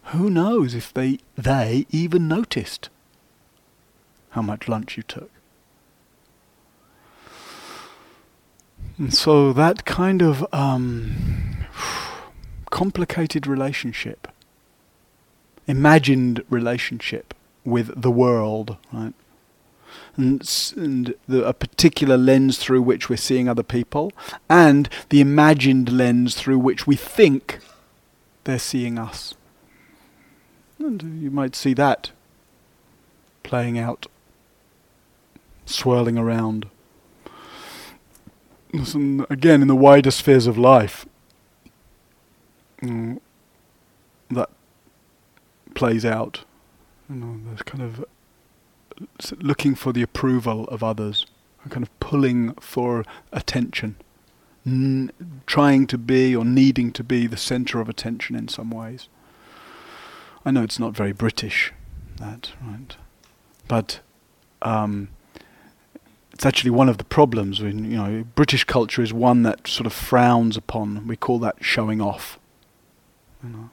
Who 0.07 0.29
knows 0.29 0.75
if 0.75 0.93
they 0.93 1.19
they 1.37 1.85
even 1.91 2.27
noticed 2.27 2.89
how 4.31 4.41
much 4.41 4.67
lunch 4.67 4.97
you 4.97 5.03
took? 5.03 5.31
And 8.97 9.13
so 9.13 9.53
that 9.53 9.85
kind 9.85 10.21
of 10.21 10.45
um, 10.51 11.65
complicated 12.69 13.47
relationship, 13.47 14.27
imagined 15.67 16.43
relationship 16.49 17.33
with 17.63 18.01
the 18.01 18.11
world, 18.11 18.75
right? 18.91 19.13
And, 20.17 20.73
and 20.75 21.15
the, 21.27 21.45
a 21.45 21.53
particular 21.53 22.17
lens 22.17 22.57
through 22.57 22.81
which 22.81 23.09
we're 23.09 23.17
seeing 23.17 23.47
other 23.47 23.63
people, 23.63 24.11
and 24.49 24.89
the 25.09 25.21
imagined 25.21 25.91
lens 25.91 26.35
through 26.35 26.59
which 26.59 26.85
we 26.85 26.95
think 26.95 27.59
they're 28.43 28.59
seeing 28.59 28.97
us. 28.97 29.33
And 30.79 31.21
you 31.21 31.31
might 31.31 31.55
see 31.55 31.73
that 31.75 32.11
playing 33.43 33.77
out, 33.77 34.07
swirling 35.65 36.17
around. 36.17 36.69
Listen, 38.73 39.25
again, 39.29 39.61
in 39.61 39.67
the 39.67 39.75
wider 39.75 40.11
spheres 40.11 40.47
of 40.47 40.57
life, 40.57 41.05
mm, 42.81 43.19
that 44.29 44.49
plays 45.73 46.05
out. 46.05 46.45
You 47.09 47.15
know, 47.17 47.39
there's 47.45 47.61
kind 47.63 47.83
of 47.83 48.05
looking 49.39 49.75
for 49.75 49.91
the 49.93 50.01
approval 50.01 50.65
of 50.65 50.83
others, 50.83 51.25
kind 51.69 51.83
of 51.83 51.99
pulling 51.99 52.53
for 52.55 53.05
attention, 53.31 53.95
n- 54.65 55.11
trying 55.45 55.87
to 55.87 55.97
be 55.97 56.35
or 56.35 56.45
needing 56.45 56.91
to 56.93 57.03
be 57.03 57.27
the 57.27 57.37
centre 57.37 57.79
of 57.79 57.89
attention 57.89 58.35
in 58.35 58.47
some 58.47 58.71
ways. 58.71 59.07
I 60.45 60.51
know 60.51 60.63
it's 60.63 60.79
not 60.79 60.93
very 60.95 61.11
British, 61.11 61.71
that 62.17 62.51
right, 62.61 62.95
but 63.67 63.99
um, 64.61 65.09
it's 66.33 66.45
actually 66.45 66.71
one 66.71 66.89
of 66.89 66.97
the 66.97 67.03
problems. 67.03 67.61
When, 67.61 67.85
you 67.89 67.97
know, 67.97 68.25
British 68.35 68.63
culture 68.63 69.03
is 69.03 69.13
one 69.13 69.43
that 69.43 69.67
sort 69.67 69.85
of 69.85 69.93
frowns 69.93 70.57
upon. 70.57 71.05
We 71.05 71.15
call 71.15 71.37
that 71.39 71.57
showing 71.61 72.01
off. 72.01 72.39
You 73.43 73.49
know, 73.49 73.69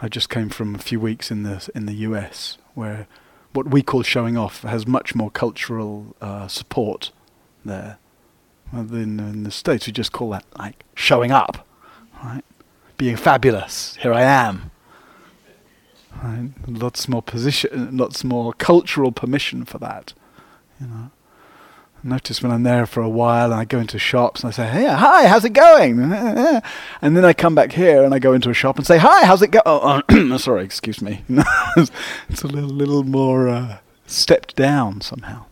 I 0.00 0.08
just 0.08 0.28
came 0.28 0.48
from 0.48 0.74
a 0.74 0.78
few 0.78 1.00
weeks 1.00 1.30
in 1.30 1.42
the 1.42 1.68
in 1.74 1.86
the 1.86 1.94
US 1.94 2.58
where 2.74 3.08
what 3.52 3.70
we 3.70 3.82
call 3.82 4.02
showing 4.02 4.36
off 4.36 4.62
has 4.62 4.86
much 4.86 5.14
more 5.14 5.30
cultural 5.30 6.16
uh, 6.20 6.48
support 6.48 7.12
there. 7.64 7.98
Than 8.72 9.20
in 9.20 9.42
the 9.42 9.50
States, 9.50 9.86
we 9.86 9.92
just 9.92 10.12
call 10.12 10.30
that 10.30 10.46
like 10.56 10.84
showing 10.94 11.30
up, 11.30 11.66
right? 12.24 12.42
Being 12.96 13.16
fabulous. 13.16 13.96
Here 13.96 14.14
I 14.14 14.22
am. 14.22 14.70
Right? 16.22 16.48
Lots 16.66 17.06
more 17.06 17.20
position, 17.20 17.98
lots 17.98 18.24
more 18.24 18.54
cultural 18.54 19.12
permission 19.12 19.66
for 19.66 19.76
that. 19.78 20.14
You 20.80 20.86
know 20.86 21.10
notice 22.04 22.42
when 22.42 22.52
I'm 22.52 22.62
there 22.62 22.86
for 22.86 23.02
a 23.02 23.08
while 23.08 23.52
and 23.52 23.60
I 23.60 23.64
go 23.64 23.78
into 23.78 23.98
shops 23.98 24.42
and 24.42 24.48
I 24.48 24.52
say, 24.52 24.68
hey, 24.68 24.86
hi, 24.86 25.26
how's 25.26 25.44
it 25.44 25.52
going? 25.52 26.00
And 27.02 27.16
then 27.16 27.24
I 27.24 27.32
come 27.32 27.54
back 27.54 27.72
here 27.72 28.04
and 28.04 28.14
I 28.14 28.18
go 28.18 28.32
into 28.32 28.50
a 28.50 28.54
shop 28.54 28.76
and 28.76 28.86
say, 28.86 28.98
hi, 28.98 29.24
how's 29.24 29.42
it 29.42 29.50
going? 29.50 29.62
Oh, 29.66 30.02
oh 30.08 30.36
sorry, 30.36 30.64
excuse 30.64 31.02
me. 31.02 31.24
it's 31.28 32.42
a 32.42 32.46
little, 32.46 32.70
little 32.70 33.02
more 33.02 33.48
uh, 33.48 33.78
stepped 34.06 34.54
down 34.54 35.00
somehow. 35.00 35.46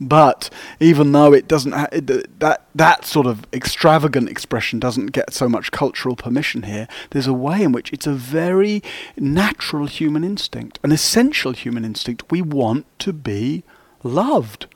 But 0.00 0.48
even 0.78 1.12
though 1.12 1.34
it 1.34 1.46
doesn't, 1.46 1.72
ha- 1.72 1.88
it, 1.92 2.06
that 2.40 2.66
that 2.74 3.04
sort 3.04 3.26
of 3.26 3.46
extravagant 3.52 4.30
expression 4.30 4.80
doesn't 4.80 5.08
get 5.08 5.34
so 5.34 5.46
much 5.46 5.70
cultural 5.72 6.16
permission 6.16 6.62
here, 6.62 6.88
there's 7.10 7.26
a 7.26 7.34
way 7.34 7.62
in 7.62 7.72
which 7.72 7.92
it's 7.92 8.06
a 8.06 8.14
very 8.14 8.82
natural 9.18 9.86
human 9.86 10.24
instinct, 10.24 10.78
an 10.82 10.90
essential 10.90 11.52
human 11.52 11.84
instinct. 11.84 12.30
We 12.30 12.40
want 12.40 12.86
to 13.00 13.12
be 13.12 13.62
loved. 14.02 14.66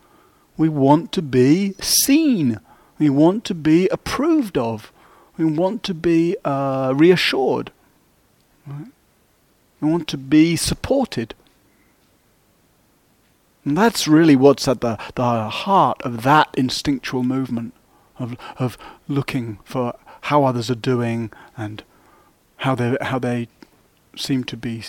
We 0.56 0.68
want 0.68 1.12
to 1.12 1.22
be 1.22 1.74
seen. 1.80 2.60
We 2.98 3.10
want 3.10 3.44
to 3.46 3.54
be 3.54 3.88
approved 3.88 4.56
of. 4.56 4.92
We 5.36 5.44
want 5.44 5.82
to 5.84 5.94
be 5.94 6.36
uh, 6.44 6.92
reassured. 6.94 7.72
Right? 8.66 8.86
We 9.80 9.90
want 9.90 10.08
to 10.08 10.18
be 10.18 10.56
supported. 10.56 11.34
And 13.64 13.76
that's 13.76 14.06
really 14.06 14.36
what's 14.36 14.68
at 14.68 14.80
the, 14.80 14.98
the 15.14 15.48
heart 15.48 16.00
of 16.02 16.22
that 16.22 16.48
instinctual 16.54 17.22
movement 17.22 17.74
of, 18.18 18.36
of 18.58 18.78
looking 19.08 19.58
for 19.64 19.94
how 20.22 20.44
others 20.44 20.70
are 20.70 20.76
doing 20.76 21.32
and 21.56 21.82
how 22.58 22.74
they, 22.74 22.96
how 23.00 23.18
they 23.18 23.48
seem 24.16 24.44
to 24.44 24.56
be 24.56 24.82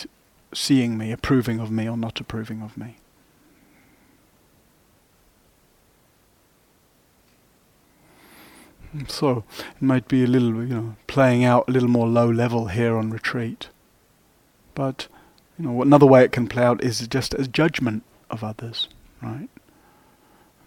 seeing 0.54 0.96
me, 0.96 1.10
approving 1.10 1.58
of 1.58 1.70
me 1.70 1.88
or 1.88 1.96
not 1.96 2.20
approving 2.20 2.62
of 2.62 2.76
me. 2.76 2.96
So 9.08 9.44
it 9.58 9.82
might 9.82 10.08
be 10.08 10.24
a 10.24 10.26
little, 10.26 10.64
you 10.64 10.74
know, 10.74 10.96
playing 11.06 11.44
out 11.44 11.68
a 11.68 11.72
little 11.72 11.88
more 11.88 12.06
low 12.06 12.28
level 12.30 12.68
here 12.68 12.96
on 12.96 13.10
retreat. 13.10 13.68
But, 14.74 15.08
you 15.58 15.66
know, 15.66 15.82
another 15.82 16.06
way 16.06 16.24
it 16.24 16.32
can 16.32 16.46
play 16.46 16.62
out 16.62 16.82
is 16.82 17.06
just 17.08 17.34
as 17.34 17.48
judgment 17.48 18.02
of 18.30 18.44
others, 18.44 18.88
right? 19.22 19.48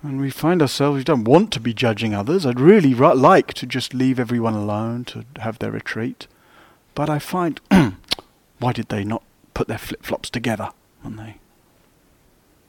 And 0.01 0.21
we 0.21 0.29
find 0.29 0.61
ourselves, 0.61 0.97
we 0.97 1.03
don't 1.03 1.25
want 1.25 1.51
to 1.53 1.59
be 1.59 1.73
judging 1.73 2.13
others. 2.13 2.45
I'd 2.45 2.59
really 2.59 2.93
like 2.93 3.53
to 3.55 3.65
just 3.65 3.93
leave 3.93 4.19
everyone 4.19 4.53
alone 4.53 5.05
to 5.05 5.25
have 5.39 5.59
their 5.59 5.71
retreat. 5.71 6.27
But 6.95 7.09
I 7.09 7.19
find, 7.19 7.59
why 8.59 8.73
did 8.73 8.89
they 8.89 9.03
not 9.03 9.23
put 9.53 9.67
their 9.67 9.77
flip 9.77 10.03
flops 10.03 10.29
together 10.29 10.69
when 11.01 11.17
they, 11.17 11.35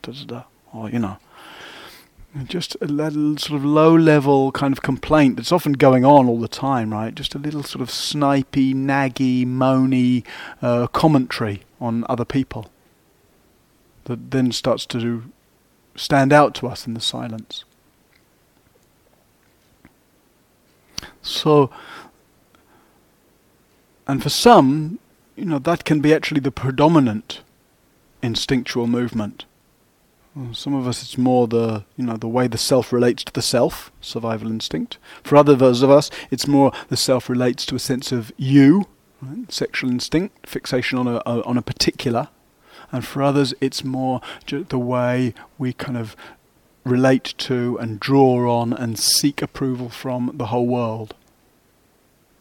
da 0.03 0.13
da 0.13 0.25
da, 0.25 0.43
or, 0.73 0.91
you 0.91 0.99
know, 0.99 1.19
just 2.47 2.77
a 2.81 2.87
little 2.87 3.37
sort 3.37 3.59
of 3.59 3.65
low 3.65 3.95
level 3.95 4.53
kind 4.53 4.73
of 4.73 4.83
complaint 4.83 5.37
that's 5.37 5.51
often 5.51 5.73
going 5.73 6.05
on 6.05 6.29
all 6.29 6.39
the 6.39 6.49
time, 6.49 6.93
right? 6.93 7.15
Just 7.15 7.35
a 7.35 7.39
little 7.39 7.63
sort 7.63 7.83
of 7.83 7.89
snipey, 7.89 8.73
naggy, 8.73 9.45
moany 9.45 10.25
uh, 10.63 10.87
commentary 10.89 11.63
on 11.81 12.05
other 12.09 12.25
people 12.25 12.71
that 14.05 14.31
then 14.31 14.53
starts 14.53 14.87
to 14.87 15.25
stand 15.97 16.33
out 16.33 16.55
to 16.55 16.69
us 16.69 16.87
in 16.87 16.95
the 16.95 17.01
silence. 17.01 17.65
So, 21.23 21.71
and 24.07 24.23
for 24.23 24.31
some, 24.31 24.99
you 25.37 25.45
know, 25.45 25.59
that 25.59 25.85
can 25.85 26.01
be 26.01 26.15
actually 26.15 26.41
the 26.41 26.51
predominant 26.51 27.41
instinctual 28.23 28.87
movement 28.87 29.45
some 30.53 30.75
of 30.75 30.87
us, 30.87 31.03
it's 31.03 31.19
more 31.19 31.49
the 31.49 31.85
you 31.97 32.05
know 32.05 32.17
the 32.17 32.29
way 32.29 32.47
the 32.47 32.59
self 32.59 32.93
relates 32.93 33.25
to 33.25 33.33
the 33.33 33.43
self, 33.43 33.91
survival 34.01 34.51
instinct. 34.51 34.99
For 35.25 35.37
others 35.37 35.83
of 35.83 35.91
us, 35.91 36.11
it's 36.31 36.47
more 36.47 36.73
the 36.89 36.97
self 36.97 37.29
relates 37.29 37.67
to 37.67 37.75
a 37.75 37.81
sense 37.81 38.13
of 38.13 38.33
you, 38.37 38.87
right? 39.21 39.51
sexual 39.51 39.91
instinct, 39.91 40.47
fixation 40.47 40.99
on 40.99 41.09
a, 41.09 41.23
a, 41.27 41.43
on 41.45 41.57
a 41.57 41.63
particular. 41.63 42.29
and 42.93 43.05
for 43.05 43.23
others 43.23 43.55
it's 43.61 43.85
more 43.85 44.21
the 44.47 44.79
way 44.79 45.35
we 45.59 45.73
kind 45.73 45.97
of 45.97 46.17
relate 46.85 47.35
to 47.39 47.77
and 47.79 48.01
draw 48.01 48.61
on 48.61 48.73
and 48.73 48.99
seek 48.99 49.43
approval 49.43 49.89
from 49.89 50.31
the 50.35 50.47
whole 50.47 50.67
world. 50.67 51.15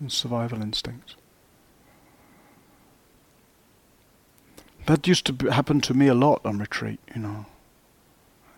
Survival 0.07 0.61
instinct. 0.61 1.15
That 4.85 5.05
used 5.07 5.25
to 5.25 5.51
happen 5.51 5.81
to 5.81 5.93
me 5.93 6.07
a 6.07 6.13
lot 6.13 6.41
on 6.45 6.57
retreat, 6.57 6.99
you 7.13 7.21
know. 7.21 7.45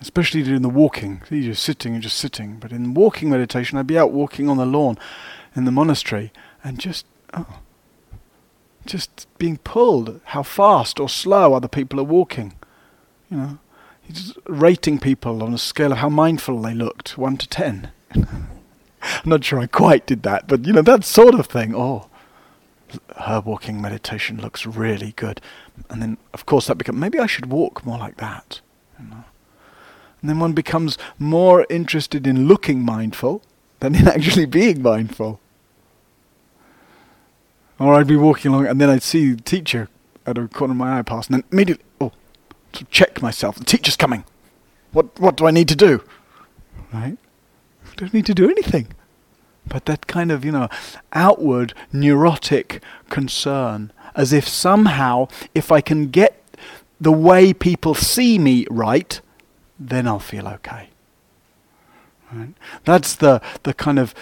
Especially 0.01 0.41
in 0.41 0.63
the 0.63 0.69
walking. 0.69 1.21
You're 1.29 1.53
just 1.53 1.63
sitting 1.63 1.93
and 1.93 2.01
just 2.01 2.17
sitting. 2.17 2.57
But 2.57 2.71
in 2.71 2.93
walking 2.93 3.29
meditation, 3.29 3.77
I'd 3.77 3.87
be 3.87 3.97
out 3.97 4.11
walking 4.11 4.49
on 4.49 4.57
the 4.57 4.65
lawn 4.65 4.97
in 5.55 5.65
the 5.65 5.71
monastery 5.71 6.31
and 6.63 6.79
just, 6.79 7.05
oh, 7.33 7.59
just 8.85 9.27
being 9.37 9.57
pulled. 9.57 10.19
How 10.25 10.43
fast 10.43 10.99
or 10.99 11.07
slow 11.07 11.53
other 11.53 11.67
people 11.67 11.99
are 11.99 12.05
walking. 12.05 12.53
You 13.29 13.37
know, 13.37 13.59
just 14.11 14.37
rating 14.47 14.99
people 14.99 15.43
on 15.43 15.53
a 15.53 15.57
scale 15.57 15.91
of 15.91 15.99
how 15.99 16.09
mindful 16.09 16.61
they 16.61 16.73
looked, 16.73 17.17
one 17.17 17.37
to 17.37 17.47
ten. 17.47 17.91
I'm 18.15 18.49
not 19.25 19.43
sure 19.43 19.59
I 19.59 19.67
quite 19.67 20.05
did 20.05 20.23
that, 20.23 20.47
but 20.47 20.65
you 20.65 20.73
know, 20.73 20.81
that 20.81 21.03
sort 21.03 21.35
of 21.35 21.47
thing. 21.47 21.73
Oh, 21.75 22.07
her 23.17 23.41
walking 23.41 23.81
meditation 23.81 24.37
looks 24.41 24.65
really 24.65 25.13
good. 25.13 25.41
And 25.89 26.01
then, 26.01 26.17
of 26.33 26.45
course, 26.45 26.67
that 26.67 26.77
becomes 26.77 26.99
maybe 26.99 27.19
I 27.19 27.27
should 27.27 27.47
walk 27.47 27.85
more 27.85 27.97
like 27.97 28.17
that. 28.17 28.61
You 28.99 29.09
know? 29.09 29.23
And 30.21 30.29
then 30.29 30.39
one 30.39 30.53
becomes 30.53 30.97
more 31.17 31.65
interested 31.69 32.27
in 32.27 32.47
looking 32.47 32.83
mindful 32.83 33.41
than 33.79 33.95
in 33.95 34.07
actually 34.07 34.45
being 34.45 34.81
mindful. 34.81 35.39
Or 37.79 37.95
I'd 37.95 38.07
be 38.07 38.15
walking 38.15 38.51
along 38.51 38.67
and 38.67 38.79
then 38.79 38.89
I'd 38.89 39.03
see 39.03 39.33
the 39.33 39.41
teacher 39.41 39.89
of 40.25 40.35
the 40.35 40.47
corner 40.47 40.73
of 40.73 40.77
my 40.77 40.99
eye 40.99 41.01
pass 41.01 41.27
and 41.27 41.35
then 41.35 41.43
immediately, 41.51 41.83
oh, 41.99 42.11
to 42.73 42.85
check 42.85 43.21
myself. 43.21 43.55
The 43.55 43.65
teacher's 43.65 43.95
coming. 43.95 44.23
What, 44.91 45.19
what 45.19 45.37
do 45.37 45.47
I 45.47 45.51
need 45.51 45.67
to 45.69 45.75
do? 45.75 46.03
Right? 46.93 47.17
I 47.85 47.95
don't 47.95 48.13
need 48.13 48.27
to 48.27 48.35
do 48.35 48.49
anything. 48.49 48.87
But 49.65 49.85
that 49.85 50.07
kind 50.07 50.31
of, 50.31 50.43
you 50.45 50.51
know, 50.51 50.69
outward 51.13 51.73
neurotic 51.91 52.83
concern, 53.09 53.91
as 54.15 54.33
if 54.33 54.47
somehow, 54.47 55.27
if 55.55 55.71
I 55.71 55.81
can 55.81 56.09
get 56.09 56.41
the 56.99 57.11
way 57.11 57.53
people 57.53 57.95
see 57.95 58.37
me 58.37 58.67
right, 58.69 59.21
then 59.89 60.07
I'll 60.07 60.19
feel 60.19 60.47
okay. 60.47 60.89
Right? 62.31 62.53
That's 62.85 63.15
the, 63.15 63.41
the 63.63 63.73
kind 63.73 63.99
of 63.99 64.13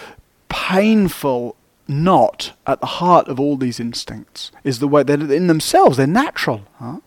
painful 0.48 1.56
knot 1.88 2.54
at 2.66 2.80
the 2.80 2.86
heart 2.86 3.28
of 3.28 3.40
all 3.40 3.58
these 3.58 3.80
instincts, 3.80 4.52
is 4.64 4.80
the 4.80 4.88
way 4.88 5.04
that 5.04 5.22
in 5.32 5.48
themselves 5.48 5.98
they're 5.98 6.08
natural. 6.08 6.62
Huh? 6.80 7.00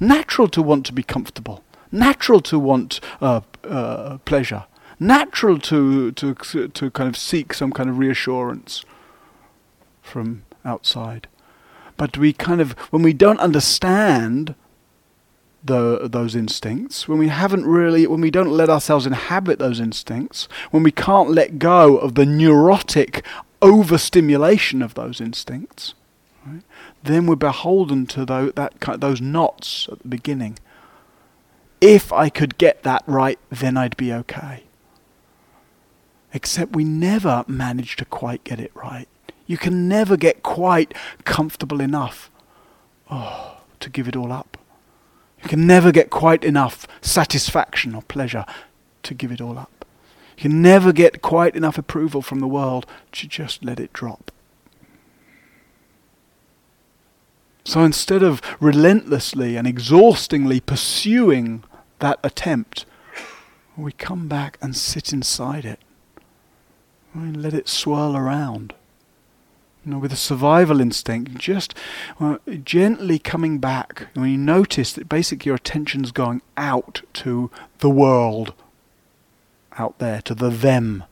Natural 0.00 0.48
to 0.48 0.62
want 0.62 0.86
to 0.86 0.92
be 0.92 1.02
comfortable, 1.02 1.62
natural 1.90 2.40
to 2.40 2.58
want 2.58 3.00
uh, 3.20 3.42
uh, 3.64 4.18
pleasure, 4.24 4.64
natural 4.98 5.58
to, 5.58 6.12
to, 6.12 6.34
to 6.34 6.90
kind 6.90 7.08
of 7.08 7.16
seek 7.16 7.54
some 7.54 7.72
kind 7.72 7.88
of 7.88 7.98
reassurance 7.98 8.84
from 10.00 10.42
outside. 10.64 11.28
But 11.96 12.18
we 12.18 12.32
kind 12.32 12.60
of, 12.60 12.72
when 12.90 13.02
we 13.02 13.12
don't 13.12 13.38
understand 13.40 14.54
the, 15.64 16.08
those 16.10 16.34
instincts, 16.34 17.06
when 17.06 17.18
we 17.18 17.28
haven't 17.28 17.66
really, 17.66 18.06
when 18.06 18.20
we 18.20 18.30
don't 18.30 18.50
let 18.50 18.68
ourselves 18.68 19.06
inhabit 19.06 19.58
those 19.58 19.80
instincts, 19.80 20.48
when 20.70 20.82
we 20.82 20.90
can't 20.90 21.30
let 21.30 21.58
go 21.58 21.96
of 21.96 22.14
the 22.14 22.26
neurotic 22.26 23.24
overstimulation 23.60 24.82
of 24.82 24.94
those 24.94 25.20
instincts, 25.20 25.94
right, 26.44 26.62
then 27.04 27.26
we're 27.26 27.36
beholden 27.36 28.06
to 28.06 28.24
those, 28.24 28.52
that, 28.54 28.74
those 29.00 29.20
knots 29.20 29.88
at 29.90 30.00
the 30.00 30.08
beginning. 30.08 30.58
If 31.80 32.12
I 32.12 32.28
could 32.28 32.58
get 32.58 32.82
that 32.82 33.02
right, 33.06 33.38
then 33.50 33.76
I'd 33.76 33.96
be 33.96 34.12
okay. 34.12 34.64
Except 36.34 36.74
we 36.74 36.84
never 36.84 37.44
manage 37.46 37.96
to 37.96 38.04
quite 38.04 38.42
get 38.42 38.58
it 38.58 38.72
right. 38.74 39.08
You 39.46 39.58
can 39.58 39.88
never 39.88 40.16
get 40.16 40.42
quite 40.42 40.94
comfortable 41.24 41.80
enough 41.80 42.30
oh, 43.10 43.58
to 43.80 43.90
give 43.90 44.08
it 44.08 44.16
all 44.16 44.32
up. 44.32 44.56
You 45.42 45.48
can 45.48 45.66
never 45.66 45.92
get 45.92 46.10
quite 46.10 46.44
enough 46.44 46.86
satisfaction 47.00 47.94
or 47.94 48.02
pleasure 48.02 48.44
to 49.02 49.14
give 49.14 49.32
it 49.32 49.40
all 49.40 49.58
up. 49.58 49.84
You 50.36 50.42
can 50.42 50.62
never 50.62 50.92
get 50.92 51.22
quite 51.22 51.56
enough 51.56 51.78
approval 51.78 52.22
from 52.22 52.40
the 52.40 52.46
world 52.46 52.86
to 53.12 53.26
just 53.26 53.64
let 53.64 53.80
it 53.80 53.92
drop. 53.92 54.30
So 57.64 57.82
instead 57.84 58.22
of 58.22 58.40
relentlessly 58.60 59.56
and 59.56 59.66
exhaustingly 59.66 60.60
pursuing 60.60 61.64
that 62.00 62.18
attempt, 62.24 62.86
we 63.76 63.92
come 63.92 64.28
back 64.28 64.58
and 64.60 64.76
sit 64.76 65.12
inside 65.12 65.64
it. 65.64 65.78
We 67.14 67.30
let 67.30 67.54
it 67.54 67.68
swirl 67.68 68.16
around. 68.16 68.74
You 69.84 69.92
know, 69.92 69.98
with 69.98 70.12
a 70.12 70.16
survival 70.16 70.80
instinct, 70.80 71.34
just 71.34 71.74
gently 72.62 73.18
coming 73.18 73.58
back. 73.58 74.06
When 74.14 74.30
you 74.30 74.38
notice 74.38 74.92
that 74.92 75.08
basically 75.08 75.50
your 75.50 75.56
attention's 75.56 76.12
going 76.12 76.40
out 76.56 77.02
to 77.14 77.50
the 77.78 77.90
world 77.90 78.54
out 79.76 79.98
there, 79.98 80.22
to 80.22 80.34
the 80.34 80.50
them 80.50 81.02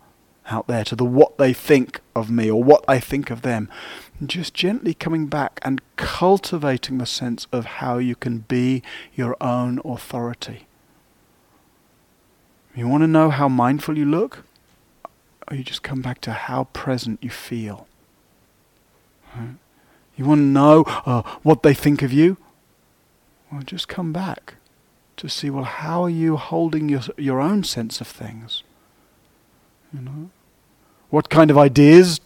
out 0.47 0.69
there, 0.69 0.85
to 0.85 0.95
the 0.95 1.05
what 1.05 1.37
they 1.37 1.53
think 1.53 2.01
of 2.15 2.31
me 2.31 2.49
or 2.49 2.63
what 2.63 2.85
I 2.87 3.01
think 3.01 3.31
of 3.31 3.43
them. 3.43 3.69
Just 4.25 4.55
gently 4.55 4.95
coming 4.95 5.27
back 5.27 5.59
and 5.63 5.81
cultivating 5.97 6.99
the 6.99 7.07
sense 7.07 7.49
of 7.51 7.65
how 7.65 7.99
you 7.99 8.15
can 8.15 8.39
be 8.41 8.83
your 9.15 9.37
own 9.41 9.81
authority. 9.85 10.67
You 12.77 12.87
want 12.87 13.03
to 13.03 13.09
know 13.09 13.31
how 13.31 13.49
mindful 13.49 13.99
you 13.99 14.05
look? 14.05 14.45
Or 15.49 15.57
you 15.57 15.65
just 15.65 15.83
come 15.83 16.03
back 16.03 16.21
to 16.21 16.33
how 16.33 16.65
present 16.65 17.19
you 17.21 17.31
feel. 17.31 17.89
Right? 19.37 19.57
You 20.17 20.25
want 20.25 20.41
to 20.41 20.45
know 20.45 20.85
uh, 21.07 21.23
what 21.43 21.63
they 21.63 21.75
think 21.75 22.03
of 22.03 22.13
you? 22.13 22.37
Well, 23.51 23.63
just 23.63 23.89
come 23.89 24.13
back 24.13 24.55
to 25.17 25.29
see, 25.29 25.51
well, 25.51 25.65
how 25.65 26.03
are 26.03 26.11
you 26.11 26.37
holding 26.37 26.89
your, 26.89 27.03
your 27.17 27.41
own 27.41 27.65
sense 27.65 28.01
of 28.01 28.07
things? 28.07 28.63
You 29.93 30.01
know? 30.01 30.31
What 31.11 31.29
kind 31.29 31.51
of 31.51 31.59
ideas 31.59 32.21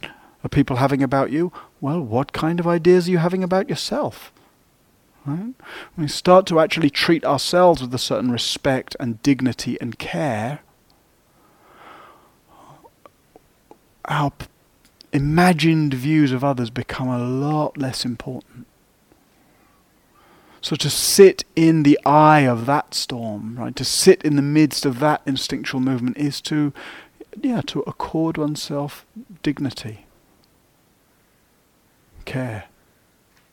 are 0.44 0.48
people 0.48 0.76
having 0.76 1.02
about 1.02 1.30
you? 1.30 1.52
Well, 1.80 2.00
what 2.00 2.32
kind 2.32 2.60
of 2.60 2.66
ideas 2.66 3.08
are 3.08 3.10
you 3.10 3.18
having 3.18 3.42
about 3.42 3.68
yourself? 3.68 4.32
Right? 5.24 5.54
We 5.96 6.06
start 6.08 6.46
to 6.46 6.60
actually 6.60 6.90
treat 6.90 7.24
ourselves 7.24 7.80
with 7.80 7.94
a 7.94 7.98
certain 7.98 8.30
respect 8.30 8.94
and 9.00 9.22
dignity 9.22 9.78
and 9.80 9.98
care. 9.98 10.60
Our 14.06 14.32
imagined 15.14 15.94
views 15.94 16.32
of 16.32 16.42
others 16.42 16.68
become 16.68 17.08
a 17.08 17.18
lot 17.18 17.78
less 17.78 18.04
important. 18.04 18.66
So 20.60 20.74
to 20.76 20.90
sit 20.90 21.44
in 21.54 21.84
the 21.84 21.98
eye 22.04 22.40
of 22.40 22.66
that 22.66 22.94
storm, 22.94 23.56
right, 23.56 23.76
to 23.76 23.84
sit 23.84 24.22
in 24.22 24.34
the 24.36 24.42
midst 24.42 24.84
of 24.84 24.98
that 24.98 25.22
instinctual 25.24 25.80
movement 25.80 26.16
is 26.16 26.40
to, 26.42 26.72
yeah, 27.40 27.60
to 27.66 27.80
accord 27.80 28.36
oneself 28.36 29.06
dignity, 29.42 30.06
care, 32.24 32.64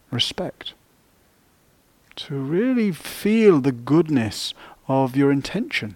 respect. 0.09 0.73
To 2.17 2.35
really 2.35 2.91
feel 2.91 3.61
the 3.61 3.71
goodness 3.71 4.53
of 4.87 5.15
your 5.15 5.31
intention 5.31 5.95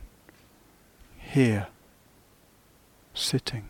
here, 1.17 1.67
sitting 3.13 3.69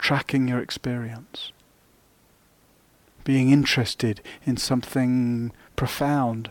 tracking 0.00 0.48
your 0.48 0.60
experience, 0.60 1.52
being 3.22 3.50
interested 3.50 4.20
in 4.44 4.56
something 4.56 5.52
profound, 5.76 6.50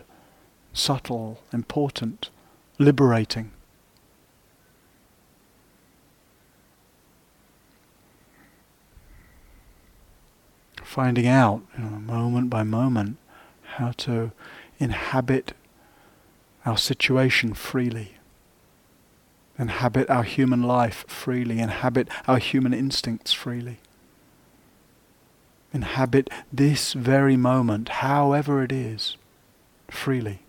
subtle, 0.72 1.40
important, 1.52 2.30
liberating. 2.78 3.50
Finding 10.84 11.26
out, 11.26 11.62
you 11.76 11.84
know, 11.84 11.98
moment 11.98 12.50
by 12.50 12.62
moment, 12.62 13.16
how 13.76 13.92
to 13.92 14.32
inhabit 14.78 15.52
our 16.64 16.76
situation 16.78 17.54
freely 17.54 18.14
inhabit 19.60 20.08
our 20.08 20.22
human 20.22 20.62
life 20.62 21.04
freely, 21.06 21.58
inhabit 21.58 22.08
our 22.26 22.38
human 22.38 22.72
instincts 22.72 23.34
freely. 23.34 23.78
Inhabit 25.72 26.30
this 26.50 26.94
very 26.94 27.36
moment, 27.36 27.90
however 27.90 28.64
it 28.64 28.72
is, 28.72 29.18
freely. 29.88 30.40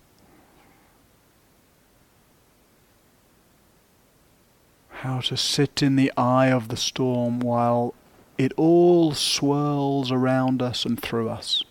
How 4.89 5.19
to 5.21 5.35
sit 5.35 5.83
in 5.83 5.97
the 5.97 6.11
eye 6.15 6.49
of 6.49 6.69
the 6.69 6.77
storm 6.77 7.41
while 7.41 7.93
it 8.37 8.53
all 8.55 9.13
swirls 9.13 10.11
around 10.11 10.61
us 10.61 10.85
and 10.85 10.99
through 10.99 11.29
us. 11.29 11.63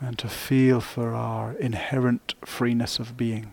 and 0.00 0.18
to 0.18 0.28
feel 0.28 0.80
for 0.82 1.14
our 1.14 1.52
inherent 1.52 2.34
freeness 2.44 2.98
of 2.98 3.16
being. 3.16 3.52